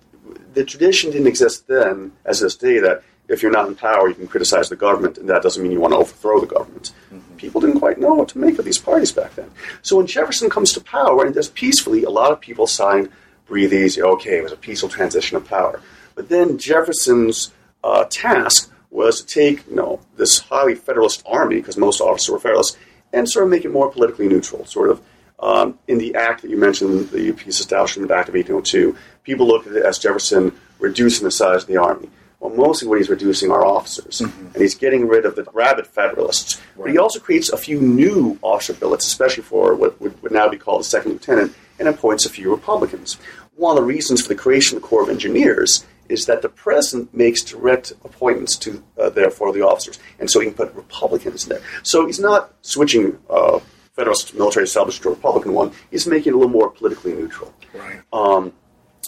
the 0.54 0.64
tradition 0.64 1.10
didn't 1.10 1.26
exist 1.26 1.66
then, 1.66 2.12
as 2.24 2.40
this 2.40 2.56
day, 2.56 2.78
that 2.78 3.02
if 3.28 3.42
you're 3.42 3.52
not 3.52 3.68
in 3.68 3.74
power, 3.74 4.08
you 4.08 4.14
can 4.14 4.26
criticize 4.26 4.68
the 4.68 4.76
government, 4.76 5.18
and 5.18 5.28
that 5.28 5.42
doesn't 5.42 5.62
mean 5.62 5.72
you 5.72 5.80
want 5.80 5.92
to 5.94 5.98
overthrow 5.98 6.40
the 6.40 6.46
government. 6.46 6.92
People 7.36 7.60
didn't 7.60 7.78
quite 7.78 7.98
know 7.98 8.14
what 8.14 8.28
to 8.30 8.38
make 8.38 8.58
of 8.58 8.64
these 8.64 8.78
parties 8.78 9.12
back 9.12 9.34
then. 9.34 9.50
So 9.82 9.96
when 9.96 10.06
Jefferson 10.06 10.50
comes 10.50 10.72
to 10.72 10.80
power 10.80 11.24
and 11.24 11.34
does 11.34 11.48
peacefully, 11.48 12.04
a 12.04 12.10
lot 12.10 12.32
of 12.32 12.40
people 12.40 12.66
signed 12.66 13.10
breathe 13.46 13.72
easy. 13.72 14.02
Okay, 14.02 14.38
it 14.38 14.42
was 14.42 14.52
a 14.52 14.56
peaceful 14.56 14.88
transition 14.88 15.36
of 15.36 15.46
power. 15.46 15.80
But 16.14 16.28
then 16.28 16.58
Jefferson's 16.58 17.52
uh, 17.82 18.04
task 18.10 18.70
was 18.90 19.22
to 19.22 19.26
take 19.26 19.66
you 19.68 19.76
know 19.76 20.00
this 20.16 20.40
highly 20.40 20.74
Federalist 20.74 21.22
army, 21.26 21.56
because 21.56 21.76
most 21.76 22.00
officers 22.00 22.30
were 22.30 22.38
Federalists, 22.38 22.76
and 23.12 23.28
sort 23.28 23.44
of 23.44 23.50
make 23.50 23.64
it 23.64 23.72
more 23.72 23.90
politically 23.90 24.28
neutral. 24.28 24.64
Sort 24.66 24.90
of 24.90 25.02
um, 25.42 25.78
in 25.88 25.98
the 25.98 26.14
act 26.14 26.42
that 26.42 26.50
you 26.50 26.56
mentioned, 26.56 27.10
the 27.10 27.32
peace 27.32 27.58
establishment 27.58 28.10
act 28.10 28.28
of 28.28 28.34
1802, 28.34 28.96
people 29.24 29.46
look 29.46 29.66
at 29.66 29.74
it 29.74 29.84
as 29.84 29.98
Jefferson 29.98 30.52
reducing 30.78 31.24
the 31.24 31.30
size 31.30 31.62
of 31.62 31.68
the 31.68 31.76
army. 31.76 32.08
Well, 32.40 32.54
mostly 32.54 32.88
what 32.88 32.98
he's 32.98 33.08
reducing 33.08 33.52
are 33.52 33.64
officers, 33.64 34.20
and 34.20 34.56
he's 34.56 34.74
getting 34.74 35.06
rid 35.06 35.24
of 35.24 35.36
the 35.36 35.46
rabid 35.52 35.86
Federalists. 35.86 36.60
But 36.76 36.90
he 36.90 36.98
also 36.98 37.20
creates 37.20 37.50
a 37.50 37.56
few 37.56 37.80
new 37.80 38.36
officer 38.42 38.72
billets, 38.72 39.06
especially 39.06 39.44
for 39.44 39.76
what 39.76 40.00
would, 40.00 40.20
would 40.22 40.32
now 40.32 40.48
be 40.48 40.58
called 40.58 40.80
a 40.80 40.84
second 40.84 41.12
lieutenant, 41.12 41.54
and 41.78 41.86
appoints 41.86 42.26
a 42.26 42.30
few 42.30 42.50
Republicans. 42.50 43.16
One 43.54 43.76
of 43.76 43.82
the 43.84 43.86
reasons 43.86 44.22
for 44.22 44.28
the 44.28 44.34
creation 44.34 44.76
of 44.76 44.82
the 44.82 44.88
Corps 44.88 45.04
of 45.04 45.08
Engineers 45.08 45.86
is 46.08 46.26
that 46.26 46.42
the 46.42 46.48
president 46.48 47.14
makes 47.14 47.42
direct 47.42 47.92
appointments 48.04 48.56
to, 48.56 48.82
uh, 48.98 49.08
therefore, 49.10 49.52
the 49.52 49.64
officers, 49.64 50.00
and 50.18 50.28
so 50.28 50.40
he 50.40 50.46
can 50.46 50.54
put 50.54 50.74
Republicans 50.74 51.44
in 51.44 51.50
there. 51.50 51.62
So 51.84 52.06
he's 52.06 52.18
not 52.18 52.52
switching 52.62 53.18
uh, 53.30 53.60
Federalist 53.94 54.34
military 54.34 54.64
establishment 54.64 55.02
to 55.02 55.08
a 55.10 55.12
Republican 55.12 55.52
one. 55.52 55.70
He's 55.90 56.06
making 56.06 56.32
it 56.32 56.34
a 56.34 56.38
little 56.38 56.52
more 56.52 56.70
politically 56.70 57.12
neutral. 57.12 57.52
Right. 57.74 58.00
Um, 58.12 58.52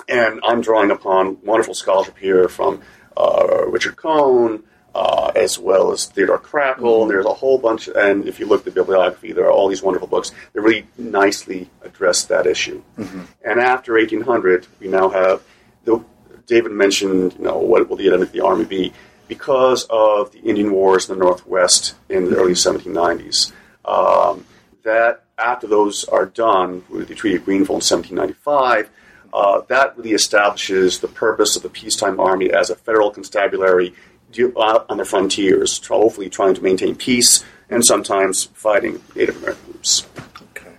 and 0.08 0.40
I'm 0.44 0.60
drawing 0.60 0.90
upon 0.90 1.38
wonderful 1.42 1.74
scholarship 1.74 2.18
here 2.18 2.48
from 2.48 2.80
uh, 3.16 3.66
Richard 3.66 3.96
Kohn, 3.96 4.62
uh, 4.94 5.32
as 5.34 5.58
well 5.58 5.92
as 5.92 6.06
Theodore 6.06 6.38
Crackel. 6.38 7.08
There's 7.08 7.26
a 7.26 7.32
whole 7.32 7.58
bunch, 7.58 7.88
and 7.88 8.26
if 8.26 8.38
you 8.38 8.46
look 8.46 8.60
at 8.60 8.64
the 8.66 8.70
bibliography, 8.70 9.32
there 9.32 9.46
are 9.46 9.50
all 9.50 9.68
these 9.68 9.82
wonderful 9.82 10.08
books 10.08 10.32
that 10.52 10.60
really 10.60 10.86
nicely 10.96 11.68
address 11.82 12.24
that 12.24 12.46
issue. 12.46 12.82
And 13.44 13.60
after 13.60 13.94
1800, 13.94 14.66
we 14.80 14.88
now 14.88 15.08
have 15.08 15.42
the 15.84 16.04
David 16.46 16.72
mentioned, 16.72 17.34
you 17.38 17.44
know, 17.44 17.58
what 17.58 17.88
will 17.88 17.96
the 17.96 18.12
end 18.12 18.22
of 18.22 18.32
the 18.32 18.40
army 18.40 18.64
be? 18.64 18.92
Because 19.28 19.86
of 19.88 20.30
the 20.32 20.40
Indian 20.40 20.70
Wars 20.70 21.08
in 21.08 21.18
the 21.18 21.24
Northwest 21.24 21.94
in 22.10 22.30
the 22.30 22.36
early 22.36 22.52
1790s, 22.52 23.52
um, 23.86 24.44
that 24.82 25.24
after 25.38 25.66
those 25.66 26.04
are 26.04 26.26
done 26.26 26.84
with 26.90 27.08
the 27.08 27.14
Treaty 27.14 27.36
of 27.36 27.44
Greenville 27.44 27.76
in 27.76 27.80
1795, 27.80 28.90
uh, 29.34 29.62
that 29.68 29.96
really 29.98 30.12
establishes 30.12 31.00
the 31.00 31.08
purpose 31.08 31.56
of 31.56 31.62
the 31.62 31.68
peacetime 31.68 32.20
army 32.20 32.52
as 32.52 32.70
a 32.70 32.76
federal 32.76 33.10
constabulary 33.10 33.92
out 34.60 34.86
on 34.88 34.96
the 34.96 35.04
frontiers, 35.04 35.84
hopefully 35.86 36.28
trying 36.28 36.54
to 36.54 36.62
maintain 36.62 36.94
peace 36.94 37.44
and 37.70 37.84
sometimes 37.84 38.44
fighting 38.54 39.00
Native 39.14 39.36
American 39.36 39.72
groups. 39.72 40.06
Okay. 40.50 40.72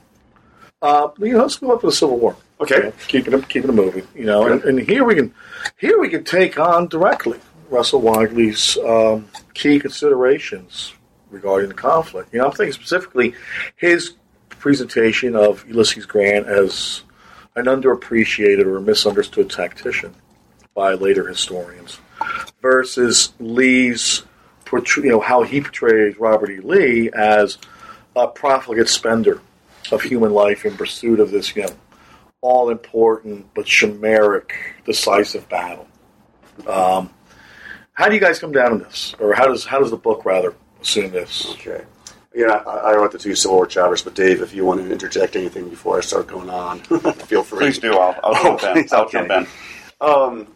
Uh, 0.82 1.10
you 1.20 1.34
know, 1.34 1.40
let's 1.40 1.58
go 1.58 1.72
up 1.72 1.82
to 1.82 1.88
the 1.88 1.92
Civil 1.92 2.18
War. 2.18 2.36
Okay. 2.60 2.92
keeping 3.08 3.34
it 3.34 3.50
keeping 3.50 3.70
it 3.70 3.74
moving. 3.74 4.08
You 4.16 4.26
know, 4.26 4.48
and, 4.48 4.64
and 4.64 4.80
here 4.80 5.04
we 5.04 5.16
can 5.16 5.34
here 5.78 6.00
we 6.00 6.10
can 6.10 6.24
take 6.24 6.58
on 6.58 6.88
directly 6.88 7.40
Russell 7.70 8.02
Weigley's 8.02 8.78
um, 8.78 9.28
key 9.54 9.80
considerations 9.80 10.94
regarding 11.30 11.70
the 11.70 11.76
conflict. 11.76 12.34
You 12.34 12.40
know, 12.40 12.46
I'm 12.46 12.52
thinking 12.52 12.74
specifically 12.74 13.36
his 13.76 14.14
presentation 14.50 15.36
of 15.36 15.68
Ulysses 15.68 16.06
Grant 16.06 16.48
as 16.48 17.04
an 17.56 17.66
underappreciated 17.66 18.66
or 18.66 18.80
misunderstood 18.80 19.50
tactician 19.50 20.14
by 20.74 20.94
later 20.94 21.28
historians 21.28 22.00
versus 22.62 23.34
Lee's 23.40 24.24
you 24.98 25.04
know 25.04 25.22
how 25.22 25.44
he 25.44 25.62
portrays 25.62 26.18
Robert 26.20 26.50
E. 26.50 26.60
Lee 26.60 27.10
as 27.12 27.58
a 28.16 28.28
profligate 28.28 28.90
spender 28.90 29.40
of 29.92 30.02
human 30.02 30.32
life 30.32 30.66
in 30.66 30.76
pursuit 30.76 31.20
of 31.20 31.32
this 31.32 31.56
you 31.56 31.64
know 31.64 31.70
all 32.42 32.70
important 32.70 33.52
but 33.54 33.66
chimeric 33.66 34.52
decisive 34.86 35.48
battle. 35.50 35.88
Um, 36.68 37.10
how 37.94 38.08
do 38.08 38.14
you 38.14 38.22
guys 38.22 38.40
come 38.40 38.52
down 38.52 38.74
on 38.74 38.80
this, 38.80 39.16
or 39.20 39.34
how 39.34 39.48
does 39.48 39.66
how 39.66 39.80
does 39.80 39.90
the 39.90 39.98
book 39.98 40.26
rather 40.26 40.54
assume 40.82 41.12
this? 41.12 41.48
Okay. 41.54 41.84
Yeah, 42.36 42.62
I, 42.68 42.92
I 42.92 42.96
wrote 42.96 43.12
the 43.14 43.18
two 43.18 43.34
Civil 43.36 43.56
War 43.58 43.66
chapters, 43.66 44.02
but 44.02 44.14
Dave, 44.14 44.42
if 44.42 44.54
you 44.54 44.66
want 44.66 44.82
to 44.82 44.92
interject 44.92 45.36
anything 45.36 45.70
before 45.70 45.98
I 45.98 46.02
start 46.02 46.28
going 46.28 46.50
on, 46.50 46.80
feel 47.28 47.44
free. 47.44 47.60
Please 47.60 47.80
do. 47.80 47.94
I'll, 47.98 48.20
I'll 48.24 48.36
Oh, 48.54 48.58
jump 48.58 48.78
in. 48.78 48.88
I'll 48.92 49.02
okay. 49.06 49.28
jump 49.28 49.32
in. 49.32 49.48
Um, 50.02 50.48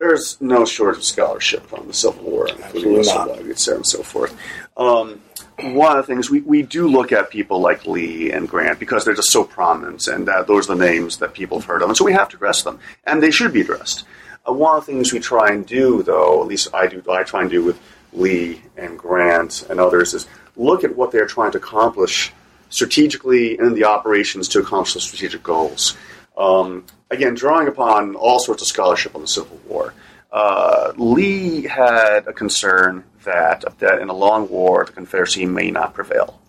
there's 0.00 0.40
no 0.40 0.64
shortage 0.64 0.98
of 0.98 1.04
scholarship 1.04 1.72
on 1.72 1.86
the 1.86 1.92
Civil 1.94 2.24
War, 2.24 2.48
including 2.48 2.64
Absolutely 2.64 2.96
Russell 2.96 3.26
not. 3.26 3.28
Weigley, 3.38 3.50
et 3.50 3.58
cetera, 3.58 3.76
and 3.76 3.86
so 3.86 4.02
forth. 4.02 4.36
Um, 4.76 5.20
one 5.60 5.96
of 5.96 6.04
the 6.04 6.12
things 6.12 6.30
we, 6.30 6.40
we 6.40 6.62
do 6.62 6.88
look 6.88 7.12
at 7.12 7.30
people 7.30 7.60
like 7.60 7.86
Lee 7.86 8.32
and 8.32 8.48
Grant 8.48 8.80
because 8.80 9.04
they're 9.04 9.14
just 9.14 9.30
so 9.30 9.44
prominent, 9.44 10.06
and 10.08 10.26
that 10.26 10.46
those 10.46 10.68
are 10.68 10.74
the 10.74 10.84
names 10.84 11.18
that 11.18 11.32
people 11.34 11.58
have 11.58 11.66
heard 11.66 11.82
of, 11.82 11.88
and 11.88 11.96
so 11.96 12.04
we 12.04 12.12
have 12.12 12.28
to 12.30 12.36
address 12.36 12.62
them, 12.62 12.80
and 13.04 13.22
they 13.22 13.30
should 13.30 13.52
be 13.52 13.60
addressed. 13.60 14.04
Uh, 14.48 14.52
one 14.52 14.76
of 14.78 14.84
the 14.84 14.92
things 14.92 15.12
we 15.12 15.20
try 15.20 15.50
and 15.52 15.64
do, 15.66 16.02
though, 16.02 16.40
at 16.42 16.48
least 16.48 16.74
I 16.74 16.86
do, 16.86 17.02
I 17.10 17.22
try 17.22 17.42
and 17.42 17.50
do 17.50 17.62
with 17.62 17.80
Lee 18.12 18.62
and 18.76 18.98
Grant 18.98 19.64
and 19.70 19.78
others, 19.78 20.12
is 20.12 20.26
look 20.56 20.84
at 20.84 20.96
what 20.96 21.10
they're 21.10 21.26
trying 21.26 21.52
to 21.52 21.58
accomplish 21.58 22.32
strategically 22.70 23.56
and 23.58 23.68
in 23.68 23.74
the 23.74 23.84
operations 23.84 24.48
to 24.48 24.60
accomplish 24.60 24.94
the 24.94 25.00
strategic 25.00 25.42
goals. 25.42 25.96
Um, 26.36 26.84
again, 27.10 27.34
drawing 27.34 27.68
upon 27.68 28.16
all 28.16 28.38
sorts 28.38 28.62
of 28.62 28.68
scholarship 28.68 29.14
on 29.14 29.20
the 29.20 29.28
Civil 29.28 29.60
War. 29.66 29.94
Uh, 30.32 30.92
Lee 30.96 31.62
had 31.62 32.26
a 32.26 32.32
concern 32.32 33.04
that, 33.22 33.64
that 33.78 34.00
in 34.00 34.08
a 34.08 34.12
long 34.12 34.48
war, 34.48 34.84
the 34.84 34.92
Confederacy 34.92 35.46
may 35.46 35.70
not 35.70 35.94
prevail. 35.94 36.40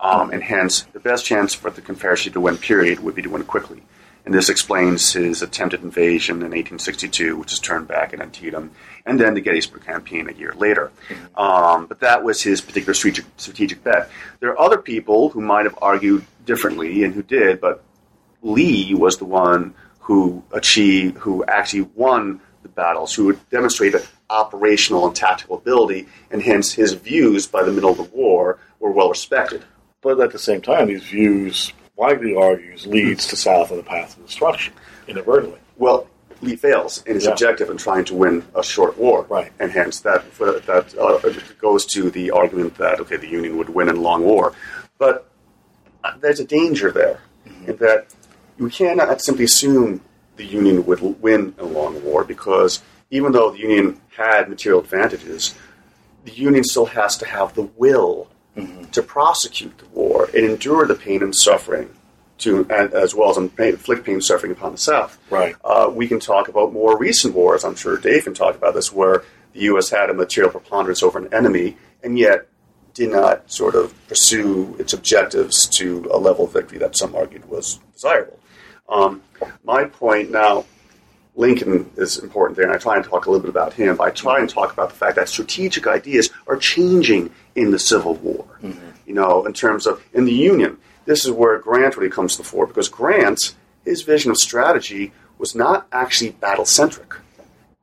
Um, 0.00 0.32
and 0.32 0.42
hence, 0.42 0.82
the 0.92 0.98
best 0.98 1.24
chance 1.24 1.54
for 1.54 1.70
the 1.70 1.80
Confederacy 1.80 2.30
to 2.30 2.40
win, 2.40 2.58
period, 2.58 2.98
would 3.00 3.14
be 3.14 3.22
to 3.22 3.30
win 3.30 3.44
quickly. 3.44 3.82
And 4.24 4.34
this 4.34 4.48
explains 4.48 5.12
his 5.12 5.42
attempted 5.42 5.82
invasion 5.82 6.36
in 6.36 6.50
1862, 6.50 7.36
which 7.36 7.52
is 7.52 7.60
turned 7.60 7.86
back 7.86 8.12
in 8.12 8.20
Antietam, 8.20 8.72
and 9.06 9.18
then 9.18 9.34
the 9.34 9.40
Gettysburg 9.40 9.84
campaign 9.84 10.28
a 10.28 10.32
year 10.32 10.54
later. 10.56 10.92
Um, 11.36 11.86
but 11.86 12.00
that 12.00 12.22
was 12.22 12.42
his 12.42 12.60
particular 12.60 12.94
strategic, 12.94 13.26
strategic 13.36 13.82
bet. 13.82 14.10
There 14.40 14.50
are 14.50 14.60
other 14.60 14.78
people 14.78 15.28
who 15.30 15.40
might 15.40 15.64
have 15.64 15.78
argued 15.82 16.24
differently 16.44 17.04
and 17.04 17.14
who 17.14 17.22
did, 17.22 17.60
but 17.60 17.82
Lee 18.42 18.94
was 18.94 19.18
the 19.18 19.24
one 19.24 19.74
who 20.00 20.42
achieved, 20.52 21.18
who 21.18 21.44
actually 21.44 21.82
won 21.94 22.40
the 22.62 22.68
battles, 22.68 23.14
who 23.14 23.32
demonstrated 23.50 24.06
operational 24.30 25.06
and 25.06 25.14
tactical 25.14 25.56
ability, 25.56 26.08
and 26.30 26.42
hence 26.42 26.72
his 26.72 26.92
views 26.94 27.46
by 27.46 27.62
the 27.62 27.72
middle 27.72 27.90
of 27.90 27.96
the 27.96 28.02
war 28.04 28.58
were 28.80 28.90
well 28.90 29.10
respected. 29.10 29.64
But 30.00 30.20
at 30.20 30.32
the 30.32 30.38
same 30.38 30.60
time, 30.60 30.88
these 30.88 31.04
views, 31.04 31.72
Weigley 31.96 32.36
argues, 32.40 32.86
leads 32.86 33.26
to 33.28 33.36
south 33.36 33.70
of 33.70 33.76
the 33.76 33.82
path 33.82 34.16
of 34.16 34.26
destruction, 34.26 34.74
inadvertently. 35.06 35.60
Well, 35.76 36.08
Lee 36.42 36.56
fails 36.56 37.02
in 37.06 37.14
his 37.14 37.24
Yeah. 37.24 37.30
objective 37.32 37.70
in 37.70 37.76
trying 37.76 38.04
to 38.06 38.14
win 38.14 38.44
a 38.54 38.62
short 38.62 38.98
war, 38.98 39.24
Right. 39.28 39.52
And 39.60 39.70
hence 39.70 40.00
that 40.00 40.24
that 40.38 40.94
uh, 40.98 41.54
goes 41.60 41.86
to 41.86 42.10
the 42.10 42.30
argument 42.32 42.76
that 42.78 43.00
okay, 43.00 43.16
the 43.16 43.28
Union 43.28 43.56
would 43.58 43.70
win 43.70 43.88
in 43.88 43.96
a 43.96 44.00
long 44.00 44.24
war, 44.24 44.52
but 44.98 45.28
uh, 46.04 46.12
there's 46.20 46.40
a 46.40 46.44
danger 46.44 46.90
there 46.90 47.20
in 47.66 47.76
that 47.76 48.06
we 48.58 48.70
cannot 48.70 49.22
simply 49.22 49.44
assume 49.44 50.00
the 50.36 50.44
Union 50.44 50.84
would 50.86 51.00
win 51.22 51.54
a 51.58 51.64
long 51.64 52.02
war 52.04 52.24
because 52.24 52.82
even 53.10 53.32
though 53.32 53.50
the 53.50 53.58
Union 53.58 54.00
had 54.16 54.48
material 54.48 54.80
advantages, 54.80 55.54
the 56.24 56.32
Union 56.32 56.64
still 56.64 56.86
has 56.86 57.16
to 57.18 57.26
have 57.26 57.54
the 57.54 57.62
will 57.76 58.28
to 58.92 59.02
prosecute 59.02 59.76
the 59.78 59.86
war 59.98 60.28
and 60.34 60.44
endure 60.44 60.86
the 60.86 60.94
pain 60.94 61.22
and 61.22 61.34
suffering, 61.34 61.88
to 62.42 62.66
and, 62.70 62.92
as 62.92 63.14
well 63.14 63.30
as 63.30 63.36
inflict 63.36 64.04
pain 64.04 64.14
and 64.14 64.24
suffering 64.24 64.52
upon 64.52 64.72
the 64.72 64.78
South. 64.78 65.18
Right. 65.30 65.56
Uh, 65.64 65.90
we 65.92 66.06
can 66.08 66.20
talk 66.20 66.48
about 66.48 66.72
more 66.72 66.98
recent 66.98 67.34
wars. 67.34 67.64
I'm 67.64 67.76
sure 67.76 67.96
Dave 67.96 68.24
can 68.24 68.34
talk 68.34 68.54
about 68.56 68.74
this, 68.74 68.92
where 68.92 69.24
the 69.52 69.60
U.S. 69.60 69.90
had 69.90 70.10
a 70.10 70.14
material 70.14 70.50
preponderance 70.50 71.02
over 71.02 71.18
an 71.18 71.32
enemy, 71.32 71.76
and 72.02 72.18
yet 72.18 72.48
did 72.94 73.10
not 73.10 73.50
sort 73.50 73.74
of 73.74 73.94
pursue 74.08 74.76
its 74.78 74.92
objectives 74.92 75.66
to 75.66 76.08
a 76.12 76.18
level 76.18 76.44
of 76.44 76.52
victory 76.52 76.78
that 76.78 76.96
some 76.96 77.14
argued 77.14 77.48
was 77.48 77.80
desirable. 77.94 78.38
Um, 78.88 79.22
my 79.64 79.84
point 79.84 80.30
now, 80.30 80.66
Lincoln 81.34 81.90
is 81.96 82.18
important 82.18 82.56
there, 82.56 82.66
and 82.66 82.74
I 82.74 82.78
try 82.78 82.96
and 82.96 83.04
talk 83.04 83.24
a 83.24 83.30
little 83.30 83.40
bit 83.40 83.48
about 83.48 83.72
him. 83.72 84.00
I 84.00 84.10
try 84.10 84.38
and 84.38 84.48
talk 84.48 84.72
about 84.72 84.90
the 84.90 84.96
fact 84.96 85.16
that 85.16 85.28
strategic 85.28 85.86
ideas 85.86 86.28
are 86.46 86.56
changing 86.56 87.30
in 87.54 87.70
the 87.70 87.78
Civil 87.78 88.14
War. 88.16 88.44
You 89.06 89.14
know, 89.14 89.46
in 89.46 89.54
terms 89.54 89.86
of 89.86 90.04
in 90.12 90.26
the 90.26 90.32
Union, 90.32 90.78
this 91.04 91.24
is 91.24 91.30
where 91.30 91.58
Grant 91.58 91.96
really 91.96 92.10
comes 92.10 92.36
to 92.36 92.42
the 92.42 92.48
fore 92.48 92.66
because 92.66 92.88
Grant, 92.88 93.54
his 93.84 94.02
vision 94.02 94.30
of 94.30 94.38
strategy 94.38 95.12
was 95.38 95.54
not 95.54 95.86
actually 95.92 96.30
battle 96.30 96.64
centric. 96.64 97.14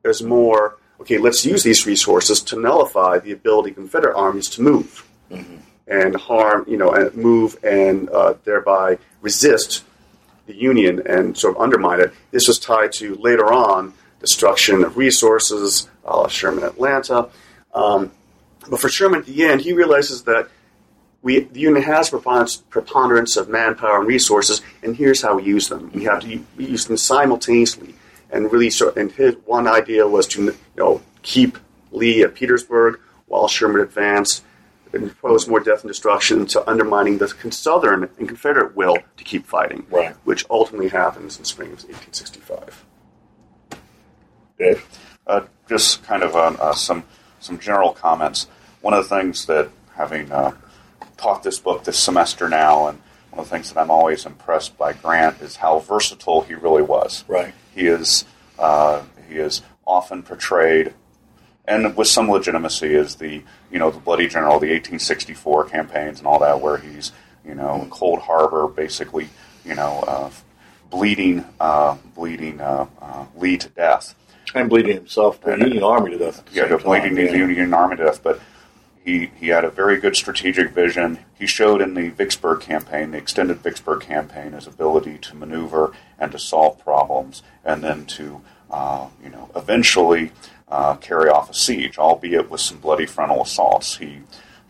It 0.02 0.08
was 0.08 0.22
more 0.22 0.78
okay. 1.00 1.18
Let's 1.18 1.44
use 1.44 1.62
these 1.62 1.86
resources 1.86 2.40
to 2.42 2.58
nullify 2.58 3.18
the 3.18 3.32
ability 3.32 3.70
of 3.70 3.76
Confederate 3.76 4.16
armies 4.16 4.48
to 4.50 4.62
move 4.62 5.06
and 5.86 6.16
harm, 6.16 6.64
you 6.68 6.76
know, 6.76 6.92
and 6.92 7.14
move 7.14 7.58
and 7.62 8.08
uh, 8.10 8.34
thereby 8.44 8.98
resist 9.20 9.84
the 10.46 10.54
Union 10.54 11.02
and 11.06 11.36
sort 11.36 11.56
of 11.56 11.62
undermine 11.62 12.00
it. 12.00 12.12
This 12.30 12.48
was 12.48 12.58
tied 12.58 12.92
to 12.92 13.14
later 13.16 13.52
on 13.52 13.92
destruction 14.20 14.84
of 14.84 14.96
resources, 14.96 15.88
a 16.04 16.16
la 16.16 16.28
Sherman 16.28 16.64
Atlanta. 16.64 17.28
Um, 17.74 18.12
but 18.68 18.80
for 18.80 18.88
Sherman, 18.88 19.20
at 19.20 19.26
the 19.26 19.44
end, 19.44 19.62
he 19.62 19.72
realizes 19.72 20.24
that 20.24 20.48
we, 21.22 21.40
the 21.40 21.60
Union 21.60 21.82
has 21.82 22.10
preponderance, 22.10 22.56
preponderance 22.56 23.36
of 23.36 23.48
manpower 23.48 23.98
and 23.98 24.06
resources, 24.08 24.62
and 24.82 24.96
here's 24.96 25.20
how 25.22 25.36
we 25.36 25.42
use 25.44 25.68
them. 25.68 25.90
We 25.92 26.04
have 26.04 26.20
to 26.20 26.40
use 26.56 26.86
them 26.86 26.96
simultaneously, 26.96 27.94
and 28.30 28.50
really. 28.50 28.70
So, 28.70 28.92
and 28.96 29.12
his 29.12 29.34
one 29.44 29.66
idea 29.68 30.06
was 30.06 30.26
to 30.28 30.44
you 30.44 30.54
know 30.76 31.02
keep 31.22 31.58
Lee 31.92 32.22
at 32.22 32.34
Petersburg 32.34 32.98
while 33.26 33.48
Sherman 33.48 33.82
advanced 33.82 34.44
and 34.92 35.06
propose 35.06 35.46
more 35.46 35.60
death 35.60 35.82
and 35.82 35.88
destruction 35.88 36.46
to 36.46 36.68
undermining 36.68 37.18
the 37.18 37.28
Southern 37.50 38.10
and 38.18 38.26
Confederate 38.26 38.74
will 38.74 38.96
to 39.16 39.24
keep 39.24 39.46
fighting, 39.46 39.86
Right. 39.90 40.16
which 40.24 40.44
ultimately 40.50 40.88
happens 40.88 41.38
in 41.38 41.44
spring 41.44 41.68
of 41.68 41.84
1865. 41.84 42.84
Dave? 44.58 44.84
Uh, 45.26 45.42
just 45.68 46.02
kind 46.02 46.22
of 46.22 46.34
on 46.34 46.56
uh, 46.60 46.72
some 46.74 47.04
some 47.38 47.58
general 47.58 47.92
comments. 47.92 48.48
One 48.80 48.94
of 48.94 49.08
the 49.08 49.14
things 49.14 49.46
that 49.46 49.68
having 49.94 50.30
uh, 50.32 50.52
taught 51.20 51.42
this 51.42 51.58
book 51.58 51.84
this 51.84 51.98
semester 51.98 52.48
now, 52.48 52.88
and 52.88 52.98
one 53.30 53.40
of 53.40 53.44
the 53.44 53.50
things 53.50 53.72
that 53.72 53.80
I'm 53.80 53.90
always 53.90 54.26
impressed 54.26 54.76
by 54.76 54.92
Grant 54.92 55.40
is 55.40 55.56
how 55.56 55.78
versatile 55.78 56.42
he 56.42 56.54
really 56.54 56.82
was. 56.82 57.24
Right. 57.28 57.54
He 57.74 57.86
is 57.86 58.24
uh, 58.58 59.02
he 59.28 59.36
is 59.36 59.62
often 59.86 60.22
portrayed, 60.22 60.94
and 61.66 61.96
with 61.96 62.08
some 62.08 62.30
legitimacy, 62.30 62.94
as 62.94 63.16
the 63.16 63.42
you 63.70 63.78
know 63.78 63.90
the 63.90 64.00
bloody 64.00 64.28
general, 64.28 64.58
the 64.58 64.72
1864 64.72 65.66
campaigns 65.66 66.18
and 66.18 66.26
all 66.26 66.38
that, 66.40 66.60
where 66.60 66.78
he's 66.78 67.12
you 67.44 67.54
know 67.54 67.82
in 67.82 67.90
Cold 67.90 68.20
Harbor, 68.20 68.66
basically 68.66 69.28
you 69.64 69.74
know 69.74 70.02
uh, 70.06 70.30
bleeding 70.90 71.44
uh, 71.60 71.96
bleeding 72.14 72.60
uh, 72.60 72.86
uh, 73.00 73.26
Lee 73.36 73.56
to 73.58 73.68
death. 73.68 74.14
And 74.52 74.68
bleeding 74.68 74.96
himself, 74.96 75.40
the 75.42 75.52
Union 75.52 75.84
Army 75.84 76.10
to 76.10 76.18
death. 76.18 76.42
Yeah, 76.52 76.76
bleeding 76.76 77.14
the 77.14 77.30
Union 77.30 77.72
Army 77.72 77.96
to 77.96 78.04
death, 78.06 78.20
but 78.20 78.40
he, 79.04 79.30
he 79.36 79.48
had 79.48 79.64
a 79.64 79.70
very 79.70 79.98
good 79.98 80.14
strategic 80.14 80.70
vision. 80.70 81.20
He 81.38 81.46
showed 81.46 81.80
in 81.80 81.94
the 81.94 82.10
Vicksburg 82.10 82.60
campaign, 82.60 83.12
the 83.12 83.18
extended 83.18 83.58
Vicksburg 83.58 84.02
campaign, 84.02 84.52
his 84.52 84.66
ability 84.66 85.18
to 85.18 85.36
maneuver 85.36 85.92
and 86.18 86.30
to 86.32 86.38
solve 86.38 86.78
problems, 86.78 87.42
and 87.64 87.82
then 87.82 88.04
to 88.06 88.42
uh, 88.70 89.08
you 89.22 89.30
know 89.30 89.50
eventually 89.56 90.32
uh, 90.68 90.96
carry 90.96 91.30
off 91.30 91.50
a 91.50 91.54
siege, 91.54 91.98
albeit 91.98 92.50
with 92.50 92.60
some 92.60 92.78
bloody 92.78 93.06
frontal 93.06 93.42
assaults. 93.42 93.96
He, 93.96 94.20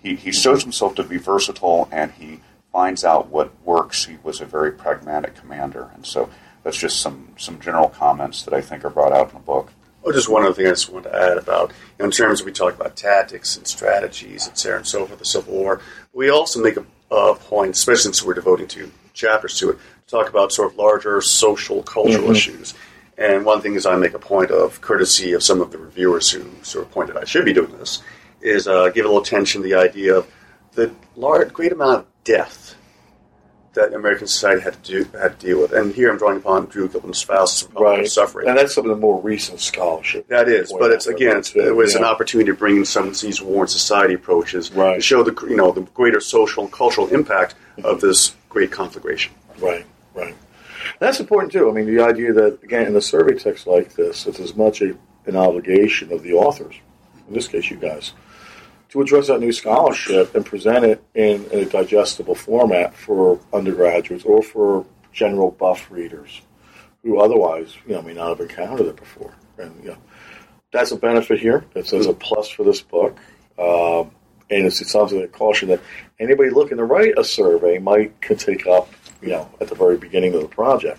he 0.01 0.15
he 0.15 0.31
shows 0.31 0.63
himself 0.63 0.95
to 0.95 1.03
be 1.03 1.19
versatile, 1.19 1.89
and 1.91 2.13
he 2.13 2.41
finds 2.73 3.05
out 3.05 3.29
what 3.29 3.53
works. 3.65 4.05
He 4.05 4.17
was 4.23 4.41
a 4.41 4.47
very 4.47 4.71
pragmatic 4.71 5.35
commander, 5.35 5.91
and 5.95 6.07
so 6.07 6.31
that's 6.63 6.79
just 6.79 7.01
some 7.01 7.35
some 7.37 7.59
general 7.59 7.89
comments 7.89 8.45
that 8.45 8.55
I 8.55 8.61
think 8.61 8.85
are 8.85 8.91
brought 8.91 9.13
out 9.13 9.31
in 9.31 9.35
the 9.35 9.41
book. 9.41 9.73
Oh, 10.03 10.13
just 10.13 10.31
one 10.31 10.45
other 10.45 10.55
thing 10.55 10.67
I 10.67 10.71
just 10.71 10.89
want 10.89 11.05
to 11.05 11.15
add 11.15 11.37
about, 11.37 11.71
you 11.71 11.77
know, 11.99 12.07
in 12.07 12.11
terms 12.11 12.41
of 12.41 12.47
we 12.47 12.53
talk 12.53 12.75
about 12.75 12.97
tactics 12.97 13.57
and 13.57 13.67
strategies, 13.67 14.49
et 14.49 14.59
cetera, 14.59 14.79
and 14.79 14.87
so 14.87 15.05
forth, 15.05 15.19
the 15.19 15.27
Civil 15.27 15.53
War. 15.55 15.81
We 16.15 16.31
also 16.31 16.63
make 16.63 16.79
a, 16.79 16.87
a 17.15 17.35
point, 17.35 17.73
especially 17.73 18.03
since 18.03 18.23
we're 18.23 18.35
devoting 18.35 18.67
two 18.67 18.91
chapters 19.13 19.59
to 19.59 19.71
it, 19.71 19.79
to 20.07 20.11
talk 20.11 20.31
about 20.31 20.53
sort 20.53 20.73
of 20.73 20.79
larger 20.79 21.21
social, 21.21 21.83
cultural 21.83 22.31
issues. 22.31 22.73
And 23.19 23.45
one 23.45 23.61
thing 23.61 23.75
is 23.75 23.85
I 23.85 23.97
make 23.97 24.15
a 24.15 24.19
point 24.19 24.51
of, 24.51 24.81
courtesy 24.81 25.35
of 25.35 25.43
some 25.43 25.61
of 25.61 25.71
the 25.71 25.77
reviewers 25.77 26.31
who 26.31 26.47
sort 26.63 26.87
of 26.87 26.91
pointed 26.93 27.19
I 27.19 27.25
should 27.25 27.45
be 27.45 27.53
doing 27.53 27.77
this, 27.77 28.03
is 28.41 28.67
uh, 28.67 28.89
give 28.89 29.05
a 29.05 29.09
little 29.09 29.23
attention 29.23 29.61
to 29.61 29.69
the 29.69 29.75
idea 29.75 30.17
of 30.17 30.27
the 30.73 30.91
large, 31.15 31.53
great 31.53 31.73
amount 31.73 31.99
of 31.99 32.07
death 32.25 32.75
that 33.75 33.95
American 33.95 34.27
society 34.27 34.63
had 34.63 34.83
to 34.85 35.05
do 35.05 35.19
had 35.19 35.39
to 35.39 35.47
deal 35.47 35.61
with. 35.61 35.73
And 35.73 35.95
here 35.95 36.11
I'm 36.11 36.19
drawing 36.19 36.39
upon 36.39 36.67
Drew 36.67 36.89
Gilpin's 36.89 37.23
Faust 37.23 37.69
Right. 37.75 38.07
suffering. 38.09 38.49
And 38.49 38.59
that's 38.59 38.75
some 38.75 38.85
of 38.85 38.91
the 38.91 39.01
more 39.01 39.21
recent 39.21 39.61
scholarship. 39.61 40.27
That 40.29 40.49
is, 40.49 40.73
but 40.73 40.91
it's 40.91 41.07
again, 41.07 41.37
it's, 41.37 41.55
it 41.55 41.75
was 41.75 41.95
an 41.95 42.05
opportunity 42.05 42.51
to 42.51 42.57
bring 42.57 42.79
in 42.79 42.85
some 42.85 43.09
of 43.09 43.21
these 43.21 43.41
war 43.41 43.63
and 43.63 43.71
society 43.71 44.15
approaches 44.15 44.73
Right. 44.73 44.97
to 44.97 45.01
show 45.01 45.23
the 45.23 45.35
you 45.49 45.57
know 45.57 45.71
the 45.71 45.83
greater 45.83 46.21
social 46.21 46.65
and 46.65 46.73
cultural 46.73 47.07
impact 47.09 47.55
of 47.85 48.01
this 48.01 48.35
great 48.49 48.73
conflagration. 48.73 49.33
Right, 49.59 49.87
right. 50.15 50.35
And 50.35 50.99
that's 50.99 51.21
important 51.21 51.53
too. 51.53 51.71
I 51.71 51.73
mean, 51.73 51.87
the 51.87 52.03
idea 52.03 52.33
that 52.33 52.63
again 52.65 52.87
in 52.87 52.97
a 52.97 53.01
survey 53.01 53.35
text 53.39 53.67
like 53.69 53.95
this, 53.95 54.27
it's 54.27 54.41
as 54.41 54.57
much 54.57 54.83
a, 54.83 54.97
an 55.27 55.37
obligation 55.37 56.13
of 56.13 56.23
the 56.25 56.33
authors, 56.33 56.75
in 57.29 57.35
this 57.35 57.47
case, 57.47 57.71
you 57.71 57.77
guys, 57.77 58.15
to 58.91 59.01
address 59.01 59.29
that 59.29 59.41
new 59.41 59.53
scholarship 59.53 60.35
and 60.35 60.45
present 60.45 60.85
it 60.85 61.03
in 61.15 61.47
a 61.53 61.65
digestible 61.65 62.35
format 62.35 62.95
for 62.95 63.41
undergraduates 63.53 64.25
or 64.25 64.43
for 64.43 64.85
general 65.13 65.51
buff 65.51 65.91
readers 65.91 66.43
who 67.03 67.21
otherwise, 67.21 67.75
you 67.87 67.95
know, 67.95 68.03
may 68.03 68.15
not 68.15 68.29
have 68.29 68.41
encountered 68.41 68.87
it 68.87 68.97
before. 68.97 69.35
And 69.59 69.75
you 69.83 69.91
know, 69.91 69.99
that's 70.73 70.91
a 70.91 70.97
benefit 70.97 71.41
here. 71.41 71.65
It's, 71.75 71.93
it's 71.93 72.07
a 72.07 72.13
plus 72.13 72.49
for 72.49 72.65
this 72.65 72.81
book. 72.81 73.19
Um, 73.59 74.11
and 74.51 74.67
it's, 74.67 74.81
it's 74.81 74.91
something 74.91 75.21
that 75.21 75.33
caution 75.33 75.69
that 75.69 75.81
anybody 76.19 76.51
looking 76.51 76.79
to 76.79 76.85
write 76.85 77.19
a 77.19 77.25
survey 77.25 77.79
might 77.79 78.21
could 78.21 78.39
take 78.39 78.67
up, 78.67 78.89
you 79.23 79.29
know, 79.29 79.49
at 79.61 79.69
the 79.69 79.75
very 79.75 79.97
beginning 79.97 80.35
of 80.35 80.43
the 80.43 80.49
project. 80.49 80.99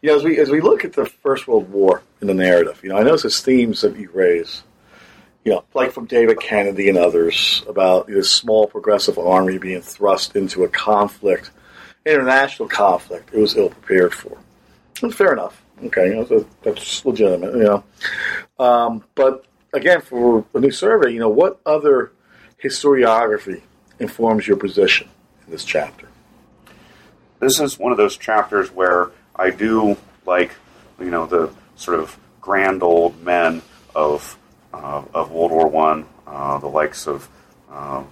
You 0.00 0.10
know, 0.10 0.16
as 0.16 0.24
we 0.24 0.38
as 0.40 0.50
we 0.50 0.60
look 0.60 0.84
at 0.84 0.94
the 0.94 1.06
First 1.06 1.46
World 1.46 1.70
War 1.70 2.02
in 2.20 2.26
the 2.26 2.34
narrative, 2.34 2.80
you 2.82 2.88
know, 2.88 2.96
I 2.96 3.04
notice 3.04 3.22
there's 3.22 3.40
themes 3.40 3.82
that 3.82 3.96
you 3.96 4.10
raise. 4.12 4.64
You 5.44 5.52
know, 5.52 5.64
like 5.74 5.92
from 5.92 6.06
David 6.06 6.40
Kennedy 6.40 6.88
and 6.88 6.98
others 6.98 7.64
about 7.66 8.06
this 8.06 8.30
small 8.30 8.66
progressive 8.66 9.18
army 9.18 9.58
being 9.58 9.82
thrust 9.82 10.36
into 10.36 10.62
a 10.62 10.68
conflict, 10.68 11.50
international 12.06 12.68
conflict 12.68 13.30
it 13.32 13.40
was 13.40 13.56
ill 13.56 13.70
prepared 13.70 14.14
for. 14.14 14.38
And 15.02 15.14
fair 15.14 15.32
enough. 15.32 15.62
Okay, 15.84 16.08
you 16.08 16.14
know, 16.14 16.46
that's 16.62 17.04
legitimate. 17.04 17.54
You 17.54 17.64
know, 17.64 17.84
um, 18.64 19.04
but 19.16 19.44
again, 19.72 20.00
for 20.00 20.44
a 20.54 20.60
new 20.60 20.70
survey, 20.70 21.12
you 21.12 21.18
know, 21.18 21.28
what 21.28 21.60
other 21.66 22.12
historiography 22.62 23.62
informs 23.98 24.46
your 24.46 24.56
position 24.56 25.08
in 25.44 25.52
this 25.52 25.64
chapter? 25.64 26.08
This 27.40 27.58
is 27.58 27.78
one 27.78 27.90
of 27.90 27.98
those 27.98 28.16
chapters 28.16 28.70
where 28.70 29.10
I 29.34 29.50
do 29.50 29.96
like, 30.24 30.52
you 31.00 31.10
know, 31.10 31.26
the 31.26 31.52
sort 31.74 31.98
of 31.98 32.16
grand 32.40 32.82
old 32.84 33.20
men 33.22 33.62
of 33.94 34.38
of 34.72 35.30
World 35.30 35.50
War 35.50 35.68
One, 35.68 36.06
uh, 36.26 36.58
the 36.58 36.68
likes 36.68 37.06
of 37.06 37.28
uh, 37.70 38.04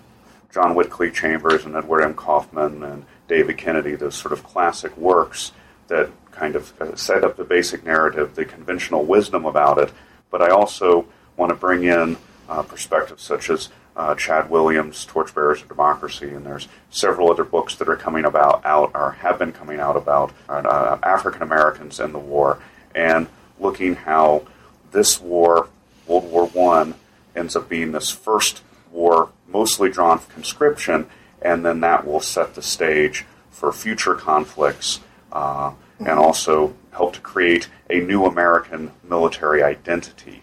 John 0.52 0.74
Whiteclay 0.74 1.12
Chambers 1.12 1.64
and 1.64 1.76
Edward 1.76 2.02
M. 2.02 2.14
Coffman 2.14 2.82
and 2.82 3.04
David 3.28 3.58
Kennedy, 3.58 3.94
those 3.94 4.16
sort 4.16 4.32
of 4.32 4.42
classic 4.42 4.96
works 4.96 5.52
that 5.88 6.11
kind 6.32 6.56
of 6.56 6.80
uh, 6.80 6.96
set 6.96 7.24
up 7.24 7.36
the 7.36 7.44
basic 7.44 7.84
narrative, 7.84 8.34
the 8.34 8.44
conventional 8.44 9.04
wisdom 9.04 9.44
about 9.44 9.78
it. 9.78 9.92
But 10.30 10.42
I 10.42 10.48
also 10.48 11.06
want 11.36 11.50
to 11.50 11.56
bring 11.56 11.84
in 11.84 12.16
uh, 12.48 12.62
perspectives 12.62 13.22
such 13.22 13.50
as 13.50 13.68
uh, 13.96 14.14
Chad 14.14 14.48
Williams' 14.50 15.04
Torchbearers 15.04 15.62
of 15.62 15.68
Democracy, 15.68 16.30
and 16.30 16.46
there's 16.46 16.68
several 16.90 17.30
other 17.30 17.44
books 17.44 17.74
that 17.76 17.88
are 17.88 17.96
coming 17.96 18.24
about 18.24 18.64
out 18.64 18.90
or 18.94 19.12
have 19.12 19.38
been 19.38 19.52
coming 19.52 19.80
out 19.80 19.96
about 19.96 20.32
uh, 20.48 20.98
African 21.02 21.42
Americans 21.42 22.00
in 22.00 22.12
the 22.12 22.18
war, 22.18 22.58
and 22.94 23.26
looking 23.58 23.94
how 23.94 24.46
this 24.92 25.20
war, 25.20 25.68
World 26.11 26.30
War 26.30 26.46
One, 26.46 26.94
ends 27.36 27.54
up 27.54 27.68
being 27.68 27.92
this 27.92 28.11
first 28.11 28.62
war 28.90 29.30
mostly 29.48 29.90
drawn 29.90 30.18
from 30.18 30.34
conscription, 30.34 31.06
and 31.40 31.64
then 31.64 31.80
that 31.80 32.04
will 32.06 32.20
set 32.20 32.54
the 32.54 32.62
stage 32.62 33.24
for 33.50 33.72
future 33.72 34.14
conflicts 34.14 35.00
uh, 35.32 35.72
and 36.00 36.18
also 36.18 36.74
help 36.92 37.14
to 37.14 37.20
create 37.20 37.68
a 37.88 38.00
new 38.00 38.24
American 38.24 38.90
military 39.08 39.62
identity. 39.62 40.42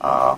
Uh, 0.00 0.36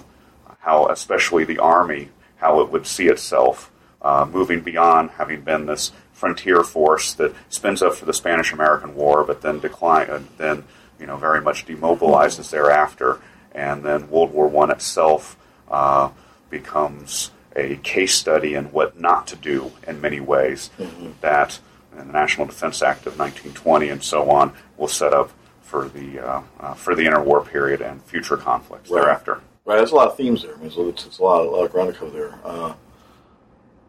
how, 0.61 0.87
especially 0.89 1.45
the 1.45 1.59
Army, 1.59 2.11
how 2.37 2.61
it 2.61 2.71
would 2.71 2.87
see 2.87 3.09
itself 3.09 3.73
uh, 4.03 4.27
moving 4.31 4.61
beyond 4.61 5.11
having 5.11 5.41
been 5.41 5.67
this 5.67 5.91
frontier 6.13 6.63
force 6.63 7.15
that 7.15 7.35
spins 7.49 7.83
up 7.83 7.95
for 7.95 8.05
the 8.05 8.13
Spanish 8.13 8.53
American 8.53 8.95
War, 8.95 9.25
but 9.25 9.43
then 9.43 9.59
decline, 9.59 10.09
uh, 10.11 10.21
then 10.37 10.65
you 11.01 11.07
know 11.07 11.17
very 11.17 11.41
much 11.41 11.67
demobilizes 11.67 12.51
thereafter, 12.51 13.21
and 13.53 13.83
then 13.85 14.11
World 14.11 14.33
War 14.33 14.49
One 14.49 14.71
itself 14.71 15.37
uh, 15.71 16.11
becomes 16.51 17.31
a 17.57 17.77
case 17.77 18.15
study 18.15 18.55
in 18.55 18.67
what 18.67 19.01
not 19.01 19.27
to 19.29 19.37
do 19.37 19.73
in 19.87 20.01
many 20.01 20.21
ways. 20.21 20.71
Mm-hmm. 20.79 21.11
That 21.21 21.59
the 21.97 22.05
National 22.05 22.47
Defense 22.47 22.83
Act 22.83 23.07
of 23.07 23.19
1920 23.19 23.89
and 23.89 24.03
so 24.03 24.31
on 24.31 24.53
will 24.77 24.89
set 24.89 25.13
up 25.13 25.33
for 25.63 25.89
the 25.89 26.21
uh, 26.21 26.43
uh, 26.61 26.75
for 26.75 26.95
the 26.95 27.05
interwar 27.05 27.47
period 27.47 27.81
and 27.81 28.03
future 28.03 28.37
conflicts 28.37 28.91
Right. 28.91 29.03
thereafter. 29.03 29.41
Right, 29.65 29.77
there's 29.77 29.91
a 29.93 29.97
lot 29.97 30.09
of 30.09 30.17
themes 30.17 30.43
there. 30.43 30.55
I 30.55 30.59
mean, 30.59 30.73
it's, 30.89 31.05
it's 31.05 31.19
a 31.19 31.23
lot, 31.23 31.43
a 31.45 31.51
lot 31.51 31.65
of 31.65 31.73
ground 31.73 31.93
to 31.93 31.99
cover 31.99 32.11
there. 32.11 32.39
Uh, 32.43 32.73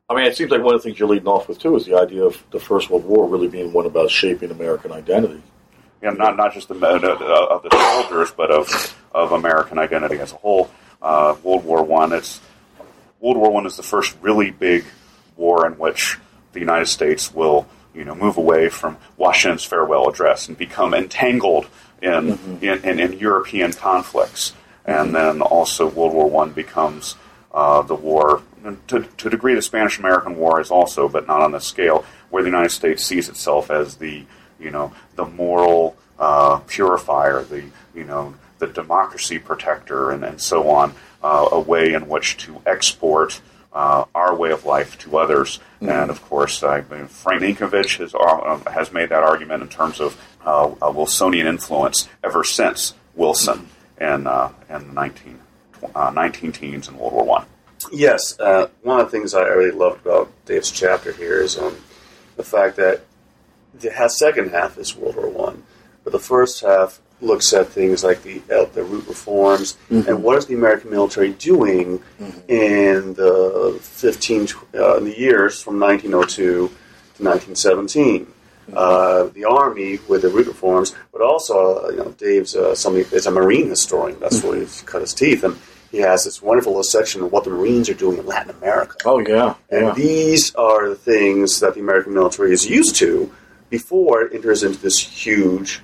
I 0.10 0.16
mean, 0.16 0.26
it 0.26 0.36
seems 0.36 0.52
like 0.52 0.62
one 0.62 0.76
of 0.76 0.82
the 0.82 0.90
things 0.90 1.00
you're 1.00 1.08
leading 1.08 1.28
off 1.28 1.48
with 1.48 1.60
too 1.60 1.76
is 1.78 1.86
the 1.86 1.96
idea 1.98 2.24
of 2.24 2.44
the 2.52 2.60
First 2.60 2.90
World 2.90 3.06
War 3.06 3.28
really 3.30 3.48
being 3.48 3.72
one 3.72 3.86
about 3.86 4.10
shaping 4.10 4.52
American 4.52 4.92
identity. 4.92 5.42
know, 6.02 6.12
not 6.12 6.36
not 6.36 6.54
just 6.54 6.68
the 6.68 6.76
uh, 6.76 7.46
of 7.56 7.64
the 7.64 7.70
soldiers, 7.72 8.32
but 8.36 8.52
of 8.52 8.68
of 9.12 9.32
American 9.32 9.80
identity 9.80 10.20
as 10.20 10.32
a 10.32 10.36
whole. 10.36 10.70
Uh, 11.02 11.36
World 11.44 11.64
War 11.64 11.84
One. 11.84 12.14
It's 12.14 12.42
World 13.20 13.38
War 13.38 13.52
One 13.52 13.66
is 13.66 13.78
the 13.78 13.84
first 13.84 14.16
really 14.22 14.52
big 14.52 14.86
war 15.36 15.66
in 15.66 15.74
which 15.74 16.18
the 16.54 16.60
United 16.60 16.88
States 16.88 17.34
will, 17.34 17.68
you 17.94 18.04
know, 18.04 18.16
move 18.16 18.38
away 18.38 18.70
from 18.70 18.98
Washington's 19.18 19.64
farewell 19.64 20.10
address 20.10 20.48
and 20.48 20.58
become 20.58 20.94
entangled 20.94 21.68
in 22.02 22.40
in, 22.62 22.84
in, 22.84 23.00
in 23.00 23.20
European 23.20 23.74
conflicts, 23.74 24.54
and 24.86 25.16
then 25.16 25.42
also 25.42 25.88
World 25.88 26.14
War 26.14 26.30
One 26.30 26.52
becomes 26.52 27.16
uh, 27.54 27.82
the 27.82 27.96
war. 27.96 28.42
To, 28.88 29.00
to 29.02 29.28
a 29.28 29.32
degree, 29.32 29.56
the 29.56 29.62
Spanish 29.62 30.00
American 30.00 30.36
War 30.36 30.60
is 30.60 30.70
also, 30.70 31.08
but 31.08 31.26
not 31.28 31.42
on 31.42 31.54
the 31.54 31.62
scale, 31.62 32.04
where 32.30 32.44
the 32.44 32.50
United 32.50 32.72
States 32.72 33.06
sees 33.06 33.30
itself 33.30 33.72
as 33.72 33.96
the, 33.96 34.26
you 34.60 34.70
know, 34.70 34.94
the 35.16 35.24
moral 35.24 35.96
uh, 36.20 36.60
purifier, 36.68 37.44
the, 37.44 37.64
you 37.96 38.04
know, 38.04 38.34
the 38.60 38.68
democracy 38.68 39.40
protector, 39.40 40.12
and, 40.12 40.24
and 40.24 40.40
so 40.40 40.70
on, 40.70 40.94
uh, 41.24 41.50
a 41.52 41.60
way 41.60 41.94
in 41.94 42.08
which 42.08 42.38
to 42.38 42.62
export 42.66 43.42
uh, 43.74 44.06
our 44.16 44.36
way 44.36 44.52
of 44.52 44.66
life 44.66 44.98
to 45.00 45.18
others. 45.18 45.60
And 45.82 46.10
of 46.10 46.22
course, 46.24 46.64
I 46.64 46.82
mean, 46.90 47.08
Frank 47.08 47.42
Ninkovich 47.42 47.98
has, 47.98 48.14
uh, 48.16 48.72
has 48.72 48.92
made 48.92 49.10
that 49.10 49.24
argument 49.24 49.64
in 49.64 49.70
terms 49.70 50.00
of 50.00 50.20
uh, 50.46 50.72
a 50.82 50.92
Wilsonian 50.92 51.48
influence 51.48 52.08
ever 52.24 52.44
since 52.44 52.94
Wilson 53.16 53.70
in, 54.00 54.28
uh, 54.28 54.52
in 54.70 54.88
the 54.88 54.94
19, 54.94 55.40
uh, 55.96 56.12
19 56.12 56.52
teens 56.52 56.88
in 56.88 56.98
World 56.98 57.14
War 57.14 57.26
One. 57.26 57.46
Yes, 57.92 58.38
uh, 58.40 58.68
one 58.82 59.00
of 59.00 59.10
the 59.10 59.12
things 59.12 59.34
I 59.34 59.44
really 59.44 59.72
loved 59.72 60.06
about 60.06 60.32
Dave's 60.46 60.72
chapter 60.72 61.14
here 61.14 61.42
is 61.42 61.58
um, 61.58 61.78
the 62.36 62.44
fact 62.44 62.76
that 62.76 63.02
the 63.74 63.92
ha- 63.94 64.08
second 64.08 64.52
half 64.52 64.78
is 64.78 64.96
World 64.96 65.16
War 65.16 65.30
One, 65.30 65.64
but 66.04 66.12
the 66.12 66.20
first 66.20 66.62
half 66.62 67.00
looks 67.22 67.52
at 67.54 67.68
things 67.68 68.04
like 68.04 68.24
the 68.24 68.42
uh, 68.54 68.66
the 68.74 68.84
root 68.84 69.08
reforms 69.08 69.78
and 69.90 70.24
what 70.24 70.38
is 70.38 70.46
the 70.46 70.56
American 70.56 70.90
military 70.90 71.32
doing 71.34 72.02
in 72.48 73.14
the 73.16 73.78
fifteen 73.82 74.48
uh, 74.76 74.98
in 74.98 75.06
the 75.06 75.18
years 75.18 75.62
from 75.62 75.80
1902 75.80 76.44
to 76.44 77.24
1917. 77.24 78.28
Uh, 78.74 79.24
the 79.34 79.44
army 79.46 79.98
with 80.08 80.22
the 80.22 80.30
root 80.30 80.46
reforms, 80.46 80.96
but 81.12 81.22
also 81.22 81.86
uh, 81.86 81.90
you 81.90 81.98
know 81.98 82.12
Dave's 82.18 82.56
uh, 82.56 82.76
somebody 82.76 83.04
is 83.16 83.26
a 83.26 83.32
marine 83.32 83.68
historian. 83.68 84.20
That's 84.20 84.44
where 84.44 84.60
he's 84.60 84.84
cut 84.84 85.02
his 85.02 85.14
teeth, 85.14 85.44
and 85.44 85.58
he 85.92 85.98
has 86.00 86.24
this 86.24 86.40
wonderful 86.42 86.74
little 86.74 86.84
section 86.84 87.24
of 87.24 87.32
what 87.32 87.44
the 87.46 87.50
Marines 87.50 87.90
are 87.90 87.96
doing 87.96 88.20
in 88.20 88.28
Latin 88.28 88.52
America. 88.52 88.96
Oh 89.06 89.18
yeah, 89.20 89.56
And 89.72 89.88
yeah. 89.88 89.94
these 89.96 90.54
are 90.54 90.88
the 90.88 90.96
things 90.96 91.60
that 91.62 91.74
the 91.74 91.80
American 91.80 92.14
military 92.14 92.52
is 92.54 92.70
used 92.70 92.96
to 92.98 93.34
before 93.72 94.22
it 94.22 94.36
enters 94.36 94.62
into 94.62 94.80
this 94.80 95.00
huge 95.00 95.82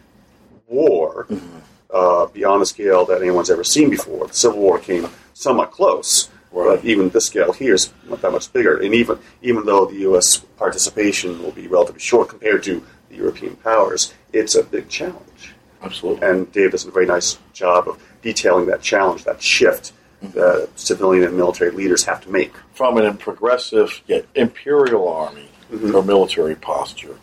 war 0.68 1.26
mm-hmm. 1.30 1.57
uh, 1.91 2.28
beyond 2.28 2.61
the 2.61 2.66
scale 2.66 3.05
that 3.05 3.22
anyone's 3.22 3.49
ever 3.49 3.63
seen 3.63 3.89
before. 3.89 4.28
The 4.28 4.34
Civil 4.34 4.59
War 4.59 4.80
came 4.80 5.07
somewhat 5.34 5.72
close, 5.72 6.30
Right. 6.51 6.78
but 6.78 6.86
even 6.86 7.09
this 7.09 7.26
scale 7.26 7.51
here 7.51 7.74
is 7.74 7.91
not 8.07 8.22
that 8.22 8.32
much 8.32 8.51
bigger. 8.53 8.78
And 8.78 8.95
even 8.95 9.20
even 9.41 9.66
though 9.66 9.86
the 9.86 9.97
U.S. 10.09 10.38
participation 10.57 11.41
will 11.43 11.51
be 11.51 11.68
relatively 11.68 11.99
short 11.99 12.30
compared 12.30 12.63
to 12.63 12.82
the 13.09 13.16
European 13.18 13.57
powers, 13.57 14.13
it's 14.32 14.55
a 14.55 14.63
big 14.63 14.88
challenge. 14.88 15.53
Absolutely. 15.82 16.28
And 16.28 16.51
Dave 16.51 16.72
does 16.72 16.86
a 16.86 16.91
very 16.91 17.05
nice 17.05 17.38
job 17.53 17.88
of 17.89 18.01
detailing 18.22 18.68
that 18.68 18.82
challenge, 18.82 19.26
that 19.26 19.41
shift 19.41 19.91
mm-hmm. 20.24 20.38
that 20.39 20.70
civilian 20.76 21.26
and 21.26 21.38
military 21.38 21.72
leaders 21.72 22.03
have 22.05 22.22
to 22.22 22.32
make. 22.32 22.53
From 22.74 22.97
an 22.97 23.18
progressive 23.18 24.01
yet 24.07 24.26
imperial 24.36 25.07
army 25.07 25.49
mm-hmm. 25.72 25.95
or 25.95 26.03
military 26.03 26.55
posture 26.55 27.18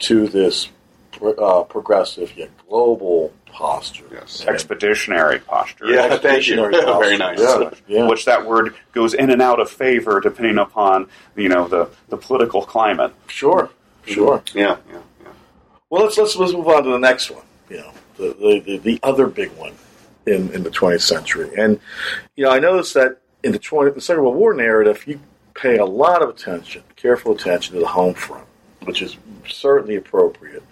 to 0.00 0.26
this 0.28 0.68
uh, 1.38 1.62
progressive 1.64 2.36
yet 2.36 2.50
global 2.68 3.32
posture. 3.46 4.04
Yes. 4.10 4.44
Expeditionary 4.46 5.38
posture. 5.38 5.86
Yeah, 5.86 6.16
thank 6.18 6.48
you. 6.48 6.56
Posture. 6.70 6.98
Very 6.98 7.18
nice. 7.18 7.38
Yeah, 7.38 7.70
yeah. 7.86 8.08
which 8.08 8.24
that 8.24 8.46
word 8.46 8.74
goes 8.92 9.14
in 9.14 9.30
and 9.30 9.42
out 9.42 9.60
of 9.60 9.70
favor 9.70 10.20
depending 10.20 10.58
upon 10.58 11.08
you 11.36 11.48
know 11.48 11.68
the, 11.68 11.88
the 12.08 12.16
political 12.16 12.62
climate. 12.62 13.12
Sure, 13.28 13.70
sure. 14.06 14.42
Yeah, 14.54 14.76
yeah, 14.90 15.00
yeah. 15.22 15.28
Well, 15.90 16.04
let's 16.04 16.16
let's 16.16 16.36
let's 16.36 16.52
move 16.52 16.68
on 16.68 16.84
to 16.84 16.90
the 16.90 16.98
next 16.98 17.30
one. 17.30 17.44
You 17.68 17.78
know, 17.78 17.92
the 18.16 18.24
the, 18.34 18.60
the, 18.60 18.76
the 18.78 19.00
other 19.02 19.26
big 19.26 19.50
one 19.52 19.74
in, 20.26 20.52
in 20.52 20.62
the 20.62 20.70
20th 20.70 21.02
century, 21.02 21.50
and 21.56 21.78
you 22.36 22.44
know, 22.44 22.50
I 22.50 22.58
noticed 22.58 22.94
that 22.94 23.20
in 23.42 23.52
the 23.52 23.58
20 23.58 23.92
the 23.92 24.00
Second 24.00 24.22
World 24.22 24.36
War 24.36 24.54
narrative, 24.54 25.06
you 25.06 25.20
pay 25.54 25.76
a 25.76 25.84
lot 25.84 26.22
of 26.22 26.28
attention, 26.28 26.82
careful 26.96 27.32
attention 27.32 27.74
to 27.74 27.80
the 27.80 27.86
home 27.86 28.14
front, 28.14 28.46
which 28.84 29.02
is 29.02 29.16
certainly 29.48 29.96
appropriate. 29.96 30.62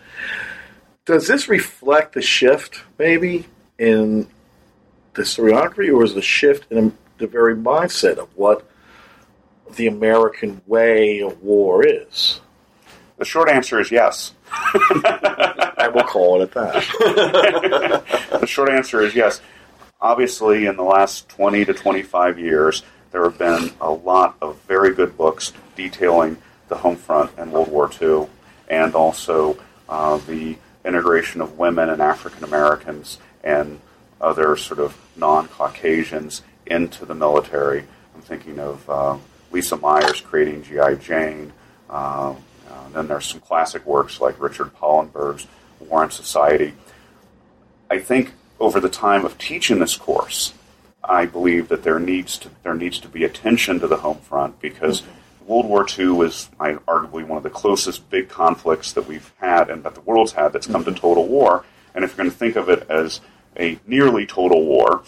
Does 1.05 1.27
this 1.27 1.49
reflect 1.49 2.15
the 2.15 2.23
shift, 2.23 2.83
maybe, 2.99 3.47
in 3.79 4.29
the 5.15 5.23
historiography, 5.23 5.93
or 5.93 6.05
is 6.05 6.15
the 6.15 6.23
shift 6.23 6.71
in 6.71 6.97
the 7.19 7.27
very 7.27 7.57
mindset 7.57 8.19
of 8.19 8.29
what 8.37 8.69
the 9.77 9.87
American 9.87 10.61
way 10.67 11.21
of 11.21 11.43
war 11.43 11.85
is? 11.85 12.41
The 13.19 13.25
short 13.25 13.49
answer 13.49 13.81
is 13.81 13.91
yes. 13.91 14.33
I 14.53 15.91
will 15.95 16.05
call 16.05 16.41
it 16.41 16.45
at 16.45 16.53
that. 16.53 18.27
The 18.41 18.47
short 18.47 18.71
answer 18.71 19.03
is 19.03 19.15
yes. 19.15 19.43
Obviously, 20.01 20.65
in 20.65 20.77
the 20.77 20.83
last 20.83 21.29
20 21.29 21.67
to 21.67 21.75
25 21.75 22.39
years, 22.39 22.83
there 23.11 23.23
have 23.25 23.37
been 23.37 23.71
a 23.81 23.91
lot 23.91 24.37
of 24.41 24.59
very 24.67 24.95
good 24.95 25.17
books 25.19 25.53
detailing 25.77 26.39
the 26.69 26.77
home 26.77 26.97
front 26.97 27.37
in 27.39 27.51
World 27.51 27.69
War 27.69 27.91
II 28.01 28.29
and 28.69 28.95
also 28.95 29.59
uh, 29.91 30.19
the 30.19 30.57
integration 30.85 31.41
of 31.41 31.59
women 31.59 31.91
and 31.91 32.01
African 32.01 32.45
Americans 32.45 33.19
and 33.45 33.81
other 34.21 34.57
sort 34.57 34.81
of 34.81 34.97
non 35.17 35.49
Caucasians 35.49 36.43
into 36.67 37.05
the 37.05 37.15
military. 37.15 37.85
I'm 38.15 38.23
thinking 38.23 38.59
of 38.59 38.89
uh, 38.89 39.19
Lisa 39.51 39.77
Myers 39.77 40.21
creating 40.21 40.63
G.I. 40.63 40.95
Jane. 40.97 41.53
Uh, 41.89 42.35
uh, 42.71 42.89
then 42.91 43.09
there's 43.09 43.27
some 43.27 43.41
classic 43.41 43.85
works 43.85 44.21
like 44.21 44.41
Richard 44.41 44.75
Polenberg's 44.77 45.47
War 45.81 46.05
and 46.05 46.13
Society. 46.13 46.75
I 47.91 47.99
think 47.99 48.33
over 48.61 48.79
the 48.79 48.89
time 48.89 49.25
of 49.25 49.39
teaching 49.39 49.81
this 49.81 49.97
course, 49.97 50.55
I 51.03 51.27
believe 51.27 51.69
that 51.69 51.83
there 51.83 51.99
needs 51.99 52.39
to 52.39 52.51
there 52.63 52.75
needs 52.75 53.01
to 53.01 53.09
be 53.09 53.25
attention 53.25 53.81
to 53.81 53.89
the 53.89 53.97
home 53.97 54.19
front 54.19 54.61
because 54.61 55.03
World 55.51 55.67
War 55.67 55.85
II 55.99 56.11
was 56.11 56.49
arguably 56.61 57.27
one 57.27 57.37
of 57.37 57.43
the 57.43 57.51
closest 57.51 58.09
big 58.09 58.29
conflicts 58.29 58.93
that 58.93 59.09
we've 59.09 59.33
had 59.41 59.69
and 59.69 59.83
that 59.83 59.97
the 59.97 60.01
world's 60.03 60.31
had 60.31 60.53
that's 60.53 60.69
come 60.69 60.85
to 60.85 60.93
total 60.93 61.27
war. 61.27 61.65
And 61.93 62.05
if 62.05 62.13
you're 62.13 62.19
going 62.19 62.31
to 62.31 62.37
think 62.37 62.55
of 62.55 62.69
it 62.69 62.89
as 62.89 63.21
a 63.59 63.81
nearly 63.85 64.27
total 64.27 64.65
war, 64.65 65.03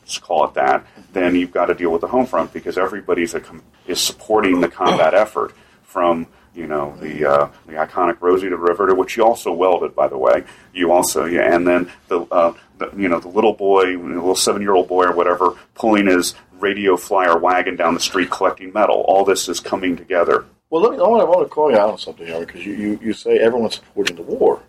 let's 0.00 0.18
call 0.18 0.46
it 0.46 0.54
that, 0.54 0.84
then 1.12 1.36
you've 1.36 1.52
got 1.52 1.66
to 1.66 1.74
deal 1.74 1.92
with 1.92 2.00
the 2.00 2.08
home 2.08 2.26
front 2.26 2.52
because 2.52 2.76
everybody's 2.76 3.34
com- 3.34 3.62
is 3.86 4.00
supporting 4.00 4.60
the 4.60 4.66
combat 4.66 5.14
effort 5.14 5.54
from 5.84 6.26
you 6.56 6.66
know 6.66 6.96
the 7.00 7.24
uh, 7.24 7.48
the 7.66 7.74
iconic 7.74 8.20
Rosie 8.20 8.48
the 8.48 8.56
Riveter, 8.56 8.94
which 8.94 9.16
you 9.16 9.24
also 9.24 9.52
welded, 9.52 9.94
by 9.94 10.08
the 10.08 10.18
way. 10.18 10.44
You 10.72 10.92
also 10.92 11.24
yeah, 11.24 11.54
and 11.54 11.66
then 11.66 11.90
the, 12.08 12.20
uh, 12.20 12.54
the 12.78 12.92
you 12.96 13.08
know 13.08 13.18
the 13.18 13.28
little 13.28 13.52
boy, 13.52 13.96
the 13.96 13.98
little 13.98 14.36
seven 14.36 14.62
year 14.62 14.72
old 14.72 14.88
boy 14.88 15.04
or 15.04 15.12
whatever, 15.12 15.54
pulling 15.74 16.06
his 16.06 16.34
radio 16.58 16.96
flyer 16.96 17.38
wagon 17.38 17.76
down 17.76 17.94
the 17.94 18.00
street 18.00 18.30
collecting 18.30 18.72
metal. 18.72 19.04
All 19.06 19.24
this 19.24 19.48
is 19.48 19.60
coming 19.60 19.96
together. 19.96 20.44
Well, 20.70 20.82
let 20.82 20.92
me. 20.92 20.98
I 20.98 21.02
want 21.02 21.22
to, 21.22 21.26
I 21.26 21.30
want 21.30 21.46
to 21.46 21.54
call 21.54 21.70
you 21.70 21.78
out 21.78 21.90
on 21.90 21.98
something 21.98 22.26
here 22.26 22.44
because 22.44 22.64
you, 22.64 22.74
you, 22.74 22.98
you 23.02 23.12
say 23.12 23.38
everyone's 23.38 23.76
supporting 23.76 24.16
the 24.16 24.22
war, 24.22 24.62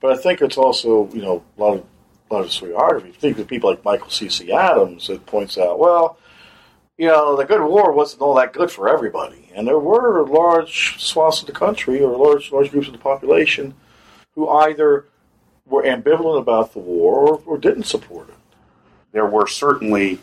but 0.00 0.12
I 0.12 0.16
think 0.16 0.40
it's 0.40 0.58
also 0.58 1.08
you 1.12 1.22
know 1.22 1.42
a 1.56 1.60
lot 1.60 1.74
of 1.74 1.84
a 2.30 2.34
lot 2.34 2.44
of 2.44 2.50
historiography. 2.50 3.14
Think 3.14 3.38
of 3.38 3.48
people 3.48 3.70
like 3.70 3.84
Michael 3.84 4.10
C. 4.10 4.28
C. 4.28 4.52
Adams 4.52 5.06
that 5.08 5.26
points 5.26 5.58
out 5.58 5.78
well 5.78 6.18
you 6.98 7.06
know, 7.06 7.36
the 7.36 7.44
good 7.44 7.62
war 7.62 7.92
wasn't 7.92 8.22
all 8.22 8.34
that 8.34 8.52
good 8.52 8.70
for 8.70 8.88
everybody. 8.88 9.50
And 9.54 9.66
there 9.66 9.78
were 9.78 10.26
large 10.26 11.00
swaths 11.00 11.40
of 11.40 11.46
the 11.46 11.52
country 11.52 12.02
or 12.02 12.16
large, 12.16 12.50
large 12.50 12.72
groups 12.72 12.88
of 12.88 12.92
the 12.92 12.98
population 12.98 13.74
who 14.34 14.48
either 14.48 15.06
were 15.64 15.84
ambivalent 15.84 16.40
about 16.40 16.72
the 16.72 16.80
war 16.80 17.28
or, 17.28 17.42
or 17.46 17.58
didn't 17.58 17.84
support 17.84 18.28
it. 18.28 18.34
There 19.12 19.26
were 19.26 19.46
certainly 19.46 20.18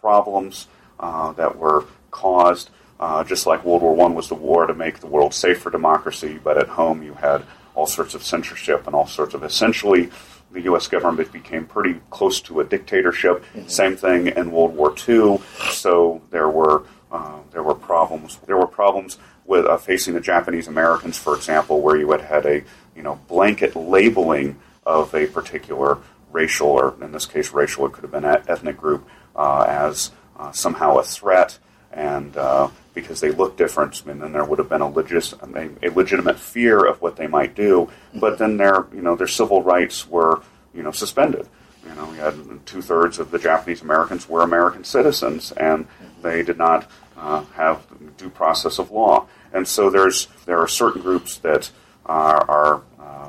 problems 0.00 0.66
uh, 1.00 1.32
that 1.32 1.56
were 1.56 1.84
caused, 2.10 2.70
uh, 2.98 3.24
just 3.24 3.46
like 3.46 3.64
World 3.64 3.82
War 3.82 3.94
One 3.94 4.14
was 4.14 4.28
the 4.28 4.34
war 4.34 4.66
to 4.66 4.74
make 4.74 5.00
the 5.00 5.06
world 5.06 5.34
safe 5.34 5.60
for 5.60 5.70
democracy, 5.70 6.38
but 6.42 6.56
at 6.58 6.68
home 6.68 7.02
you 7.02 7.14
had 7.14 7.42
all 7.74 7.86
sorts 7.86 8.14
of 8.14 8.22
censorship 8.22 8.86
and 8.86 8.96
all 8.96 9.06
sorts 9.06 9.34
of 9.34 9.44
essentially 9.44 10.10
the 10.52 10.62
U.S. 10.62 10.88
government 10.88 11.32
became 11.32 11.66
pretty 11.66 12.00
close 12.10 12.40
to 12.42 12.60
a 12.60 12.64
dictatorship. 12.64 13.44
Mm-hmm. 13.54 13.68
Same 13.68 13.96
thing 13.96 14.28
in 14.28 14.50
World 14.50 14.74
War 14.74 14.94
II. 15.06 15.40
So 15.70 16.22
there 16.30 16.48
were 16.48 16.84
uh, 17.12 17.40
there 17.52 17.62
were 17.62 17.74
problems. 17.74 18.38
There 18.46 18.56
were 18.56 18.66
problems 18.66 19.18
with 19.44 19.66
uh, 19.66 19.76
facing 19.76 20.14
the 20.14 20.20
Japanese 20.20 20.66
Americans, 20.66 21.18
for 21.18 21.36
example, 21.36 21.80
where 21.80 21.96
you 21.96 22.10
had 22.10 22.22
had 22.22 22.46
a 22.46 22.64
you 22.94 23.02
know 23.02 23.20
blanket 23.28 23.76
labeling 23.76 24.58
of 24.84 25.14
a 25.14 25.26
particular 25.26 25.98
racial, 26.32 26.68
or 26.68 26.94
in 27.02 27.12
this 27.12 27.26
case, 27.26 27.52
racial. 27.52 27.86
It 27.86 27.92
could 27.92 28.02
have 28.02 28.12
been 28.12 28.24
ethnic 28.24 28.76
group 28.76 29.06
uh, 29.06 29.25
as 29.36 30.10
uh, 30.38 30.52
somehow 30.52 30.96
a 30.98 31.02
threat, 31.02 31.58
and 31.92 32.36
uh, 32.36 32.68
because 32.94 33.20
they 33.20 33.30
look 33.30 33.56
different, 33.56 34.04
and 34.06 34.20
then 34.20 34.32
there 34.32 34.44
would 34.44 34.58
have 34.58 34.68
been 34.68 34.80
a, 34.80 34.88
legis- 34.88 35.34
a, 35.34 35.88
legitimate 35.90 36.38
fear 36.38 36.84
of 36.84 37.00
what 37.00 37.16
they 37.16 37.26
might 37.26 37.54
do. 37.54 37.90
But 38.14 38.38
then 38.38 38.56
their, 38.56 38.86
you 38.94 39.02
know, 39.02 39.16
their 39.16 39.26
civil 39.26 39.62
rights 39.62 40.08
were, 40.08 40.42
you 40.74 40.82
know, 40.82 40.90
suspended. 40.90 41.48
You 41.86 41.94
know, 41.94 42.10
we 42.10 42.16
had 42.16 42.66
two 42.66 42.82
thirds 42.82 43.18
of 43.18 43.30
the 43.30 43.38
Japanese 43.38 43.82
Americans 43.82 44.28
were 44.28 44.42
American 44.42 44.84
citizens, 44.84 45.52
and 45.52 45.86
they 46.22 46.42
did 46.42 46.58
not 46.58 46.90
uh, 47.16 47.44
have 47.54 47.86
due 48.16 48.30
process 48.30 48.78
of 48.78 48.90
law. 48.90 49.26
And 49.52 49.66
so 49.66 49.88
there's 49.90 50.28
there 50.44 50.58
are 50.58 50.68
certain 50.68 51.02
groups 51.02 51.38
that 51.38 51.70
are, 52.04 52.50
are 52.50 52.82
uh, 52.98 53.28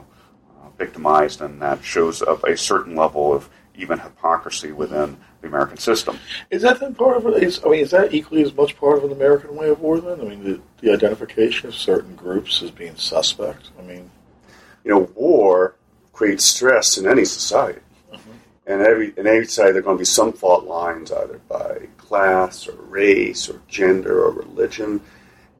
victimized, 0.77 1.41
and 1.41 1.61
that 1.61 1.83
shows 1.83 2.21
up 2.21 2.43
a 2.43 2.57
certain 2.57 2.95
level 2.95 3.33
of 3.33 3.49
even 3.75 3.99
hypocrisy 3.99 4.71
within 4.71 5.17
the 5.41 5.47
American 5.47 5.77
system. 5.77 6.19
Is 6.49 6.61
that 6.63 6.79
then 6.79 6.95
part 6.95 7.17
of 7.17 7.25
it? 7.27 7.43
Is, 7.43 7.61
I 7.65 7.69
mean, 7.69 7.81
is 7.81 7.91
that 7.91 8.13
equally 8.13 8.41
as 8.41 8.53
much 8.53 8.77
part 8.77 8.97
of 8.97 9.03
an 9.03 9.11
American 9.11 9.55
way 9.55 9.69
of 9.69 9.79
war? 9.79 9.99
Then, 9.99 10.21
I 10.21 10.23
mean, 10.23 10.43
the, 10.43 10.61
the 10.81 10.93
identification 10.93 11.67
of 11.67 11.75
certain 11.75 12.15
groups 12.15 12.61
as 12.61 12.71
being 12.71 12.95
suspect. 12.95 13.69
I 13.77 13.81
mean, 13.83 14.09
you 14.83 14.91
know, 14.91 15.09
war 15.15 15.75
creates 16.13 16.49
stress 16.49 16.97
in 16.97 17.07
any 17.07 17.25
society, 17.25 17.81
mm-hmm. 18.11 18.31
and 18.65 18.81
every 18.81 19.13
in 19.17 19.27
every 19.27 19.45
society 19.45 19.73
there 19.73 19.81
are 19.81 19.83
going 19.83 19.97
to 19.97 20.01
be 20.01 20.05
some 20.05 20.33
fault 20.33 20.65
lines 20.65 21.11
either 21.11 21.39
by 21.47 21.87
class 21.97 22.67
or 22.67 22.73
race 22.83 23.49
or 23.49 23.61
gender 23.67 24.23
or 24.23 24.31
religion, 24.31 25.01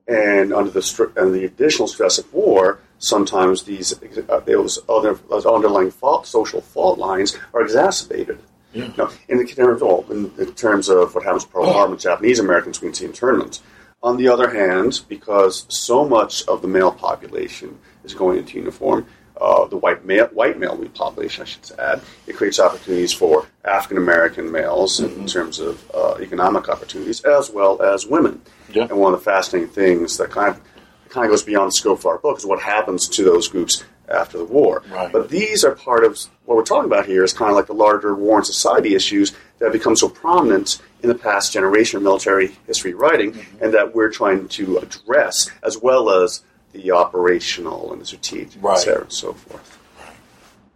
and 0.07 0.53
under 0.53 0.71
the 0.71 1.11
and 1.17 1.33
the 1.33 1.45
additional 1.45 1.87
stress 1.87 2.17
of 2.17 2.33
war. 2.33 2.79
Sometimes 2.99 3.63
these 3.63 3.93
uh, 4.29 4.39
those 4.39 4.79
other 4.89 5.13
those 5.29 5.45
underlying 5.45 5.91
fault, 5.91 6.25
social 6.25 6.61
fault 6.61 6.97
lines 6.97 7.37
are 7.53 7.61
exacerbated 7.61 8.39
yeah. 8.77 8.91
No, 8.97 9.09
in 9.27 9.37
the 9.37 9.45
terms 9.45 9.81
of 9.81 10.11
in, 10.11 10.31
in 10.37 10.53
terms 10.53 10.89
of 10.89 11.13
what 11.15 11.23
happens 11.23 11.45
to 11.45 11.49
Pearl 11.49 11.71
Harbor 11.71 11.91
with 11.91 12.01
Japanese 12.01 12.39
Americans, 12.39 12.81
we 12.81 12.87
can 12.87 12.93
see 12.93 13.05
internment. 13.05 13.61
On 14.03 14.17
the 14.17 14.27
other 14.27 14.49
hand, 14.49 15.01
because 15.09 15.65
so 15.69 16.07
much 16.07 16.47
of 16.47 16.61
the 16.61 16.67
male 16.67 16.91
population 16.91 17.79
is 18.03 18.13
going 18.13 18.37
into 18.37 18.57
uniform, 18.57 19.07
uh, 19.41 19.65
the 19.65 19.77
white 19.77 20.05
male 20.05 20.27
white 20.27 20.59
male 20.59 20.77
population, 20.93 21.43
I 21.43 21.45
should 21.45 21.79
add, 21.79 22.01
it 22.25 22.35
creates 22.35 22.59
opportunities 22.59 23.13
for 23.13 23.47
African 23.65 23.97
American 23.97 24.51
males 24.51 24.99
mm-hmm. 24.99 25.21
in 25.21 25.27
terms 25.27 25.59
of 25.59 25.91
uh, 25.93 26.15
economic 26.19 26.69
opportunities 26.69 27.21
as 27.23 27.49
well 27.49 27.81
as 27.81 28.05
women. 28.05 28.41
Yeah. 28.71 28.87
And 28.89 28.97
one 28.97 29.13
of 29.13 29.19
the 29.19 29.23
fascinating 29.23 29.69
things 29.69 30.17
that 30.17 30.31
kind 30.31 30.49
of 30.49 30.61
kind 31.09 31.25
of 31.25 31.31
goes 31.31 31.43
beyond 31.43 31.67
the 31.69 31.73
scope 31.73 31.99
of 31.99 32.05
our 32.05 32.17
book 32.17 32.37
is 32.37 32.45
what 32.45 32.61
happens 32.61 33.07
to 33.07 33.23
those 33.23 33.47
groups 33.47 33.83
after 34.09 34.37
the 34.37 34.45
war. 34.45 34.83
Right. 34.89 35.11
But 35.11 35.29
these 35.29 35.63
are 35.63 35.75
part 35.75 36.03
of 36.03 36.19
what 36.45 36.55
we're 36.55 36.63
talking 36.63 36.89
about 36.89 37.05
here 37.05 37.23
is 37.23 37.33
kind 37.33 37.49
of 37.49 37.55
like 37.55 37.67
the 37.67 37.73
larger 37.73 38.15
war 38.15 38.37
and 38.37 38.45
society 38.45 38.95
issues 38.95 39.31
that 39.59 39.65
have 39.65 39.73
become 39.73 39.95
so 39.95 40.09
prominent 40.09 40.81
in 41.01 41.09
the 41.09 41.15
past 41.15 41.53
generation 41.53 41.97
of 41.97 42.03
military 42.03 42.55
history 42.65 42.93
writing 42.93 43.33
mm-hmm. 43.33 43.63
and 43.63 43.73
that 43.73 43.93
we're 43.93 44.11
trying 44.11 44.47
to 44.47 44.77
address 44.77 45.49
as 45.63 45.77
well 45.77 46.09
as 46.09 46.41
the 46.73 46.91
operational 46.91 47.91
and 47.91 48.01
the 48.01 48.05
strategic 48.05 48.61
right. 48.63 48.85
and 48.87 49.11
so 49.11 49.33
forth. 49.33 49.79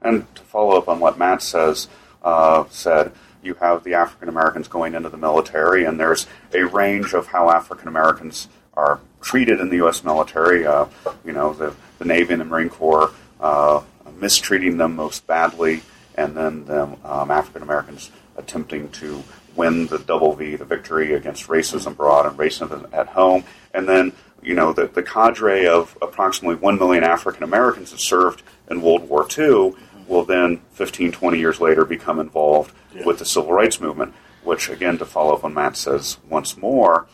And 0.01 0.33
to 0.35 0.41
follow 0.41 0.77
up 0.77 0.89
on 0.89 0.99
what 0.99 1.17
Matt 1.17 1.41
says, 1.41 1.87
uh, 2.23 2.65
said, 2.69 3.11
you 3.43 3.53
have 3.55 3.83
the 3.83 3.93
African 3.95 4.29
Americans 4.29 4.67
going 4.67 4.93
into 4.93 5.09
the 5.09 5.17
military, 5.17 5.85
and 5.85 5.99
there's 5.99 6.27
a 6.53 6.63
range 6.63 7.13
of 7.13 7.27
how 7.27 7.49
African 7.49 7.87
Americans 7.87 8.47
are 8.73 8.99
treated 9.21 9.59
in 9.59 9.69
the 9.69 9.77
U.S. 9.77 10.03
military. 10.03 10.65
Uh, 10.65 10.85
you 11.25 11.33
know, 11.33 11.53
the, 11.53 11.73
the 11.99 12.05
Navy 12.05 12.33
and 12.33 12.41
the 12.41 12.45
Marine 12.45 12.69
Corps 12.69 13.11
uh, 13.41 13.81
mistreating 14.19 14.77
them 14.77 14.95
most 14.95 15.27
badly, 15.27 15.81
and 16.15 16.35
then 16.35 16.65
the 16.65 16.83
um, 17.03 17.31
African 17.31 17.63
Americans 17.63 18.11
attempting 18.37 18.89
to 18.89 19.23
win 19.55 19.87
the 19.87 19.99
double 19.99 20.33
V, 20.33 20.55
the 20.55 20.65
victory 20.65 21.13
against 21.13 21.47
racism 21.47 21.87
abroad 21.87 22.25
and 22.25 22.37
racism 22.37 22.87
at 22.93 23.07
home, 23.07 23.43
and 23.73 23.87
then 23.87 24.13
you 24.41 24.55
know 24.55 24.71
the, 24.73 24.87
the 24.87 25.03
cadre 25.03 25.67
of 25.67 25.97
approximately 26.01 26.55
1 26.55 26.79
million 26.79 27.03
African 27.03 27.43
Americans 27.43 27.91
that 27.91 27.99
served 27.99 28.43
in 28.69 28.81
World 28.81 29.09
War 29.09 29.27
II 29.37 29.73
will 30.07 30.23
then 30.25 30.61
15, 30.71 31.11
20 31.11 31.39
years 31.39 31.59
later 31.59 31.85
become 31.85 32.19
involved 32.19 32.73
yeah. 32.93 33.05
with 33.05 33.19
the 33.19 33.25
civil 33.25 33.53
rights 33.53 33.79
movement, 33.79 34.13
which 34.43 34.69
again, 34.69 34.97
to 34.97 35.05
follow 35.05 35.33
up 35.33 35.43
on 35.43 35.53
Matt 35.53 35.77
says 35.77 36.17
once 36.29 36.57
more, 36.57 37.07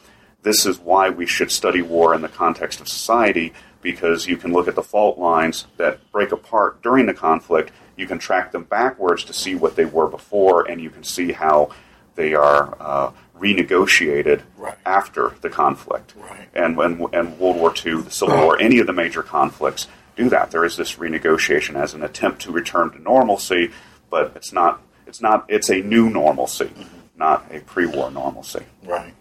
this 0.44 0.66
is 0.66 0.80
why 0.80 1.10
we 1.10 1.26
should 1.26 1.52
study 1.52 1.82
war 1.82 2.14
in 2.14 2.22
the 2.22 2.30
context 2.30 2.80
of 2.80 2.88
society 2.88 3.54
because 3.82 4.28
you 4.28 4.38
can 4.38 4.54
look 4.54 4.68
at 4.68 4.76
the 4.76 4.84
fault 4.84 5.18
lines 5.18 5.68
that 5.78 6.12
break 6.12 6.32
apart 6.32 6.82
during 6.82 7.06
the 7.06 7.14
conflict. 7.14 7.72
You 7.96 8.08
can 8.08 8.20
track 8.20 8.52
them 8.52 8.64
backwards 8.64 9.24
to 9.26 9.34
see 9.34 9.56
what 9.56 9.76
they 9.76 9.86
were 9.86 10.08
before, 10.08 10.70
and 10.70 10.82
you 10.82 10.90
can 10.90 11.04
see 11.04 11.32
how 11.32 11.72
they 12.16 12.34
are 12.34 12.76
uh, 12.80 13.12
renegotiated 13.40 14.42
right. 14.58 14.78
after 14.86 15.34
the 15.42 15.50
conflict. 15.50 16.14
Right. 16.18 16.50
And 16.54 16.78
when 16.78 17.06
and 17.14 17.40
World 17.40 17.58
War 17.58 17.74
II, 17.74 18.02
the 18.02 18.12
Civil 18.12 18.38
War, 18.38 18.60
any 18.60 18.80
of 18.80 18.88
the 18.88 18.94
major 18.94 19.24
conflicts 19.24 19.88
do 20.16 20.30
that. 20.30 20.52
There 20.52 20.66
is 20.66 20.78
this 20.78 20.96
renegotiation 20.96 21.76
as 21.76 21.94
an 21.94 22.04
attempt 22.04 22.42
to 22.44 22.52
return 22.52 22.92
to 22.92 23.02
normalcy, 23.02 23.72
but 24.10 24.34
it's 24.36 24.52
not. 24.52 24.82
It's 25.06 25.22
not. 25.22 25.46
It's 25.48 25.70
a 25.70 25.82
new 25.82 26.10
normalcy, 26.10 26.66
mm-hmm. 26.66 26.98
not 27.16 27.46
a 27.52 27.60
pre-war 27.62 28.12
normalcy. 28.12 28.64
Right 28.84 29.14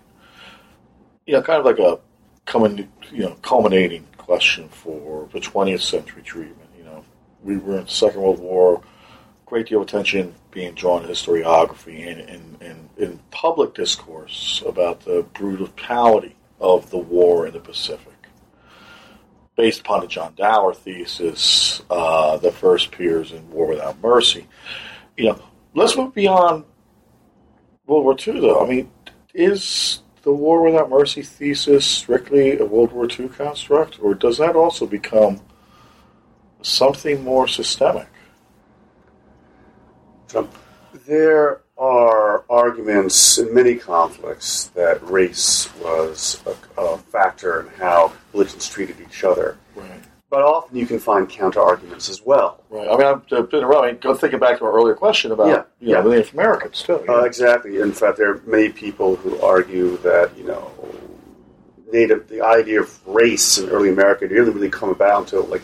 know, 1.37 1.43
kind 1.43 1.61
of 1.61 1.65
like 1.67 1.79
a 1.79 1.99
coming, 2.45 2.89
you 3.13 3.23
know, 3.25 3.37
culminating 3.43 4.07
question 4.27 4.69
for 4.69 5.29
the 5.33 5.39
20th 5.39 5.83
century 5.83 6.23
treatment. 6.23 6.69
You 6.77 6.83
know, 6.83 7.05
we 7.45 7.57
were 7.57 7.79
in 7.79 7.85
the 7.85 7.91
Second 7.91 8.21
World 8.21 8.41
War, 8.41 8.83
great 9.47 9.69
deal 9.69 9.81
of 9.81 9.87
attention 9.87 10.35
being 10.51 10.75
drawn 10.75 11.03
to 11.03 11.09
historiography 11.09 12.11
and, 12.11 12.21
and, 12.29 12.61
and 12.61 12.89
in 12.99 13.21
public 13.31 13.73
discourse 13.75 14.65
about 14.67 15.01
the 15.01 15.25
brutality 15.33 16.35
of 16.61 16.91
the 16.91 16.99
war 16.99 17.47
in 17.47 17.53
the 17.53 17.61
Pacific. 17.61 18.13
based 19.55 19.81
upon 19.81 20.01
the 20.01 20.07
John 20.09 20.35
Dower 20.35 20.75
thesis, 20.75 21.81
uh, 21.89 22.37
the 22.39 22.51
first 22.51 22.91
peers 22.91 23.31
in 23.33 23.49
War 23.51 23.69
Without 23.69 24.01
Mercy. 24.03 24.47
You 25.17 25.27
know, 25.27 25.43
let's 25.75 25.97
move 25.97 26.15
beyond 26.15 26.65
World 27.87 28.05
War 28.05 28.17
II, 28.19 28.41
though. 28.41 28.65
I 28.65 28.69
mean, 28.69 28.91
is 29.33 30.03
the 30.27 30.33
War 30.33 30.61
Without 30.61 30.91
Mercy 30.91 31.23
thesis 31.23 31.87
strictly 31.87 32.59
a 32.59 32.65
World 32.65 32.91
War 32.91 33.09
II 33.09 33.29
construct, 33.29 34.03
or 34.03 34.13
does 34.13 34.39
that 34.39 34.57
also 34.57 34.85
become 34.85 35.41
something 36.63 37.23
more 37.23 37.47
systemic? 37.47 38.09
Trump. 40.27 40.53
There 41.07 41.61
are 41.79 42.45
arguments 42.51 43.39
in 43.39 43.55
many 43.55 43.77
conflicts 43.77 44.65
that 44.75 45.01
race 45.09 45.73
was 45.81 46.43
a, 46.45 46.81
a 46.81 46.99
factor 46.99 47.61
in 47.61 47.69
how 47.79 48.13
religions 48.33 48.69
treated 48.69 48.97
each 49.01 49.23
other. 49.23 49.57
Right. 49.77 50.03
But 50.29 50.43
often 50.43 50.77
you 50.77 50.87
can 50.87 50.99
find 50.99 51.29
counter 51.29 51.61
arguments 51.61 52.09
as 52.09 52.21
well. 52.23 52.65
Right. 52.69 52.89
I 52.89 52.97
mean, 52.97 53.07
I've 53.07 53.23
I've 53.33 53.49
been 53.49 53.63
around. 53.63 53.85
I 53.85 53.93
mean, 53.93 54.01
go 54.01 54.13
thinking 54.13 54.41
back 54.41 54.59
to 54.59 54.65
our 54.65 54.73
earlier 54.73 54.97
question 54.97 55.31
about 55.31 55.47
Yeah, 55.47 55.63
you 55.81 55.89
know, 55.89 55.99
yeah. 55.99 56.03
the 56.03 56.11
Native 56.11 56.33
Americans 56.35 56.83
too. 56.83 57.05
Uh, 57.09 57.23
exactly. 57.23 57.81
In 57.81 57.93
fact, 57.93 58.17
there 58.19 58.33
are 58.33 58.43
many 58.47 58.71
people 58.71 59.17
who 59.17 59.39
argue 59.41 59.97
that 59.99 60.37
you 60.37 60.45
know, 60.45 60.71
native 61.93 62.29
the 62.29 62.43
idea 62.43 62.81
of 62.81 63.07
race 63.07 63.59
in 63.59 63.69
early 63.69 63.91
America 63.91 64.27
didn't 64.27 64.55
really 64.55 64.71
come 64.71 64.89
about 64.89 65.23
until 65.23 65.45
like 65.45 65.63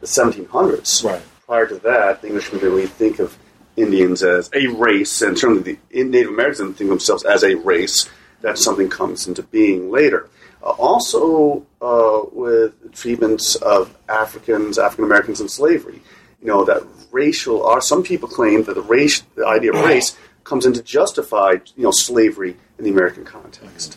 the 0.00 0.06
1700s. 0.06 1.04
Right. 1.04 1.22
Prior 1.46 1.66
to 1.66 1.76
that, 1.76 2.20
the 2.20 2.28
Englishmen 2.28 2.60
didn't 2.60 2.74
really 2.74 2.86
think 2.88 3.18
of 3.18 3.36
Indians 3.76 4.22
as 4.22 4.50
a 4.54 4.66
race, 4.68 5.22
and 5.22 5.38
certainly 5.38 5.78
the 5.90 6.04
Native 6.04 6.30
Americans 6.30 6.58
didn't 6.58 6.76
think 6.76 6.88
of 6.88 6.98
themselves 6.98 7.24
as 7.24 7.42
a 7.42 7.54
race. 7.54 8.08
That 8.40 8.58
something 8.58 8.90
comes 8.90 9.26
into 9.26 9.42
being 9.42 9.90
later. 9.90 10.28
Uh, 10.62 10.70
also, 10.70 11.64
uh, 11.80 12.22
with 12.30 12.92
treatments 12.94 13.54
of 13.56 13.96
Africans, 14.08 14.78
African 14.78 15.06
Americans 15.06 15.40
and 15.40 15.50
slavery, 15.50 16.02
you 16.44 16.50
know 16.50 16.64
that 16.66 16.82
racial. 17.10 17.66
Are 17.66 17.80
some 17.80 18.02
people 18.04 18.28
claim 18.28 18.62
that 18.64 18.74
the 18.74 18.82
race, 18.82 19.22
the 19.34 19.46
idea 19.46 19.72
of 19.72 19.84
race, 19.84 20.16
comes 20.44 20.66
in 20.66 20.72
to 20.74 20.82
justify 20.82 21.52
you 21.74 21.82
know 21.84 21.90
slavery 21.90 22.54
in 22.78 22.84
the 22.84 22.90
American 22.90 23.24
context. 23.24 23.96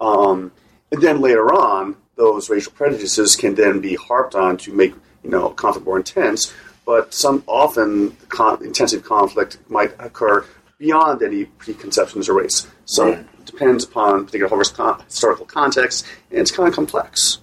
Um, 0.00 0.52
and 0.92 1.02
then 1.02 1.20
later 1.20 1.52
on, 1.52 1.96
those 2.16 2.48
racial 2.48 2.72
prejudices 2.72 3.36
can 3.36 3.54
then 3.56 3.80
be 3.80 3.96
harped 3.96 4.34
on 4.34 4.56
to 4.58 4.72
make 4.72 4.94
you 5.24 5.30
know 5.30 5.50
conflict 5.50 5.84
more 5.86 5.96
intense. 5.98 6.54
But 6.86 7.12
some 7.12 7.42
often 7.46 8.12
con- 8.30 8.64
intensive 8.64 9.04
conflict 9.04 9.58
might 9.68 9.92
occur 9.98 10.46
beyond 10.78 11.22
any 11.22 11.44
preconceptions 11.46 12.28
of 12.30 12.36
race. 12.36 12.66
So 12.86 13.10
Right. 13.10 13.18
it 13.18 13.44
depends 13.44 13.84
upon 13.84 14.24
particular 14.24 14.64
con- 14.64 15.00
historical 15.04 15.44
context, 15.44 16.06
and 16.30 16.38
it's 16.40 16.50
kind 16.52 16.68
of 16.68 16.74
complex. 16.74 17.38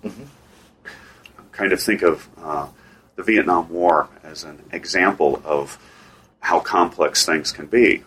kind 1.52 1.72
of 1.74 1.82
think 1.82 2.02
of 2.02 2.28
uh, 2.42 2.68
the 3.16 3.24
Vietnam 3.24 3.70
War 3.70 4.10
as 4.24 4.44
an 4.44 4.64
example 4.72 5.42
of 5.46 5.78
how 6.40 6.60
complex 6.60 7.26
things 7.26 7.52
can 7.52 7.66
be. 7.68 8.04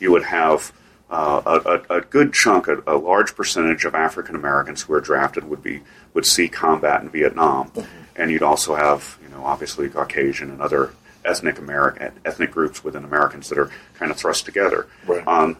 You 0.00 0.12
would 0.12 0.24
have 0.24 0.72
uh, 1.10 1.42
a, 1.46 1.94
a, 1.94 1.98
a 1.98 2.00
good 2.02 2.32
chunk, 2.32 2.68
a, 2.68 2.82
a 2.86 2.96
large 2.96 3.34
percentage 3.34 3.84
of 3.84 3.94
African 3.94 4.34
Americans 4.34 4.82
who 4.82 4.92
are 4.92 5.00
drafted 5.00 5.44
would 5.44 5.62
be 5.62 5.82
would 6.14 6.26
see 6.26 6.48
combat 6.48 7.02
in 7.02 7.08
Vietnam, 7.08 7.72
and 8.16 8.30
you'd 8.30 8.42
also 8.42 8.74
have, 8.74 9.18
you 9.22 9.28
know, 9.28 9.44
obviously 9.44 9.88
Caucasian 9.88 10.50
and 10.50 10.60
other 10.60 10.90
ethnic 11.24 11.58
American 11.58 12.12
ethnic 12.24 12.50
groups 12.50 12.84
within 12.84 13.04
Americans 13.04 13.48
that 13.48 13.58
are 13.58 13.70
kind 13.94 14.10
of 14.10 14.16
thrust 14.16 14.44
together. 14.44 14.86
Right. 15.06 15.26
Um, 15.26 15.56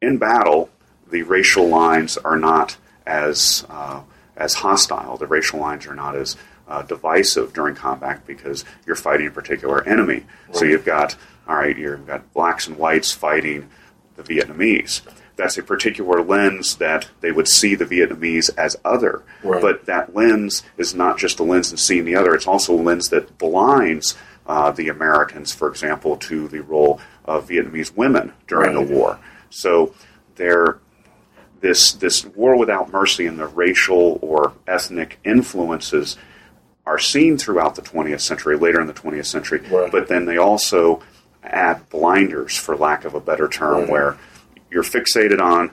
in 0.00 0.18
battle, 0.18 0.70
the 1.10 1.22
racial 1.22 1.68
lines 1.68 2.18
are 2.18 2.36
not 2.36 2.76
as 3.06 3.64
uh, 3.70 4.02
as 4.36 4.54
hostile. 4.54 5.16
The 5.16 5.26
racial 5.26 5.58
lines 5.60 5.86
are 5.86 5.94
not 5.94 6.16
as 6.16 6.36
uh, 6.68 6.82
divisive 6.82 7.52
during 7.52 7.74
combat 7.74 8.26
because 8.26 8.64
you're 8.86 8.94
fighting 8.96 9.26
a 9.26 9.30
particular 9.30 9.82
enemy. 9.88 10.24
So 10.52 10.64
you've 10.64 10.84
got 10.84 11.16
all 11.48 11.56
right, 11.56 11.76
you've 11.76 12.06
got 12.06 12.32
blacks 12.34 12.66
and 12.68 12.76
whites 12.76 13.10
fighting 13.12 13.68
the 14.16 14.22
Vietnamese. 14.22 15.00
That's 15.36 15.56
a 15.56 15.62
particular 15.62 16.20
lens 16.22 16.76
that 16.76 17.08
they 17.20 17.30
would 17.32 17.48
see 17.48 17.74
the 17.74 17.86
Vietnamese 17.86 18.50
as 18.58 18.76
other. 18.84 19.22
Right. 19.42 19.62
But 19.62 19.86
that 19.86 20.14
lens 20.14 20.62
is 20.76 20.94
not 20.94 21.16
just 21.16 21.38
a 21.38 21.44
lens 21.44 21.72
of 21.72 21.80
seeing 21.80 22.04
the 22.04 22.16
other; 22.16 22.34
it's 22.34 22.46
also 22.46 22.74
a 22.74 22.82
lens 22.82 23.08
that 23.10 23.38
blinds 23.38 24.16
uh, 24.46 24.70
the 24.72 24.88
Americans, 24.88 25.52
for 25.54 25.68
example, 25.68 26.16
to 26.16 26.48
the 26.48 26.60
role 26.62 27.00
of 27.24 27.48
Vietnamese 27.48 27.94
women 27.96 28.32
during 28.46 28.74
Right. 28.76 28.86
the 28.88 28.94
war. 28.94 29.18
So 29.50 29.94
there, 30.36 30.78
this 31.60 31.92
this 31.92 32.26
war 32.26 32.56
without 32.58 32.92
mercy 32.92 33.26
and 33.26 33.38
the 33.38 33.46
racial 33.46 34.18
or 34.20 34.52
ethnic 34.66 35.18
influences 35.24 36.16
are 36.88 36.98
seen 36.98 37.36
throughout 37.36 37.74
the 37.74 37.82
20th 37.82 38.22
century, 38.22 38.56
later 38.56 38.80
in 38.80 38.86
the 38.86 38.94
20th 38.94 39.26
century, 39.26 39.60
Right. 39.70 39.92
but 39.92 40.08
then 40.08 40.24
they 40.24 40.38
also 40.38 41.02
add 41.44 41.88
blinders, 41.90 42.56
for 42.56 42.74
lack 42.76 43.04
of 43.04 43.14
a 43.14 43.20
better 43.20 43.46
term, 43.46 43.80
Right. 43.80 43.90
where 43.90 44.16
you're 44.70 44.82
fixated 44.82 45.38
on 45.40 45.70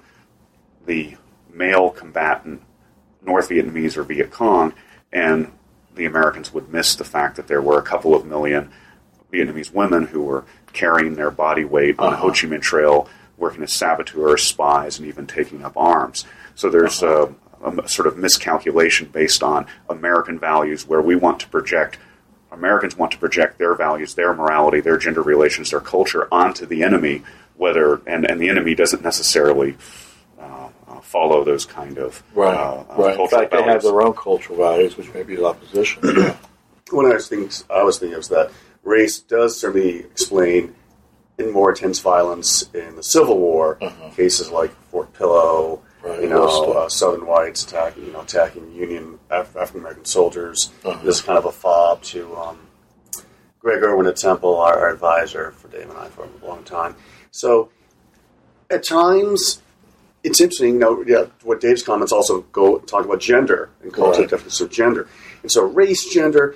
the 0.85 1.15
male 1.51 1.89
combatant, 1.89 2.61
North 3.25 3.49
Vietnamese 3.49 3.95
or 3.95 4.03
Viet 4.03 4.29
Cong, 4.29 4.73
and 5.13 5.51
the 5.95 6.05
Americans 6.05 6.53
would 6.53 6.71
miss 6.71 6.95
the 6.95 7.05
fact 7.05 7.37
that 7.37 7.47
there 7.47 7.61
were 7.61 7.79
a 7.79 7.81
couple 7.81 8.13
of 8.13 8.25
million 8.25 8.69
Vietnamese 9.31 9.73
women 9.73 10.07
who 10.07 10.21
were 10.21 10.43
carrying 10.73 11.15
their 11.15 11.31
body 11.31 11.63
weight 11.63 11.97
on 11.97 12.11
the 12.11 12.17
uh-huh. 12.17 12.27
Ho 12.27 12.31
Chi 12.31 12.47
Minh 12.47 12.61
Trail, 12.61 13.07
working 13.37 13.63
as 13.63 13.71
saboteurs, 13.71 14.43
spies, 14.43 14.99
and 14.99 15.07
even 15.07 15.25
taking 15.25 15.63
up 15.63 15.77
arms. 15.77 16.25
So 16.55 16.69
there's 16.69 17.01
uh-huh. 17.01 17.27
a, 17.27 17.44
a 17.65 17.87
sort 17.87 18.07
of 18.07 18.17
miscalculation 18.17 19.07
based 19.09 19.41
on 19.43 19.65
American 19.89 20.39
values 20.39 20.87
where 20.87 21.01
we 21.01 21.15
want 21.15 21.39
to 21.41 21.47
project. 21.49 21.97
Americans 22.51 22.95
want 22.97 23.11
to 23.11 23.17
project 23.17 23.57
their 23.57 23.75
values, 23.75 24.15
their 24.15 24.33
morality, 24.33 24.79
their 24.79 24.97
gender 24.97 25.21
relations, 25.21 25.71
their 25.71 25.81
culture 25.81 26.27
onto 26.31 26.65
the 26.65 26.83
enemy, 26.83 27.21
whether 27.57 27.95
and, 28.07 28.23
and 28.29 28.39
the 28.39 28.47
enemy 28.49 28.75
doesn't 28.75 29.03
necessarily 29.03 29.75
uh, 30.39 30.69
uh, 30.87 30.99
follow 31.01 31.43
those 31.43 31.65
kind 31.65 31.97
of 31.97 32.23
Right. 32.33 32.55
uh, 32.55 32.83
uh, 32.89 32.95
right. 32.97 33.11
In 33.11 33.17
cultural 33.17 33.27
fact, 33.27 33.51
they 33.51 33.63
have 33.63 33.81
their 33.83 34.01
own 34.01 34.13
cultural 34.13 34.57
values, 34.57 34.95
which 34.95 35.13
may 35.13 35.23
be 35.23 35.35
the 35.35 35.45
opposition. 35.45 36.01
One 36.91 37.05
of 37.05 37.11
the 37.13 37.19
things 37.19 37.65
I 37.69 37.83
was 37.83 37.97
thinking 37.97 38.13
of 38.13 38.19
was 38.19 38.29
that 38.29 38.51
race 38.83 39.19
does 39.19 39.59
certainly 39.59 39.99
explain 39.99 40.75
in 41.37 41.51
more 41.51 41.71
intense 41.71 41.99
violence 41.99 42.69
in 42.73 42.95
the 42.95 43.03
Civil 43.03 43.37
War, 43.37 43.77
cases 44.15 44.49
like 44.51 44.71
Fort 44.91 45.11
Pillow, 45.13 45.81
Right, 46.05 46.21
you 46.21 46.29
know, 46.29 46.73
uh, 46.73 46.87
Southern 46.89 47.25
whites 47.25 47.63
attacking, 47.63 48.05
you 48.05 48.11
know, 48.11 48.21
attacking 48.21 48.71
Union 48.73 49.17
Af- 49.31 49.55
African 49.55 49.81
American 49.81 50.05
soldiers. 50.05 50.69
This 51.03 51.15
is 51.17 51.21
kind 51.21 51.37
of 51.37 51.45
a 51.45 51.51
fob 51.51 52.03
to 52.03 52.35
um, 52.35 52.59
Greg 53.59 53.81
Urwin 53.81 54.07
at 54.07 54.15
Temple, 54.17 54.55
our, 54.59 54.77
our 54.77 54.89
advisor 54.91 55.51
for 55.53 55.67
Dave 55.69 55.89
and 55.89 55.97
I 55.97 56.07
for 56.09 56.25
a 56.25 56.45
long 56.45 56.63
time. 56.63 56.95
So, 57.31 57.69
at 58.69 58.83
times, 58.83 59.63
it's 60.23 60.39
interesting. 60.39 60.75
You 60.75 60.79
know, 60.79 61.03
yeah, 61.07 61.25
what 61.43 61.59
Dave's 61.59 61.81
comments 61.81 62.11
also 62.11 62.41
go 62.51 62.77
talk 62.79 63.03
about 63.05 63.19
gender 63.19 63.69
and 63.81 63.91
cultural 63.91 64.21
Right. 64.21 64.29
definitions 64.29 64.61
of 64.61 64.69
gender, 64.71 65.07
and 65.41 65.51
so 65.51 65.63
race, 65.63 66.05
gender. 66.13 66.55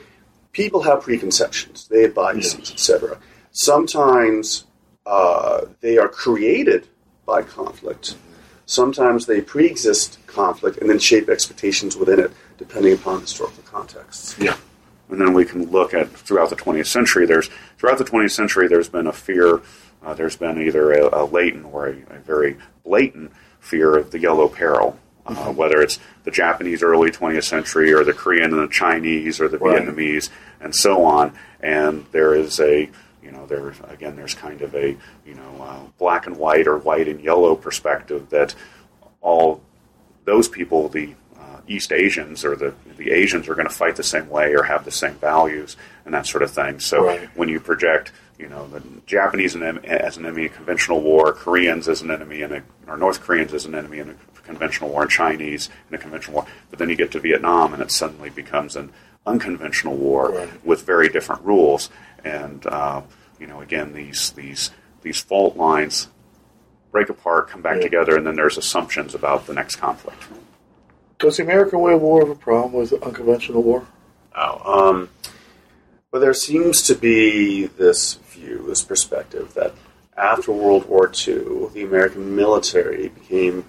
People 0.51 0.81
have 0.81 1.01
preconceptions. 1.03 1.87
They 1.89 2.01
have 2.03 2.15
biases, 2.15 2.71
etc. 2.71 3.19
Sometimes 3.51 4.65
uh, 5.05 5.65
they 5.81 5.97
are 5.99 6.07
created 6.07 6.87
by 7.25 7.43
conflict. 7.43 8.15
Sometimes 8.69 9.25
they 9.25 9.41
pre-exist 9.41 10.19
conflict 10.27 10.77
and 10.77 10.87
then 10.87 10.99
shape 10.99 11.27
expectations 11.27 11.97
within 11.97 12.19
it, 12.19 12.31
depending 12.59 12.93
upon 12.93 13.19
historical 13.19 13.63
contexts. 13.63 14.37
Yeah. 14.37 14.55
and 15.09 15.19
then 15.19 15.33
we 15.33 15.43
can 15.43 15.71
look 15.71 15.95
at 15.95 16.07
throughout 16.11 16.51
the 16.51 16.55
20th 16.55 16.85
century. 16.85 17.25
There's 17.25 17.49
throughout 17.79 17.97
the 17.97 18.03
20th 18.05 18.29
century, 18.29 18.67
there's 18.67 18.87
been 18.87 19.07
a 19.07 19.11
fear. 19.11 19.61
Uh, 20.05 20.13
there's 20.13 20.35
been 20.35 20.61
either 20.61 20.91
a, 20.91 21.23
a 21.23 21.25
latent 21.25 21.65
or 21.65 21.87
a, 21.87 21.93
a 22.11 22.19
very 22.19 22.57
blatant 22.85 23.31
fear 23.59 23.97
of 23.97 24.11
the 24.11 24.19
yellow 24.19 24.47
peril, 24.47 24.99
uh, 25.25 25.51
whether 25.51 25.81
it's 25.81 25.97
the 26.25 26.31
Japanese 26.31 26.83
early 26.83 27.09
20th 27.09 27.45
century 27.45 27.91
or 27.91 28.03
the 28.03 28.13
Korean 28.13 28.53
and 28.53 28.61
the 28.61 28.71
Chinese 28.71 29.41
or 29.41 29.47
the 29.49 29.57
Right. 29.57 29.81
Vietnamese 29.81 30.29
and 30.61 30.75
so 30.75 31.03
on. 31.05 31.33
And 31.59 32.05
there 32.11 32.35
is 32.35 32.59
a 32.59 32.87
you 33.23 33.31
know 33.31 33.45
there 33.45 33.73
again 33.89 34.15
there's 34.15 34.33
kind 34.33 34.61
of 34.61 34.73
a 34.75 34.95
you 35.25 35.35
know 35.35 35.61
uh, 35.61 35.79
black 35.97 36.27
and 36.27 36.37
white 36.37 36.67
or 36.67 36.77
white 36.77 37.07
and 37.07 37.21
yellow 37.21 37.55
perspective 37.55 38.29
that 38.29 38.55
all 39.21 39.61
those 40.25 40.47
people, 40.47 40.89
the 40.89 41.13
uh, 41.39 41.57
East 41.67 41.91
Asians 41.91 42.45
or 42.45 42.55
the 42.55 42.73
the 42.97 43.11
Asians, 43.11 43.47
are 43.47 43.55
going 43.55 43.67
to 43.67 43.73
fight 43.73 43.95
the 43.95 44.03
same 44.03 44.29
way 44.29 44.53
or 44.53 44.63
have 44.63 44.85
the 44.85 44.91
same 44.91 45.15
values 45.15 45.75
and 46.05 46.13
that 46.13 46.25
sort 46.25 46.43
of 46.43 46.51
thing. 46.51 46.79
So 46.79 47.05
Right. 47.05 47.29
when 47.35 47.49
you 47.49 47.59
project, 47.59 48.11
you 48.37 48.47
know, 48.47 48.67
the 48.67 48.81
Japanese 49.05 49.55
as 49.55 50.17
an 50.17 50.25
enemy 50.25 50.41
in 50.45 50.51
a 50.51 50.55
conventional 50.55 51.01
war, 51.01 51.33
Koreans 51.33 51.87
as 51.87 52.01
an 52.01 52.11
enemy 52.11 52.41
in 52.41 52.51
a, 52.53 52.61
or 52.87 52.97
North 52.97 53.21
Koreans 53.21 53.53
as 53.53 53.65
an 53.65 53.75
enemy 53.75 53.99
in 53.99 54.09
a 54.09 54.15
conventional 54.43 54.89
war, 54.89 55.01
and 55.03 55.11
Chinese 55.11 55.69
in 55.89 55.95
a 55.95 55.97
conventional 55.97 56.35
war, 56.35 56.45
but 56.69 56.79
then 56.79 56.89
you 56.89 56.95
get 56.95 57.11
to 57.11 57.19
Vietnam 57.19 57.73
and 57.73 57.81
it 57.81 57.91
suddenly 57.91 58.29
becomes 58.29 58.75
an 58.75 58.91
unconventional 59.25 59.95
war 59.95 60.31
Right. 60.31 60.65
with 60.65 60.85
very 60.85 61.09
different 61.09 61.43
rules. 61.43 61.89
And 62.23 62.65
uh, 62.65 63.01
you 63.39 63.47
know, 63.47 63.61
again, 63.61 63.93
these 63.93 64.31
these 64.31 64.71
these 65.01 65.19
fault 65.19 65.55
lines 65.55 66.07
break 66.91 67.09
apart, 67.09 67.49
come 67.49 67.61
back 67.61 67.77
Yeah. 67.77 67.83
together, 67.83 68.17
and 68.17 68.25
then 68.25 68.35
there's 68.35 68.57
assumptions 68.57 69.13
about 69.13 69.45
the 69.47 69.53
next 69.53 69.75
conflict. 69.77 70.23
Does 71.19 71.37
the 71.37 71.43
American 71.43 71.79
way 71.81 71.93
of 71.93 72.01
war 72.01 72.21
have 72.21 72.29
a 72.29 72.35
problem 72.35 72.73
with 72.73 72.93
unconventional 73.03 73.61
war? 73.61 73.85
Oh, 74.35 74.89
um, 74.89 75.09
but 76.11 76.19
there 76.19 76.33
seems 76.33 76.81
to 76.83 76.95
be 76.95 77.65
this 77.67 78.15
view, 78.15 78.65
this 78.67 78.81
perspective 78.81 79.53
that 79.53 79.73
after 80.17 80.51
World 80.51 80.85
War 80.87 81.07
II, 81.07 81.67
the 81.73 81.83
American 81.83 82.35
military 82.35 83.09
became 83.09 83.65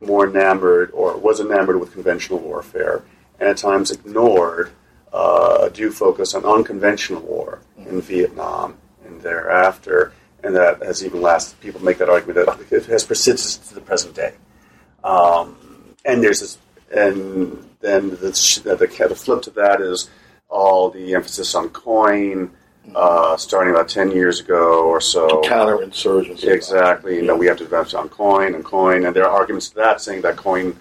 more 0.00 0.28
enamored 0.28 0.90
or 0.92 1.16
was 1.16 1.40
enamored 1.40 1.80
with 1.80 1.92
conventional 1.92 2.38
warfare 2.38 3.02
and 3.40 3.48
at 3.48 3.56
times 3.56 3.90
ignored 3.90 4.70
uh, 5.12 5.68
due 5.70 5.90
focus 5.90 6.34
on 6.34 6.44
unconventional 6.44 7.22
war 7.22 7.60
in 7.88 8.00
Vietnam 8.00 8.76
and 9.04 9.20
thereafter. 9.20 10.12
And 10.42 10.54
that 10.54 10.82
has 10.82 11.04
even 11.04 11.20
lasted, 11.20 11.60
people 11.60 11.82
make 11.82 11.98
that 11.98 12.08
argument 12.08 12.46
that 12.46 12.72
it 12.72 12.86
has 12.86 13.04
persisted 13.04 13.64
to 13.68 13.74
the 13.74 13.80
present 13.80 14.14
day. 14.14 14.34
Um, 15.02 15.56
and 16.04 16.22
there's 16.22 16.40
this, 16.40 16.58
and 16.94 17.68
then 17.80 18.10
the, 18.10 18.16
the, 18.64 18.76
the 18.76 19.14
flip 19.14 19.42
to 19.42 19.50
that 19.50 19.80
is 19.80 20.10
all 20.48 20.90
the 20.90 21.14
emphasis 21.14 21.54
on 21.54 21.70
coin, 21.70 22.50
uh, 22.94 23.36
starting 23.36 23.74
about 23.74 23.88
10 23.88 24.12
years 24.12 24.40
ago 24.40 24.86
or 24.86 25.00
so. 25.00 25.42
Counterinsurgency. 25.42 26.48
Exactly. 26.48 27.16
You 27.16 27.22
know, 27.22 27.36
we 27.36 27.46
have 27.46 27.58
to 27.58 27.64
invest 27.64 27.94
on 27.94 28.08
coin 28.08 28.54
and 28.54 28.64
coin, 28.64 29.04
and 29.04 29.14
there 29.14 29.26
are 29.26 29.36
arguments 29.36 29.68
to 29.70 29.74
that 29.76 30.00
saying 30.00 30.22
that 30.22 30.36
coin, 30.36 30.78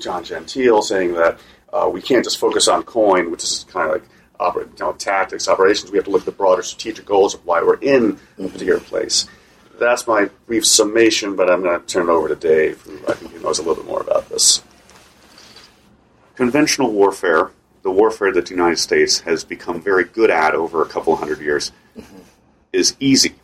Gian 0.00 0.24
Gentile 0.24 0.82
saying 0.82 1.14
that 1.14 1.38
uh, 1.72 1.88
we 1.92 2.00
can't 2.00 2.24
just 2.24 2.38
focus 2.38 2.68
on 2.68 2.82
coin, 2.82 3.30
which 3.30 3.42
is 3.42 3.64
kind 3.68 3.88
of 3.88 3.94
like 3.94 4.08
oper- 4.42 4.66
you 4.66 4.84
know, 4.84 4.92
tactics, 4.92 5.48
operations. 5.48 5.90
We 5.90 5.98
have 5.98 6.04
to 6.04 6.10
look 6.10 6.22
at 6.22 6.26
the 6.26 6.32
broader 6.32 6.62
strategic 6.62 7.04
goals 7.04 7.34
of 7.34 7.44
why 7.46 7.62
we're 7.62 7.78
in 7.80 8.18
a 8.38 8.48
particular 8.48 8.80
place. 8.80 9.26
That's 9.78 10.06
my 10.06 10.30
brief 10.46 10.66
summation, 10.66 11.34
but 11.34 11.50
I'm 11.50 11.62
going 11.62 11.80
to 11.80 11.86
turn 11.86 12.08
it 12.08 12.12
over 12.12 12.28
to 12.28 12.36
Dave, 12.36 12.82
who 12.82 12.98
I 13.08 13.14
think 13.14 13.42
knows 13.42 13.58
a 13.58 13.62
little 13.62 13.82
bit 13.82 13.86
more 13.86 14.00
about 14.00 14.28
this. 14.28 14.62
Conventional 16.36 16.92
warfare, 16.92 17.50
the 17.82 17.90
warfare 17.90 18.32
that 18.32 18.46
the 18.46 18.52
United 18.52 18.78
States 18.78 19.20
has 19.20 19.44
become 19.44 19.80
very 19.80 20.04
good 20.04 20.30
at 20.30 20.54
over 20.54 20.82
a 20.82 20.86
couple 20.86 21.14
hundred 21.16 21.40
years, 21.40 21.72
is 22.72 22.96
easy. 23.00 23.34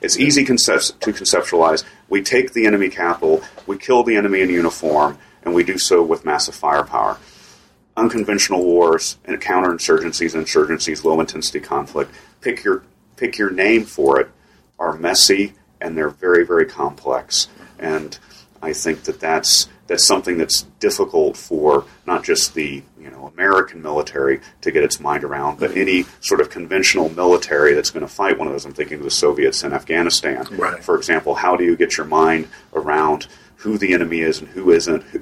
It's 0.00 0.18
easy 0.18 0.44
concept- 0.44 1.00
to 1.00 1.12
conceptualize. 1.12 1.84
We 2.08 2.22
take 2.22 2.52
the 2.52 2.66
enemy 2.66 2.88
capital, 2.88 3.42
we 3.66 3.78
kill 3.78 4.02
the 4.02 4.16
enemy 4.16 4.40
in 4.40 4.50
uniform, 4.50 5.18
and 5.42 5.54
we 5.54 5.64
do 5.64 5.78
so 5.78 6.02
with 6.02 6.24
massive 6.24 6.54
firepower. 6.54 7.18
Unconventional 7.98 8.64
wars 8.64 9.18
and 9.24 9.40
counterinsurgencies, 9.40 10.34
insurgencies, 10.40 11.04
low 11.04 11.20
intensity 11.20 11.60
conflict, 11.60 12.12
pick 12.40 12.62
your 12.64 12.84
pick 13.16 13.36
your 13.36 13.50
name 13.50 13.84
for 13.84 14.20
it, 14.20 14.28
are 14.78 14.96
messy 14.96 15.54
and 15.80 15.96
they're 15.96 16.08
very 16.08 16.46
very 16.46 16.64
complex. 16.64 17.48
And 17.78 18.16
I 18.62 18.72
think 18.72 19.02
that 19.04 19.18
that's 19.20 19.68
that's 19.88 20.04
something 20.06 20.38
that's 20.38 20.62
difficult 20.80 21.36
for 21.36 21.86
not 22.06 22.22
just 22.22 22.54
the 22.54 22.82
you 23.00 23.10
know 23.10 23.26
American 23.34 23.82
military 23.82 24.40
to 24.60 24.70
get 24.70 24.84
its 24.84 25.00
mind 25.00 25.24
around, 25.24 25.58
but 25.58 25.76
any 25.76 26.04
sort 26.20 26.40
of 26.40 26.50
conventional 26.50 27.08
military 27.08 27.74
that's 27.74 27.90
going 27.90 28.06
to 28.06 28.12
fight 28.12 28.38
one 28.38 28.46
of 28.46 28.52
those. 28.52 28.64
I'm 28.64 28.74
thinking 28.74 28.98
of 28.98 29.04
the 29.04 29.10
Soviets 29.10 29.64
in 29.64 29.72
Afghanistan, 29.72 30.46
Right. 30.52 30.82
for 30.84 30.96
example. 30.96 31.34
How 31.34 31.56
do 31.56 31.64
you 31.64 31.74
get 31.76 31.96
your 31.96 32.06
mind 32.06 32.46
around 32.74 33.26
who 33.56 33.76
the 33.76 33.92
enemy 33.92 34.20
is 34.20 34.38
and 34.38 34.48
who 34.50 34.70
isn't? 34.70 35.02
Who, 35.04 35.20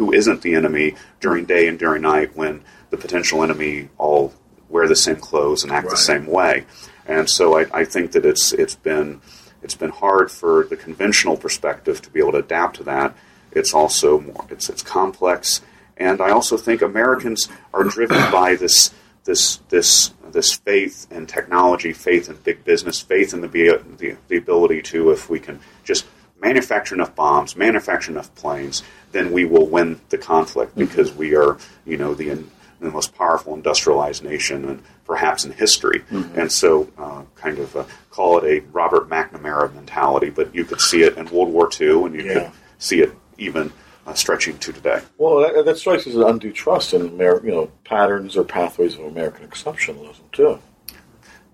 who 0.00 0.14
isn't 0.14 0.40
the 0.40 0.54
enemy 0.54 0.94
during 1.20 1.44
day 1.44 1.68
and 1.68 1.78
during 1.78 2.00
night 2.00 2.34
when 2.34 2.62
the 2.88 2.96
potential 2.96 3.42
enemy 3.42 3.90
all 3.98 4.32
wear 4.70 4.88
the 4.88 4.96
same 4.96 5.16
clothes 5.16 5.62
and 5.62 5.70
act 5.70 5.90
the 5.90 5.96
same 5.96 6.26
way? 6.26 6.64
And 7.04 7.28
so 7.28 7.58
I, 7.58 7.66
I 7.80 7.84
think 7.84 8.12
that 8.12 8.24
it's 8.24 8.52
it's 8.54 8.74
been 8.74 9.20
it's 9.62 9.74
been 9.74 9.90
hard 9.90 10.30
for 10.30 10.64
the 10.64 10.76
conventional 10.76 11.36
perspective 11.36 12.00
to 12.00 12.08
be 12.10 12.18
able 12.18 12.32
to 12.32 12.38
adapt 12.38 12.76
to 12.76 12.84
that. 12.84 13.14
It's 13.52 13.74
also 13.74 14.20
more 14.20 14.46
it's 14.48 14.70
it's 14.70 14.82
complex, 14.82 15.60
and 15.98 16.22
I 16.22 16.30
also 16.30 16.56
think 16.56 16.80
Americans 16.80 17.50
are 17.74 17.84
driven 17.84 18.30
by 18.32 18.54
this 18.54 18.94
this 19.24 19.56
this 19.68 20.14
this 20.32 20.54
faith 20.54 21.12
in 21.12 21.26
technology, 21.26 21.92
faith 21.92 22.30
in 22.30 22.36
big 22.36 22.64
business, 22.64 23.02
faith 23.02 23.34
in 23.34 23.42
the 23.42 23.48
the, 23.48 24.16
the 24.28 24.36
ability 24.38 24.80
to 24.80 25.10
if 25.10 25.28
we 25.28 25.40
can 25.40 25.60
just 25.84 26.06
manufacture 26.40 26.94
enough 26.94 27.14
bombs, 27.14 27.56
manufacture 27.56 28.10
enough 28.10 28.34
planes, 28.34 28.82
then 29.12 29.32
we 29.32 29.44
will 29.44 29.66
win 29.66 30.00
the 30.08 30.18
conflict 30.18 30.74
because 30.76 31.12
we 31.12 31.34
are 31.36 31.58
you 31.86 31.96
know 31.96 32.14
the 32.14 32.42
the 32.80 32.90
most 32.90 33.14
powerful 33.14 33.54
industrialized 33.54 34.24
nation 34.24 34.64
and 34.64 34.82
perhaps 35.04 35.44
in 35.44 35.52
history. 35.52 36.02
And 36.10 36.50
so, 36.50 36.88
uh, 36.96 37.22
kind 37.34 37.58
of 37.58 37.76
uh, 37.76 37.84
call 38.10 38.38
it 38.38 38.44
a 38.44 38.66
Robert 38.72 39.06
McNamara 39.10 39.74
mentality, 39.74 40.30
but 40.30 40.54
you 40.54 40.64
could 40.64 40.80
see 40.80 41.02
it 41.02 41.18
in 41.18 41.26
World 41.26 41.52
War 41.52 41.68
II, 41.78 42.04
and 42.04 42.14
you 42.14 42.22
Yeah. 42.22 42.34
could 42.34 42.50
see 42.78 43.00
it 43.02 43.12
even 43.36 43.70
uh, 44.06 44.14
stretching 44.14 44.56
to 44.58 44.72
today. 44.72 45.02
Well, 45.18 45.40
that, 45.40 45.64
that 45.66 45.76
strikes 45.76 46.06
as 46.06 46.14
an 46.16 46.22
undue 46.22 46.52
trust 46.52 46.94
in 46.94 47.02
Amer- 47.02 47.42
you 47.44 47.50
know 47.50 47.70
patterns 47.84 48.34
or 48.36 48.44
pathways 48.44 48.94
of 48.94 49.00
American 49.04 49.46
exceptionalism 49.46 50.22
too. 50.32 50.58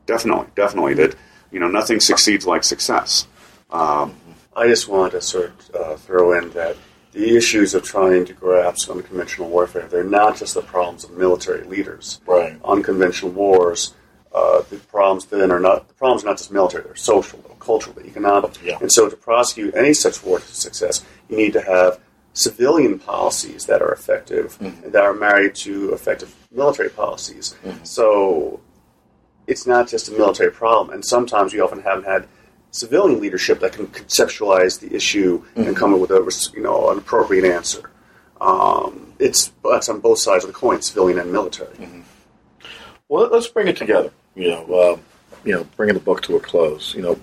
Definitely, 0.06 0.46
definitely 0.54 0.94
that 0.94 1.16
you 1.50 1.58
know 1.58 1.68
nothing 1.68 1.98
succeeds 1.98 2.46
like 2.46 2.62
success. 2.62 3.26
Um, 3.70 4.14
I 4.56 4.66
just 4.68 4.88
want 4.88 5.12
to 5.12 5.20
sort 5.20 5.52
of 5.74 5.74
uh, 5.74 5.96
throw 5.96 6.32
in 6.32 6.50
that 6.52 6.76
the 7.12 7.36
issues 7.36 7.74
of 7.74 7.82
trying 7.82 8.24
to 8.24 8.32
grasp 8.32 8.90
unconventional 8.90 9.50
warfare, 9.50 9.86
they're 9.86 10.02
not 10.02 10.38
just 10.38 10.54
the 10.54 10.62
problems 10.62 11.04
of 11.04 11.10
military 11.12 11.64
leaders. 11.64 12.20
Right. 12.26 12.58
Unconventional 12.64 13.32
wars, 13.32 13.94
uh, 14.34 14.62
the 14.70 14.76
problems 14.76 15.26
then 15.26 15.52
are 15.52 15.60
not, 15.60 15.88
the 15.88 15.94
problems 15.94 16.24
are 16.24 16.28
not 16.28 16.38
just 16.38 16.50
military, 16.50 16.84
they're 16.84 16.96
social, 16.96 17.38
they're 17.40 17.56
cultural, 17.56 17.94
they're 17.94 18.06
economic. 18.06 18.52
Yeah. 18.64 18.78
And 18.80 18.90
so 18.90 19.10
to 19.10 19.16
prosecute 19.16 19.74
any 19.74 19.92
such 19.92 20.24
war 20.24 20.38
to 20.40 20.46
success, 20.46 21.04
you 21.28 21.36
need 21.36 21.52
to 21.52 21.60
have 21.60 22.00
civilian 22.32 22.98
policies 22.98 23.66
that 23.66 23.82
are 23.82 23.92
effective 23.92 24.58
and 24.60 24.92
that 24.92 25.04
are 25.04 25.14
married 25.14 25.54
to 25.54 25.92
effective 25.92 26.34
military 26.50 26.90
policies. 26.90 27.54
So 27.82 28.60
it's 29.46 29.66
not 29.66 29.88
just 29.88 30.08
a 30.08 30.12
military 30.12 30.50
problem, 30.50 30.90
and 30.90 31.04
sometimes 31.04 31.54
we 31.54 31.60
often 31.60 31.80
haven't 31.80 32.04
had 32.04 32.28
civilian 32.70 33.20
leadership 33.20 33.60
that 33.60 33.72
can 33.72 33.86
conceptualize 33.88 34.80
the 34.80 34.94
issue 34.94 35.44
and 35.54 35.76
come 35.76 35.94
up 35.94 36.00
with 36.00 36.10
a 36.10 36.52
you 36.54 36.62
know 36.62 36.90
an 36.90 36.98
appropriate 36.98 37.44
answer. 37.44 37.90
Um, 38.40 39.12
it's 39.18 39.52
that's 39.64 39.88
on 39.88 40.00
both 40.00 40.18
sides 40.18 40.44
of 40.44 40.48
the 40.52 40.54
coin, 40.58 40.82
civilian 40.82 41.18
and 41.18 41.32
military. 41.32 41.74
Well, 43.08 43.22
let- 43.22 43.32
let's 43.32 43.48
bring 43.48 43.68
it 43.68 43.76
together. 43.76 44.10
You 44.34 44.50
know, 44.50 44.64
uh, 44.74 44.96
you 45.44 45.52
know, 45.52 45.64
bringing 45.76 45.94
the 45.94 46.00
book 46.00 46.22
to 46.22 46.36
a 46.36 46.40
close. 46.40 46.94
You 46.94 47.02
know, 47.02 47.20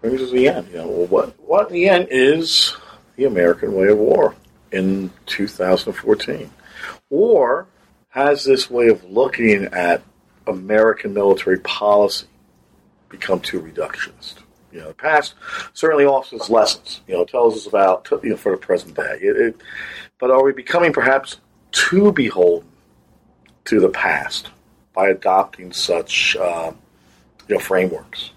bring 0.00 0.14
it 0.14 0.18
to 0.18 0.26
the 0.26 0.48
end. 0.48 0.68
You 0.70 0.78
know, 0.78 0.86
well, 0.88 1.06
what 1.06 1.40
what 1.40 1.66
in 1.68 1.74
the 1.74 1.88
end 1.88 2.08
is 2.10 2.74
the 3.16 3.24
American 3.24 3.74
way 3.74 3.88
of 3.88 3.98
war 3.98 4.34
in 4.72 5.10
2014, 5.26 6.50
or 7.10 7.66
has 8.10 8.44
this 8.44 8.70
way 8.70 8.88
of 8.88 9.04
looking 9.04 9.64
at 9.66 10.02
American 10.46 11.12
military 11.12 11.58
policy 11.58 12.26
become 13.08 13.40
too 13.40 13.60
reductionist? 13.60 14.34
You 14.72 14.80
know, 14.80 14.88
the 14.88 14.94
past 14.94 15.34
certainly 15.72 16.04
offers 16.04 16.50
lessons. 16.50 17.00
You 17.06 17.14
know, 17.14 17.24
tells 17.24 17.56
us 17.56 17.66
about 17.66 18.08
you 18.22 18.30
know 18.30 18.36
for 18.36 18.52
the 18.52 18.58
present 18.58 18.94
day. 18.94 19.18
It, 19.20 19.36
it, 19.36 19.60
but 20.18 20.30
are 20.30 20.42
we 20.42 20.52
becoming 20.52 20.92
perhaps 20.92 21.38
too 21.72 22.12
beholden 22.12 22.68
to 23.64 23.80
the 23.80 23.88
past 23.88 24.50
by 24.92 25.08
adopting 25.08 25.72
such 25.72 26.36
uh, 26.36 26.72
you 27.48 27.54
know 27.54 27.60
frameworks? 27.60 28.32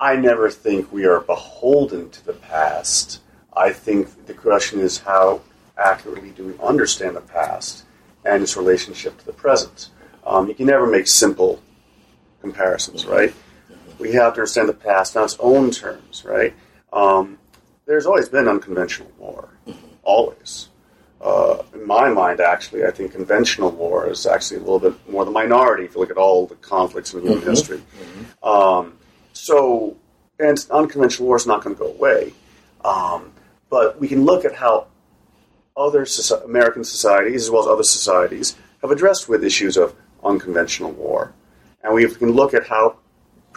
I 0.00 0.14
never 0.14 0.48
think 0.48 0.92
we 0.92 1.06
are 1.06 1.20
beholden 1.20 2.10
to 2.10 2.24
the 2.26 2.34
past. 2.34 3.20
I 3.56 3.72
think 3.72 4.26
the 4.26 4.34
question 4.34 4.78
is 4.78 4.98
how 4.98 5.40
accurately 5.76 6.30
do 6.30 6.46
we 6.46 6.54
understand 6.64 7.16
the 7.16 7.20
past 7.20 7.84
and 8.24 8.42
its 8.42 8.56
relationship 8.56 9.18
to 9.18 9.26
the 9.26 9.32
present. 9.32 9.88
Um, 10.26 10.48
you 10.48 10.54
can 10.54 10.66
never 10.66 10.86
make 10.86 11.08
simple 11.08 11.60
comparisons, 12.40 13.06
right? 13.06 13.34
We 13.98 14.12
have 14.12 14.34
to 14.34 14.40
understand 14.40 14.68
the 14.68 14.74
past 14.74 15.16
on 15.16 15.24
its 15.24 15.36
own 15.40 15.70
terms, 15.70 16.24
right? 16.24 16.54
Um, 16.92 17.38
there's 17.86 18.06
always 18.06 18.28
been 18.28 18.48
unconventional 18.48 19.10
war, 19.18 19.48
always. 20.02 20.68
Uh, 21.20 21.62
in 21.74 21.84
my 21.86 22.08
mind, 22.08 22.40
actually, 22.40 22.84
I 22.84 22.90
think 22.92 23.12
conventional 23.12 23.70
war 23.70 24.08
is 24.08 24.24
actually 24.26 24.58
a 24.58 24.60
little 24.60 24.78
bit 24.78 25.10
more 25.10 25.24
the 25.24 25.30
minority 25.30 25.84
if 25.84 25.94
you 25.94 26.00
look 26.00 26.10
at 26.10 26.16
all 26.16 26.46
the 26.46 26.54
conflicts 26.56 27.12
in 27.12 27.22
human 27.22 27.42
history. 27.42 27.82
Um, 28.42 28.98
so, 29.32 29.96
and 30.38 30.64
unconventional 30.70 31.26
war 31.26 31.36
is 31.36 31.46
not 31.46 31.64
going 31.64 31.74
to 31.74 31.82
go 31.82 31.88
away. 31.88 32.32
Um, 32.84 33.32
but 33.68 33.98
we 33.98 34.06
can 34.06 34.24
look 34.24 34.44
at 34.44 34.54
how 34.54 34.86
other 35.76 36.06
American 36.44 36.84
societies, 36.84 37.44
as 37.44 37.50
well 37.50 37.62
as 37.62 37.68
other 37.68 37.82
societies, 37.82 38.56
have 38.82 38.90
addressed 38.90 39.28
with 39.28 39.42
issues 39.44 39.76
of 39.76 39.94
unconventional 40.22 40.92
war. 40.92 41.32
And 41.82 41.94
we 41.94 42.08
can 42.14 42.32
look 42.32 42.54
at 42.54 42.66
how 42.66 42.98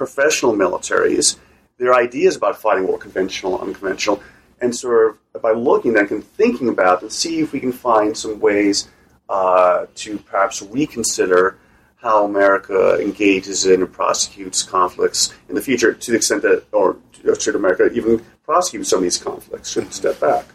professional 0.02 0.54
militaries, 0.54 1.38
their 1.78 1.94
ideas 1.94 2.36
about 2.36 2.60
fighting 2.60 2.88
war, 2.88 2.98
conventional, 2.98 3.62
unconventional, 3.62 4.20
and 4.60 4.76
sort 4.76 5.16
of 5.36 5.42
by 5.44 5.52
looking 5.52 5.96
at 5.96 6.10
and 6.10 6.24
thinking 6.24 6.70
about 6.70 7.04
and 7.04 7.12
see 7.12 7.40
if 7.40 7.54
we 7.54 7.60
can 7.60 7.72
find 7.72 8.18
some 8.18 8.40
ways 8.40 8.90
uh, 9.30 9.86
to 9.94 10.18
perhaps 10.18 10.64
reconsider 10.64 11.56
how 11.98 12.26
America 12.26 13.00
engages 13.00 13.68
in 13.68 13.84
and 13.84 13.94
prosecutes 13.94 14.64
conflicts 14.64 15.36
in 15.50 15.54
the 15.54 15.62
future 15.62 15.94
to 15.94 16.10
the 16.10 16.18
extent 16.18 16.42
that, 16.42 16.64
or 16.72 16.98
should 17.40 17.54
America 17.54 17.86
even 17.92 18.26
prosecute 18.44 18.88
some 18.88 18.98
of 18.98 19.04
these 19.04 19.20
conflicts? 19.20 19.70
Should 19.70 19.94
step 19.94 20.20
back? 20.20 20.46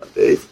Uh, 0.00 0.06
Dave? 0.14 0.48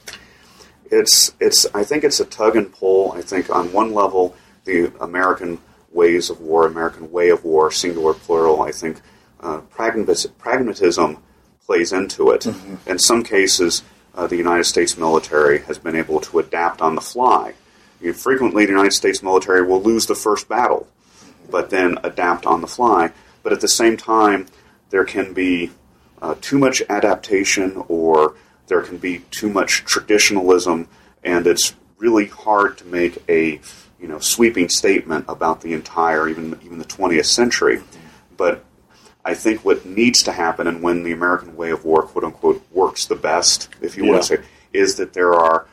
it's 0.91 1.33
it's 1.41 1.67
I 1.75 1.85
think 1.85 2.05
it's 2.05 2.21
a 2.21 2.27
tug 2.27 2.55
and 2.55 2.71
pull. 2.71 3.13
I 3.13 3.23
think 3.23 3.49
on 3.49 3.73
one 3.73 3.95
level 3.95 4.37
the 4.65 4.93
American 5.01 5.59
ways 5.97 6.31
of 6.31 6.41
war, 6.41 6.67
American 6.67 7.11
way 7.11 7.31
of 7.31 7.45
war, 7.45 7.73
singular 7.73 8.15
plural. 8.15 8.63
I 8.63 8.71
think 8.71 9.01
uh, 9.41 9.59
pragmatism 9.71 11.19
plays 11.65 11.93
into 11.93 12.31
it. 12.31 12.43
Mm-hmm. 12.43 12.91
In 12.91 12.99
some 12.99 13.25
cases, 13.25 13.83
uh, 14.15 14.27
the 14.27 14.37
United 14.37 14.65
States 14.65 14.97
military 14.97 15.61
has 15.63 15.79
been 15.79 15.97
able 15.97 16.21
to 16.21 16.39
adapt 16.39 16.81
on 16.81 16.95
the 16.95 17.01
fly. 17.01 17.55
You 18.01 18.09
know, 18.09 18.13
frequently, 18.13 18.65
the 18.65 18.73
United 18.73 18.93
States 18.93 19.23
military 19.23 19.63
will 19.63 19.83
lose 19.83 20.07
the 20.07 20.15
first 20.15 20.49
battle, 20.49 20.87
but 21.51 21.71
then 21.71 21.99
adapt 22.05 22.47
on 22.47 22.61
the 22.61 22.67
fly. 22.67 23.13
But 23.43 23.53
at 23.53 23.61
the 23.61 23.69
same 23.69 23.97
time, 23.97 24.47
there 24.91 25.05
can 25.05 25.33
be 25.33 25.71
uh, 26.23 26.35
too 26.41 26.59
much 26.59 26.83
adaptation 26.89 27.83
or 27.89 28.35
there 28.69 28.83
can 28.83 28.99
be 28.99 29.21
too 29.31 29.49
much 29.49 29.85
traditionalism, 29.85 30.89
and 31.23 31.47
it's 31.47 31.75
really 31.99 32.27
hard 32.27 32.79
to 32.79 32.85
make 32.85 33.23
a 33.29 33.61
you 34.07 34.13
know 34.13 34.21
sweeping 34.21 34.69
statement 34.69 35.25
about 35.29 35.63
the 35.63 35.75
entire 35.75 36.29
even 36.29 36.57
even 36.65 36.79
the 36.79 36.85
20th 36.85 37.27
century. 37.27 37.83
But 38.37 38.65
I 39.25 39.35
think 39.35 39.65
what 39.65 39.85
needs 39.85 40.23
to 40.23 40.33
happen, 40.33 40.69
and 40.69 40.81
when 40.81 41.03
the 41.03 41.11
American 41.11 41.57
way 41.57 41.71
of 41.71 41.85
war, 41.85 42.03
quote 42.03 42.23
unquote, 42.23 42.65
works 42.71 43.07
the 43.07 43.17
best, 43.17 43.69
if 43.81 43.97
you 43.97 44.05
yeah. 44.05 44.11
want 44.11 44.23
to 44.23 44.37
say, 44.37 44.43
is 44.73 44.95
that 44.97 45.13
there 45.13 45.35
are 45.35 45.67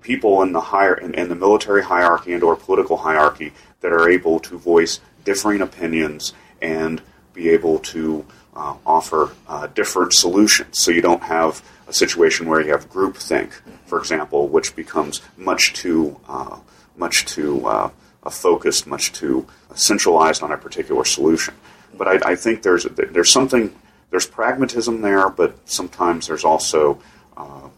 people 0.00 0.42
in 0.42 0.52
the 0.52 0.60
higher 0.60 0.94
in, 0.94 1.12
in 1.14 1.28
the 1.28 1.34
military 1.34 1.82
hierarchy 1.82 2.32
and 2.32 2.44
or 2.44 2.54
political 2.54 2.98
hierarchy 2.98 3.52
that 3.80 3.92
are 3.92 4.08
able 4.08 4.38
to 4.38 4.56
voice 4.56 5.00
differing 5.24 5.60
opinions 5.60 6.32
and 6.62 7.02
be 7.34 7.48
able 7.48 7.80
to 7.80 8.24
uh, 8.54 8.76
offer 8.86 9.32
uh, 9.48 9.66
different 9.66 10.12
solutions. 10.12 10.78
So 10.78 10.92
you 10.92 11.02
don't 11.02 11.24
have 11.24 11.68
a 11.88 11.92
situation 11.92 12.46
where 12.46 12.60
you 12.60 12.70
have 12.70 12.88
groupthink, 12.88 13.50
for 13.86 13.98
example, 13.98 14.46
which 14.46 14.76
becomes 14.76 15.20
much 15.36 15.72
too 15.72 16.20
uh, 16.28 16.60
much 16.96 17.26
too 17.26 17.66
uh, 17.66 17.90
focused, 18.30 18.86
much 18.86 19.12
too 19.12 19.46
centralized 19.74 20.42
on 20.42 20.52
a 20.52 20.56
particular 20.56 21.04
solution. 21.04 21.54
But 21.94 22.08
I, 22.08 22.32
I, 22.32 22.36
think 22.36 22.62
there's 22.62 22.84
there's 22.84 23.30
something 23.30 23.74
there's 24.10 24.26
pragmatism 24.26 25.00
there, 25.00 25.28
but 25.30 25.56
sometimes 25.68 26.26
there's 26.26 26.44
also 26.44 27.00
uh, 27.36 27.68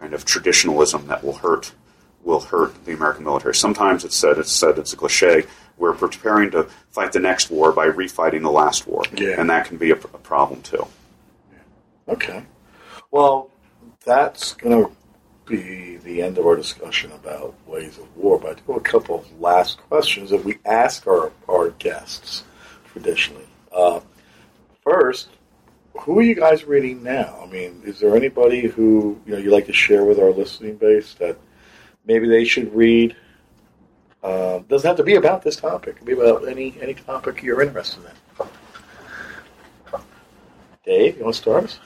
kind 0.00 0.14
of 0.14 0.24
traditionalism 0.24 1.06
that 1.08 1.22
will 1.22 1.34
hurt 1.34 1.72
will 2.22 2.40
hurt 2.40 2.84
the 2.84 2.92
American 2.92 3.24
military. 3.24 3.54
Sometimes 3.54 4.04
it's 4.04 4.16
said 4.16 4.38
it's 4.38 4.52
said 4.52 4.78
it's 4.78 4.92
a 4.92 4.96
cliche. 4.96 5.44
We're 5.78 5.94
preparing 5.94 6.50
to 6.50 6.64
fight 6.90 7.12
the 7.12 7.20
next 7.20 7.50
war 7.50 7.72
by 7.72 7.88
refighting 7.88 8.42
the 8.42 8.50
last 8.50 8.86
war, 8.86 9.02
yeah. 9.16 9.40
and 9.40 9.48
that 9.48 9.66
can 9.66 9.78
be 9.78 9.90
a, 9.90 9.94
a 9.94 10.18
problem 10.18 10.62
too. 10.62 10.86
Okay. 12.08 12.42
Well, 13.10 13.50
that's 14.04 14.54
going 14.54 14.84
to 14.84 14.92
be 15.46 15.96
the 15.98 16.22
end 16.22 16.38
of 16.38 16.46
our 16.46 16.56
discussion 16.56 17.12
about 17.12 17.54
ways 17.66 17.98
of 17.98 18.16
war. 18.16 18.38
But 18.38 18.50
I 18.50 18.54
do 18.54 18.72
have 18.72 18.76
a 18.76 18.80
couple 18.80 19.16
of 19.16 19.40
last 19.40 19.78
questions 19.78 20.30
that 20.30 20.44
we 20.44 20.58
ask 20.64 21.06
our, 21.06 21.32
our 21.48 21.70
guests 21.70 22.44
traditionally. 22.92 23.46
Uh, 23.72 24.00
first, 24.82 25.28
who 26.00 26.18
are 26.18 26.22
you 26.22 26.34
guys 26.34 26.64
reading 26.64 27.02
now? 27.02 27.38
I 27.42 27.46
mean, 27.46 27.82
is 27.84 27.98
there 28.00 28.16
anybody 28.16 28.68
who 28.68 29.20
you 29.26 29.32
know 29.32 29.38
you 29.38 29.50
like 29.50 29.66
to 29.66 29.72
share 29.72 30.04
with 30.04 30.18
our 30.18 30.30
listening 30.30 30.76
base 30.76 31.14
that 31.14 31.36
maybe 32.04 32.28
they 32.28 32.44
should 32.44 32.74
read? 32.74 33.16
Uh, 34.22 34.60
doesn't 34.68 34.86
have 34.86 34.96
to 34.96 35.02
be 35.02 35.14
about 35.14 35.42
this 35.42 35.56
topic. 35.56 35.90
It 35.90 35.96
can 35.96 36.06
be 36.06 36.12
about 36.12 36.48
any 36.48 36.74
any 36.80 36.94
topic 36.94 37.42
you're 37.42 37.62
interested 37.62 38.02
in. 38.04 38.38
Dave, 40.84 41.18
you 41.18 41.24
want 41.24 41.34
to 41.34 41.42
start 41.42 41.64
us? 41.64 41.78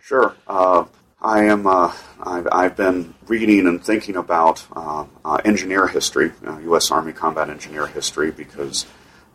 Sure. 0.00 0.34
Uh, 0.46 0.84
I 1.20 1.44
am. 1.44 1.66
Uh, 1.66 1.94
I've, 2.22 2.46
I've, 2.52 2.76
been 2.76 3.14
reading 3.26 3.66
and 3.66 3.82
thinking 3.82 4.16
about 4.16 4.66
uh, 4.74 5.06
uh 5.24 5.40
engineer 5.44 5.86
history, 5.86 6.32
U.S. 6.62 6.90
Uh, 6.90 6.96
Army 6.96 7.12
combat 7.12 7.48
engineer 7.48 7.86
history, 7.86 8.30
because 8.30 8.84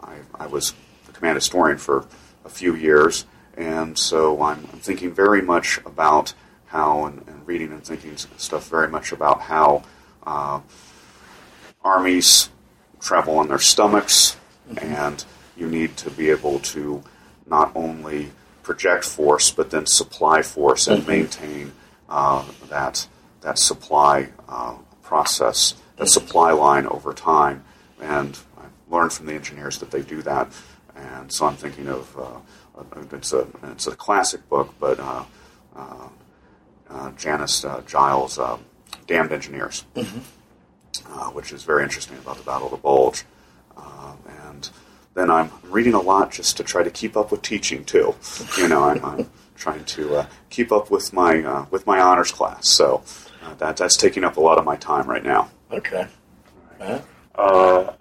I, 0.01 0.17
I, 0.35 0.45
was 0.45 0.75
the 1.07 1.13
command 1.13 1.37
historian 1.37 1.79
for 1.79 2.05
a 2.45 2.49
few 2.49 2.75
years, 2.75 3.25
and 3.57 3.97
so 3.97 4.43
I'm, 4.43 4.59
I'm 4.71 4.79
thinking 4.79 5.11
very 5.11 5.41
much 5.41 5.79
about 5.83 6.33
how, 6.67 7.05
and, 7.05 7.27
and, 7.27 7.47
reading 7.47 7.71
and 7.71 7.83
thinking 7.83 8.15
stuff 8.15 8.69
very 8.69 8.87
much 8.87 9.11
about 9.11 9.41
how 9.41 9.83
uh, 10.25 10.61
armies 11.83 12.49
travel 12.99 13.39
on 13.39 13.47
their 13.47 13.59
stomachs, 13.59 14.37
mm-hmm. 14.69 14.85
and 14.85 15.25
you 15.57 15.67
need 15.67 15.97
to 15.97 16.11
be 16.11 16.29
able 16.29 16.59
to 16.59 17.03
not 17.47 17.71
only 17.75 18.31
project 18.63 19.05
force, 19.05 19.51
but 19.51 19.71
then 19.71 19.85
supply 19.85 20.41
force 20.41 20.87
and 20.87 21.01
mm-hmm. 21.01 21.11
maintain 21.11 21.71
uh, 22.09 22.45
that 22.69 23.07
that 23.41 23.57
supply 23.57 24.29
uh, 24.47 24.75
process, 25.01 25.75
that 25.97 26.07
supply 26.07 26.51
line 26.51 26.85
over 26.85 27.13
time. 27.13 27.63
And 27.99 28.37
I've 28.57 28.71
learned 28.89 29.13
from 29.13 29.25
the 29.25 29.33
engineers 29.33 29.79
that 29.79 29.91
they 29.91 30.01
do 30.01 30.21
that. 30.21 30.51
And 30.95 31.31
so 31.31 31.45
I'm 31.47 31.55
thinking 31.55 31.87
of 31.87 32.17
uh, 32.17 32.39
it's 33.11 33.33
a 33.33 33.47
it's 33.63 33.87
a 33.87 33.95
classic 33.95 34.47
book, 34.49 34.73
but 34.79 34.99
uh, 34.99 35.23
uh, 35.75 36.07
uh, 36.89 37.11
Janice 37.11 37.65
Giles' 37.87 38.39
Damned 39.07 39.31
Engineers, 39.31 39.85
mm-hmm. 39.95 41.35
which 41.35 41.51
is 41.51 41.63
very 41.63 41.83
interesting 41.83 42.17
about 42.17 42.37
the 42.37 42.43
Battle 42.43 42.67
of 42.67 42.71
the 42.71 42.77
Bulge. 42.77 43.23
and 44.47 44.69
then 45.13 45.29
I'm 45.29 45.51
reading 45.63 45.93
a 45.93 46.01
lot 46.01 46.31
just 46.31 46.57
to 46.57 46.63
try 46.63 46.83
to 46.83 46.91
keep 46.91 47.17
up 47.17 47.31
with 47.31 47.41
teaching 47.41 47.83
too. 47.83 48.15
You 48.57 48.67
know, 48.67 48.83
I'm, 48.83 49.03
I'm 49.03 49.29
trying 49.55 49.83
to 49.85 50.15
uh, 50.15 50.25
keep 50.49 50.71
up 50.71 50.89
with 50.89 51.13
my 51.13 51.43
uh, 51.43 51.65
with 51.69 51.85
my 51.85 51.99
honors 51.99 52.31
class. 52.31 52.67
So 52.67 53.03
uh, 53.43 53.53
that 53.55 53.77
that's 53.77 53.97
taking 53.97 54.23
up 54.23 54.37
a 54.37 54.41
lot 54.41 54.57
of 54.57 54.65
my 54.65 54.75
time 54.77 55.07
right 55.07 55.23
now. 55.23 55.49
Okay. 55.71 56.07
Right. 56.79 57.01
Uh, 57.35 57.91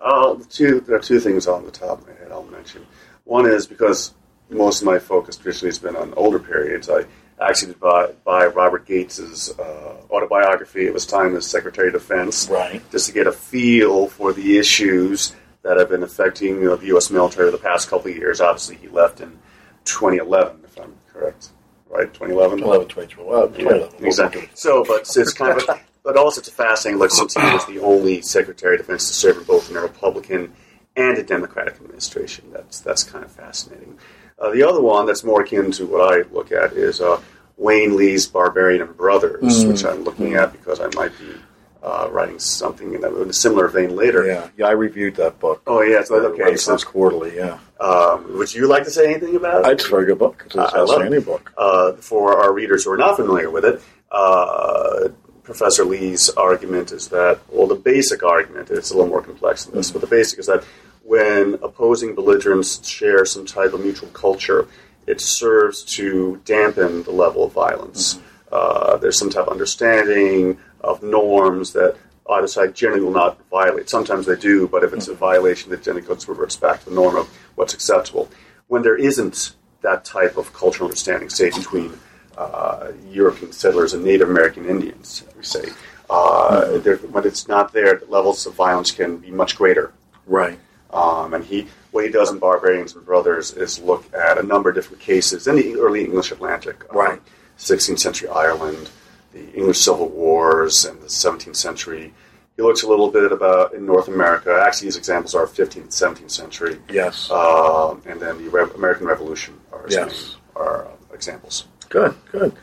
two, 0.49 0.81
there 0.81 0.97
are 0.97 1.01
two 1.01 1.21
things 1.21 1.47
on 1.47 1.65
the 1.65 1.71
top 1.71 2.01
of 2.01 2.07
my 2.07 2.15
head 2.15 2.33
I'll 2.33 2.45
mention. 2.45 2.87
One 3.25 3.47
is 3.47 3.67
because 3.67 4.13
most 4.49 4.81
of 4.83 4.87
my 4.87 4.99
focus 4.99 5.37
traditionally 5.37 5.69
has 5.69 5.79
been 5.79 5.97
on 5.97 6.13
older 6.15 6.39
periods. 6.39 6.91
I 6.91 7.05
actually 7.41 7.69
did 7.69 7.81
buy, 7.81 8.09
buy 8.25 8.47
Robert 8.47 8.87
Gates's 8.87 9.57
uh, 9.59 9.97
autobiography 10.11 10.87
It 10.87 10.93
was 10.93 11.07
time 11.07 11.37
as 11.37 11.47
Secretary 11.47 11.89
of 11.89 11.95
Defense, 11.95 12.49
right. 12.49 12.83
just 12.91 13.07
to 13.07 13.13
get 13.13 13.27
a 13.27 13.33
feel 13.33 14.09
for 14.09 14.33
the 14.33 14.59
issues 14.59 15.35
that 15.63 15.77
have 15.77 15.89
been 15.89 16.03
affecting 16.03 16.57
you 16.57 16.65
know, 16.65 16.77
the 16.77 16.87
U.S. 16.87 17.11
military 17.11 17.49
over 17.49 17.57
the 17.57 17.63
past 17.63 17.89
couple 17.89 18.11
of 18.11 18.17
years. 18.17 18.41
Obviously, 18.41 18.77
he 18.77 18.89
left 18.89 19.21
in 19.21 19.39
2011, 19.85 20.61
if 20.65 20.79
I'm 20.79 20.95
correct? 21.13 21.51
Right, 21.89 22.13
2011? 22.15 22.63
11, 22.63 22.89
2012. 22.89 23.57
2011. 23.57 23.95
Yeah, 24.01 24.07
exactly. 24.07 24.49
So, 24.55 24.85
but 24.85 25.01
it's 25.01 25.33
kind 25.33 25.61
of, 25.61 25.69
a, 25.69 25.81
but 26.05 26.17
also 26.17 26.41
it's 26.41 26.49
a 26.49 26.53
fascinating 26.53 26.99
look 26.99 27.11
since 27.11 27.35
he 27.35 27.43
was 27.43 27.67
the 27.67 27.81
only 27.81 28.23
Secretary 28.23 28.77
of 28.77 28.81
Defense 28.81 29.09
to 29.09 29.13
serve 29.15 29.39
in 29.39 29.45
both 29.45 29.71
in 29.71 29.77
a 29.77 29.81
Republican 29.81 30.53
and 30.97 31.19
a 31.19 31.23
Democratic 31.23 31.75
administration. 31.77 32.47
That's 32.53 32.81
that's 32.81 33.03
kind 33.03 33.25
of 33.25 33.33
fascinating. 33.33 33.99
Uh, 34.39 34.51
the 34.51 34.63
other 34.63 34.81
one 34.81 35.07
that's 35.07 35.25
more 35.25 35.43
akin 35.43 35.71
to 35.73 35.87
what 35.87 36.15
I 36.15 36.23
look 36.31 36.53
at 36.53 36.73
is 36.73 37.01
uh, 37.01 37.21
Wayne 37.57 37.97
Lee's 37.97 38.27
Barbarian 38.27 38.83
and 38.83 38.97
Brothers, 38.97 39.65
mm. 39.65 39.69
which 39.69 39.85
I'm 39.85 40.05
looking 40.05 40.35
at 40.35 40.53
because 40.53 40.81
I 40.81 40.89
might 40.95 41.17
be 41.19 41.35
uh, 41.83 42.09
writing 42.11 42.39
something 42.39 42.95
in 42.95 43.05
a, 43.05 43.23
in 43.23 43.31
a, 43.31 43.33
similar 43.33 43.69
vein 43.69 43.97
later. 43.97 44.27
Yeah, 44.27 44.49
yeah, 44.57 44.67
I 44.67 44.73
reviewed 44.73 45.17
that 45.17 45.39
book. 45.39 45.63
Oh 45.67 45.83
yeah, 45.83 46.03
so 46.03 46.17
okay. 46.17 46.57
So 46.57 46.77
quarterly, 46.79 47.37
yeah. 47.37 47.59
Um, 47.81 48.37
would 48.37 48.53
you 48.53 48.67
like 48.69 48.85
to 48.85 48.91
say 48.91 49.07
anything 49.11 49.37
about 49.37 49.65
it? 49.65 49.73
It's 49.73 49.87
a 49.87 49.89
very 49.89 50.07
good 50.07 50.19
book. 50.19 50.43
It's 50.47 50.55
fascinating 50.55 51.23
book. 51.23 51.53
Uh, 51.57 51.93
for 51.95 52.39
our 52.43 52.53
readers 52.53 52.85
who 52.85 52.91
are 52.93 52.99
not 52.99 53.17
familiar 53.17 53.51
with 53.51 53.65
it, 53.65 53.83
uh, 54.11 55.09
Professor 55.43 55.85
Lee's 55.85 56.29
argument 56.31 56.93
is 56.93 57.09
that, 57.09 57.41
well, 57.49 57.67
the 57.67 57.75
basic 57.75 58.23
argument, 58.23 58.71
it's 58.71 58.91
a 58.91 58.95
little 58.95 59.09
more 59.09 59.23
complex 59.23 59.65
than 59.65 59.75
this, 59.75 59.89
mm-hmm. 59.89 59.99
but 59.99 60.09
the 60.09 60.15
basic 60.15 60.39
is 60.39 60.47
that 60.47 60.63
when 61.03 61.55
opposing 61.63 62.15
belligerents 62.15 62.87
share 62.87 63.25
some 63.25 63.47
type 63.47 63.73
of 63.73 63.81
mutual 63.81 64.11
culture, 64.11 64.69
it 65.07 65.21
serves 65.21 65.83
to 65.83 66.41
dampen 66.45 67.03
the 67.03 67.11
level 67.11 67.43
of 67.43 67.53
violence. 67.53 68.15
Mm-hmm. 68.15 68.27
Uh, 68.51 68.97
there's 68.97 69.19
some 69.19 69.31
type 69.31 69.47
of 69.47 69.53
understanding 69.53 70.59
of 70.81 71.03
norms 71.03 71.73
that 71.73 71.97
either 72.31 72.47
side 72.47 72.75
generally 72.75 73.03
will 73.03 73.13
not 73.13 73.39
violate. 73.49 73.89
Sometimes 73.89 74.27
they 74.27 74.37
do, 74.37 74.69
but 74.69 74.85
if 74.85 74.93
it's 74.93 75.09
a 75.09 75.15
violation, 75.15 75.73
it 75.73 75.83
generally 75.83 76.07
goes 76.07 76.29
reverts 76.29 76.57
back 76.57 76.81
to 76.81 76.91
the 76.91 76.95
norm 76.95 77.17
of 77.17 77.29
what's 77.55 77.75
acceptable. 77.75 78.29
When 78.69 78.83
there 78.83 78.97
isn't 78.97 79.55
that 79.83 80.05
type 80.05 80.37
of 80.37 80.53
cultural 80.53 80.89
understanding, 80.89 81.29
say 81.29 81.51
between 81.51 81.93
uh, 82.37 82.93
European 83.11 83.53
settlers 83.53 83.95
and 83.95 84.05
Native 84.05 84.29
American 84.29 84.67
Indians, 84.67 85.25
we 85.37 85.43
say, 85.43 85.71
uh, 86.09 86.79
there, 86.79 86.97
when 86.97 87.27
it's 87.27 87.49
not 87.49 87.73
there, 87.73 87.97
the 87.97 88.07
levels 88.07 88.47
of 88.47 88.55
violence 88.55 88.91
can 88.91 89.19
be 89.19 89.31
much 89.31 89.57
greater. 89.57 89.93
Right. 90.27 90.59
Um, 90.93 91.35
and 91.35 91.45
he, 91.45 91.69
what 91.93 92.05
he 92.05 92.11
does 92.11 92.31
in 92.31 92.39
Barbarians 92.39 92.95
and 92.95 93.05
Brothers 93.05 93.53
is 93.53 93.79
look 93.81 94.13
at 94.15 94.39
a 94.39 94.43
number 94.43 94.69
of 94.69 94.75
different 94.75 95.01
cases 95.01 95.47
in 95.47 95.57
the 95.57 95.77
early 95.77 96.05
English 96.05 96.31
Atlantic, 96.33 96.85
um, 96.91 96.97
right. 96.97 97.21
16th 97.61 97.99
century 97.99 98.29
Ireland, 98.29 98.91
the 99.33 99.53
English 99.53 99.79
Civil 99.79 100.09
Wars 100.09 100.85
and 100.85 101.01
the 101.01 101.07
17th 101.07 101.57
century. 101.57 102.13
He 102.57 102.63
looks 102.63 102.83
a 102.83 102.89
little 102.89 103.11
bit 103.11 103.33
about 103.33 103.75
in 103.75 103.87
North 103.87 104.09
America. 104.09 104.63
Actually, 104.67 104.87
these 104.87 104.97
examples 104.97 105.35
are 105.35 105.47
15th, 105.47 105.89
17th 105.89 106.31
century. 106.31 106.79
Yes. 106.91 107.31
Uh, 107.31 107.97
and 108.07 108.21
then 108.21 108.43
the 108.43 108.51
Re- 108.51 108.71
American 108.75 109.07
Revolution 109.07 109.59
are, 109.73 109.87
yes. 109.89 110.37
are 110.57 110.87
uh, 110.87 110.91
examples. 111.13 111.67
Good, 111.89 112.15
good. 112.33 112.55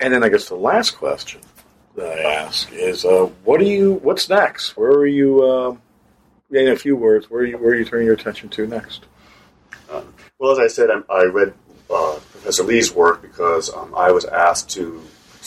And 0.00 0.14
then 0.14 0.22
I 0.22 0.28
guess 0.28 0.48
the 0.48 0.56
last 0.56 0.92
question 0.92 1.40
that 1.96 2.18
I 2.18 2.22
ask 2.22 2.70
is, 2.72 3.04
uh, 3.04 3.26
what 3.44 3.58
do 3.58 3.66
you? 3.66 3.94
What's 3.94 4.28
next? 4.28 4.76
Where 4.76 4.90
are 4.90 5.06
you? 5.06 5.42
Uh, 5.42 5.76
in 6.50 6.68
a 6.68 6.76
few 6.76 6.96
words, 6.96 7.28
where 7.28 7.42
are 7.42 7.44
you? 7.44 7.58
Where 7.58 7.72
are 7.72 7.74
you 7.74 7.84
turning 7.84 8.06
your 8.06 8.14
attention 8.14 8.48
to 8.50 8.66
next? 8.66 9.04
Um, 9.90 10.12
well, 10.38 10.52
as 10.52 10.58
I 10.58 10.66
said, 10.68 10.88
I, 10.90 11.00
I 11.12 11.24
read 11.24 11.52
uh, 11.90 12.18
Professor 12.38 12.62
Lee's 12.62 12.94
work 12.94 13.20
because 13.20 13.72
um, 13.74 13.92
I 13.96 14.12
was 14.12 14.24
asked 14.24 14.70
to 14.70 15.02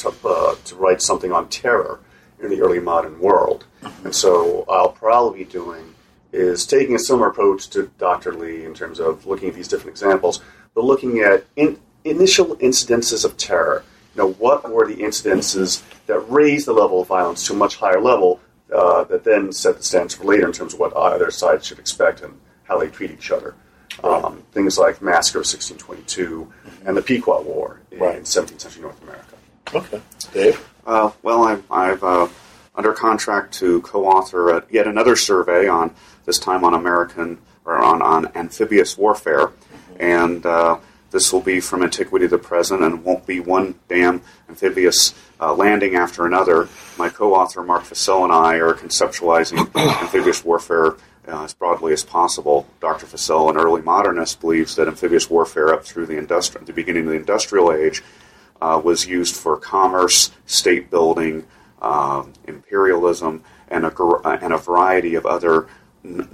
uh, 0.05 0.55
to, 0.65 0.75
write 0.75 1.01
something 1.01 1.31
on 1.31 1.47
terror 1.49 1.99
in 2.41 2.49
the 2.49 2.61
early 2.61 2.79
modern 2.79 3.19
world, 3.19 3.65
and 4.03 4.13
so 4.13 4.65
I'll 4.69 4.89
probably 4.89 5.43
be 5.43 5.51
doing 5.51 5.95
is 6.33 6.65
taking 6.65 6.95
a 6.95 6.99
similar 6.99 7.27
approach 7.27 7.69
to 7.69 7.91
Dr. 7.97 8.33
Lee 8.33 8.65
in 8.65 8.73
terms 8.73 8.99
of 8.99 9.25
looking 9.25 9.49
at 9.49 9.55
these 9.55 9.67
different 9.67 9.91
examples, 9.91 10.41
but 10.73 10.83
looking 10.83 11.19
at 11.19 11.45
in, 11.55 11.79
initial 12.03 12.55
incidences 12.57 13.25
of 13.25 13.37
terror. 13.37 13.83
You 14.15 14.23
know, 14.23 14.31
what 14.33 14.69
were 14.69 14.87
the 14.87 14.97
incidences 14.97 15.83
that 16.07 16.19
raised 16.19 16.67
the 16.67 16.73
level 16.73 17.01
of 17.01 17.07
violence 17.07 17.47
to 17.47 17.53
a 17.53 17.55
much 17.55 17.77
higher 17.77 18.01
level 18.01 18.39
uh, 18.73 19.05
that 19.05 19.23
then 19.23 19.51
set 19.51 19.77
the 19.77 19.83
standards 19.83 20.15
for 20.15 20.25
later 20.25 20.45
in 20.45 20.53
terms 20.53 20.73
of 20.73 20.79
what 20.79 20.95
either 20.95 21.31
side 21.31 21.63
should 21.63 21.79
expect 21.79 22.21
and 22.21 22.39
how 22.63 22.77
they 22.77 22.87
treat 22.87 23.11
each 23.11 23.31
other. 23.31 23.55
Um, 24.03 24.43
things 24.51 24.77
like 24.77 25.01
Massacre 25.01 25.39
of 25.39 25.45
1622 25.45 26.45
mm-hmm. 26.45 26.87
and 26.87 26.97
the 26.97 27.01
Pequot 27.01 27.43
War 27.43 27.81
in, 27.91 27.99
right. 27.99 28.21
17th 28.21 28.61
century 28.61 28.81
North 28.81 29.01
America. 29.03 29.35
Okay. 29.73 30.01
Dave? 30.33 30.67
Uh, 30.85 31.11
well, 31.21 31.43
I'm, 31.43 31.63
I've 31.69 32.03
uh, 32.03 32.27
under 32.75 32.93
contract 32.93 33.53
to 33.55 33.81
co-author 33.81 34.65
yet 34.69 34.87
another 34.87 35.15
survey 35.15 35.67
on 35.67 35.93
this 36.25 36.39
time 36.39 36.63
on 36.63 36.73
American 36.73 37.37
or 37.65 37.77
on, 37.77 38.01
on 38.01 38.27
amphibious 38.35 38.97
warfare, 38.97 39.47
mm-hmm. 39.47 40.01
and 40.01 40.45
uh, 40.45 40.79
this 41.11 41.31
will 41.31 41.41
be 41.41 41.59
from 41.59 41.83
antiquity 41.83 42.25
to 42.25 42.29
the 42.29 42.37
present 42.37 42.81
and 42.81 43.03
won't 43.03 43.25
be 43.27 43.39
one 43.39 43.75
damn 43.87 44.21
amphibious 44.49 45.13
uh, 45.39 45.53
landing 45.53 45.95
after 45.95 46.25
another. 46.25 46.69
My 46.97 47.09
co 47.09 47.35
author, 47.35 47.61
Mark 47.63 47.83
Fissel, 47.83 48.23
and 48.23 48.33
I 48.33 48.55
are 48.55 48.73
conceptualizing 48.73 49.57
amphibious 50.01 50.43
warfare 50.43 50.95
uh, 51.27 51.43
as 51.43 51.53
broadly 51.53 51.93
as 51.93 52.03
possible. 52.03 52.67
Dr. 52.79 53.05
Fissel, 53.05 53.49
an 53.49 53.57
early 53.57 53.81
modernist, 53.81 54.41
believes 54.41 54.75
that 54.75 54.87
amphibious 54.87 55.29
warfare 55.29 55.73
up 55.73 55.83
through 55.85 56.05
the, 56.05 56.15
industri- 56.15 56.65
the 56.65 56.73
beginning 56.73 57.03
of 57.03 57.09
the 57.09 57.15
industrial 57.15 57.71
age 57.71 58.03
uh, 58.61 58.79
was 58.83 59.07
used 59.07 59.35
for 59.35 59.57
commerce, 59.57 60.31
state 60.45 60.89
building, 60.89 61.45
um, 61.81 62.33
imperialism, 62.47 63.43
and 63.69 63.85
a, 63.85 64.27
and 64.41 64.53
a 64.53 64.57
variety 64.57 65.15
of 65.15 65.25
other 65.25 65.67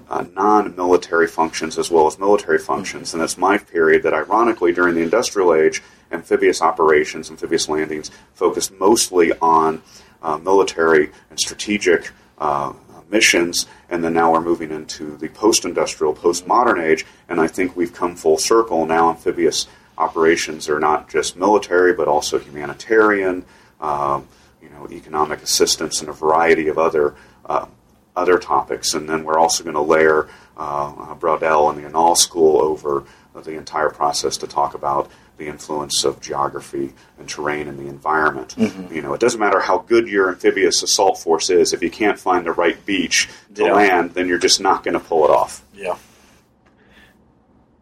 uh, 0.09 0.25
non-military 0.33 1.27
functions 1.27 1.77
as 1.77 1.91
well 1.91 2.07
as 2.07 2.17
military 2.17 2.57
functions. 2.57 3.13
And 3.13 3.21
it's 3.21 3.38
my 3.38 3.57
period 3.57 4.03
that, 4.03 4.13
ironically, 4.13 4.73
during 4.73 4.95
the 4.95 5.01
industrial 5.01 5.53
age, 5.53 5.83
amphibious 6.11 6.61
operations, 6.61 7.29
amphibious 7.29 7.67
landings, 7.67 8.11
focused 8.33 8.71
mostly 8.73 9.33
on 9.41 9.81
uh, 10.21 10.38
military 10.38 11.11
and 11.29 11.39
strategic 11.39 12.11
uh, 12.38 12.73
missions. 13.10 13.68
And 13.89 14.03
then 14.03 14.14
now 14.14 14.32
we're 14.32 14.41
moving 14.41 14.72
into 14.72 15.18
the 15.18 15.30
post-industrial, 15.30 16.14
post-modern 16.14 16.80
age, 16.80 17.05
and 17.30 17.39
I 17.39 17.47
think 17.47 17.76
we've 17.76 17.93
come 17.93 18.16
full 18.16 18.38
circle. 18.38 18.86
Now 18.86 19.10
amphibious 19.10 19.68
operations 19.97 20.70
are 20.70 20.80
not 20.80 21.10
just 21.10 21.38
military, 21.38 21.93
but 21.93 22.08
also 22.08 22.38
humanitarian. 22.39 23.45
Um, 23.80 24.28
you 24.62 24.70
know, 24.70 24.88
economic 24.89 25.41
assistance 25.43 26.01
and 26.01 26.10
a 26.10 26.14
variety 26.14 26.68
of 26.68 26.78
other 26.78 27.16
uh, 27.45 27.68
other 28.16 28.39
topics. 28.39 28.93
And 28.93 29.08
then 29.08 29.24
we're 29.24 29.38
also 29.38 29.64
going 29.64 29.76
to 29.76 29.82
layer 29.82 30.28
uh, 30.58 31.16
Braudel 31.16 31.70
and 31.70 31.82
the 31.82 31.88
Annales 31.88 32.18
School 32.18 32.60
over 32.62 33.03
the 33.36 33.51
entire 33.51 33.89
process 33.89 34.38
to 34.38 34.47
talk 34.47 34.74
about 34.74 35.10
the 35.38 35.47
influence 35.47 36.03
of 36.03 36.19
geography 36.19 36.93
and 37.19 37.29
terrain 37.29 37.67
and 37.67 37.79
the 37.79 37.88
environment. 37.88 38.55
Mm-hmm. 38.57 38.93
You 38.93 39.01
know, 39.01 39.13
it 39.13 39.21
doesn't 39.21 39.39
matter 39.39 39.59
how 39.59 39.79
good 39.79 40.07
your 40.07 40.29
amphibious 40.29 40.83
assault 40.83 41.19
force 41.19 41.49
is, 41.49 41.73
if 41.73 41.81
you 41.81 41.89
can't 41.89 42.19
find 42.19 42.45
the 42.45 42.51
right 42.51 42.83
beach 42.85 43.29
to 43.55 43.65
yeah. 43.65 43.73
land, 43.73 44.11
then 44.13 44.27
you're 44.27 44.38
just 44.38 44.59
not 44.59 44.83
going 44.83 44.93
to 44.93 44.99
pull 44.99 45.25
it 45.25 45.31
off. 45.31 45.63
Yeah. 45.73 45.97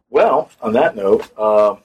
Well, 0.09 0.49
on 0.61 0.73
that 0.73 0.95
note, 0.95 1.29
uh, 1.37 1.75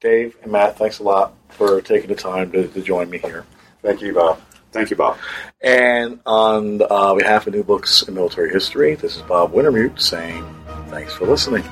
Dave 0.00 0.36
and 0.42 0.52
Matt, 0.52 0.76
thanks 0.76 0.98
a 0.98 1.02
lot 1.02 1.34
for 1.50 1.80
taking 1.80 2.08
the 2.08 2.14
time 2.14 2.52
to, 2.52 2.68
to 2.68 2.82
join 2.82 3.08
me 3.08 3.18
here. 3.18 3.44
Thank 3.82 4.02
you, 4.02 4.12
Bob. 4.12 4.40
Thank 4.72 4.90
you, 4.90 4.96
Bob. 4.96 5.16
And 5.60 6.20
on 6.26 6.82
uh, 6.82 7.14
behalf 7.14 7.46
of 7.46 7.54
New 7.54 7.62
Books 7.62 8.02
in 8.02 8.14
Military 8.14 8.50
History, 8.50 8.94
this 8.94 9.16
is 9.16 9.22
Bob 9.22 9.52
Wintermute 9.52 10.00
saying 10.00 10.44
thanks 10.88 11.14
for 11.14 11.26
listening. 11.26 11.64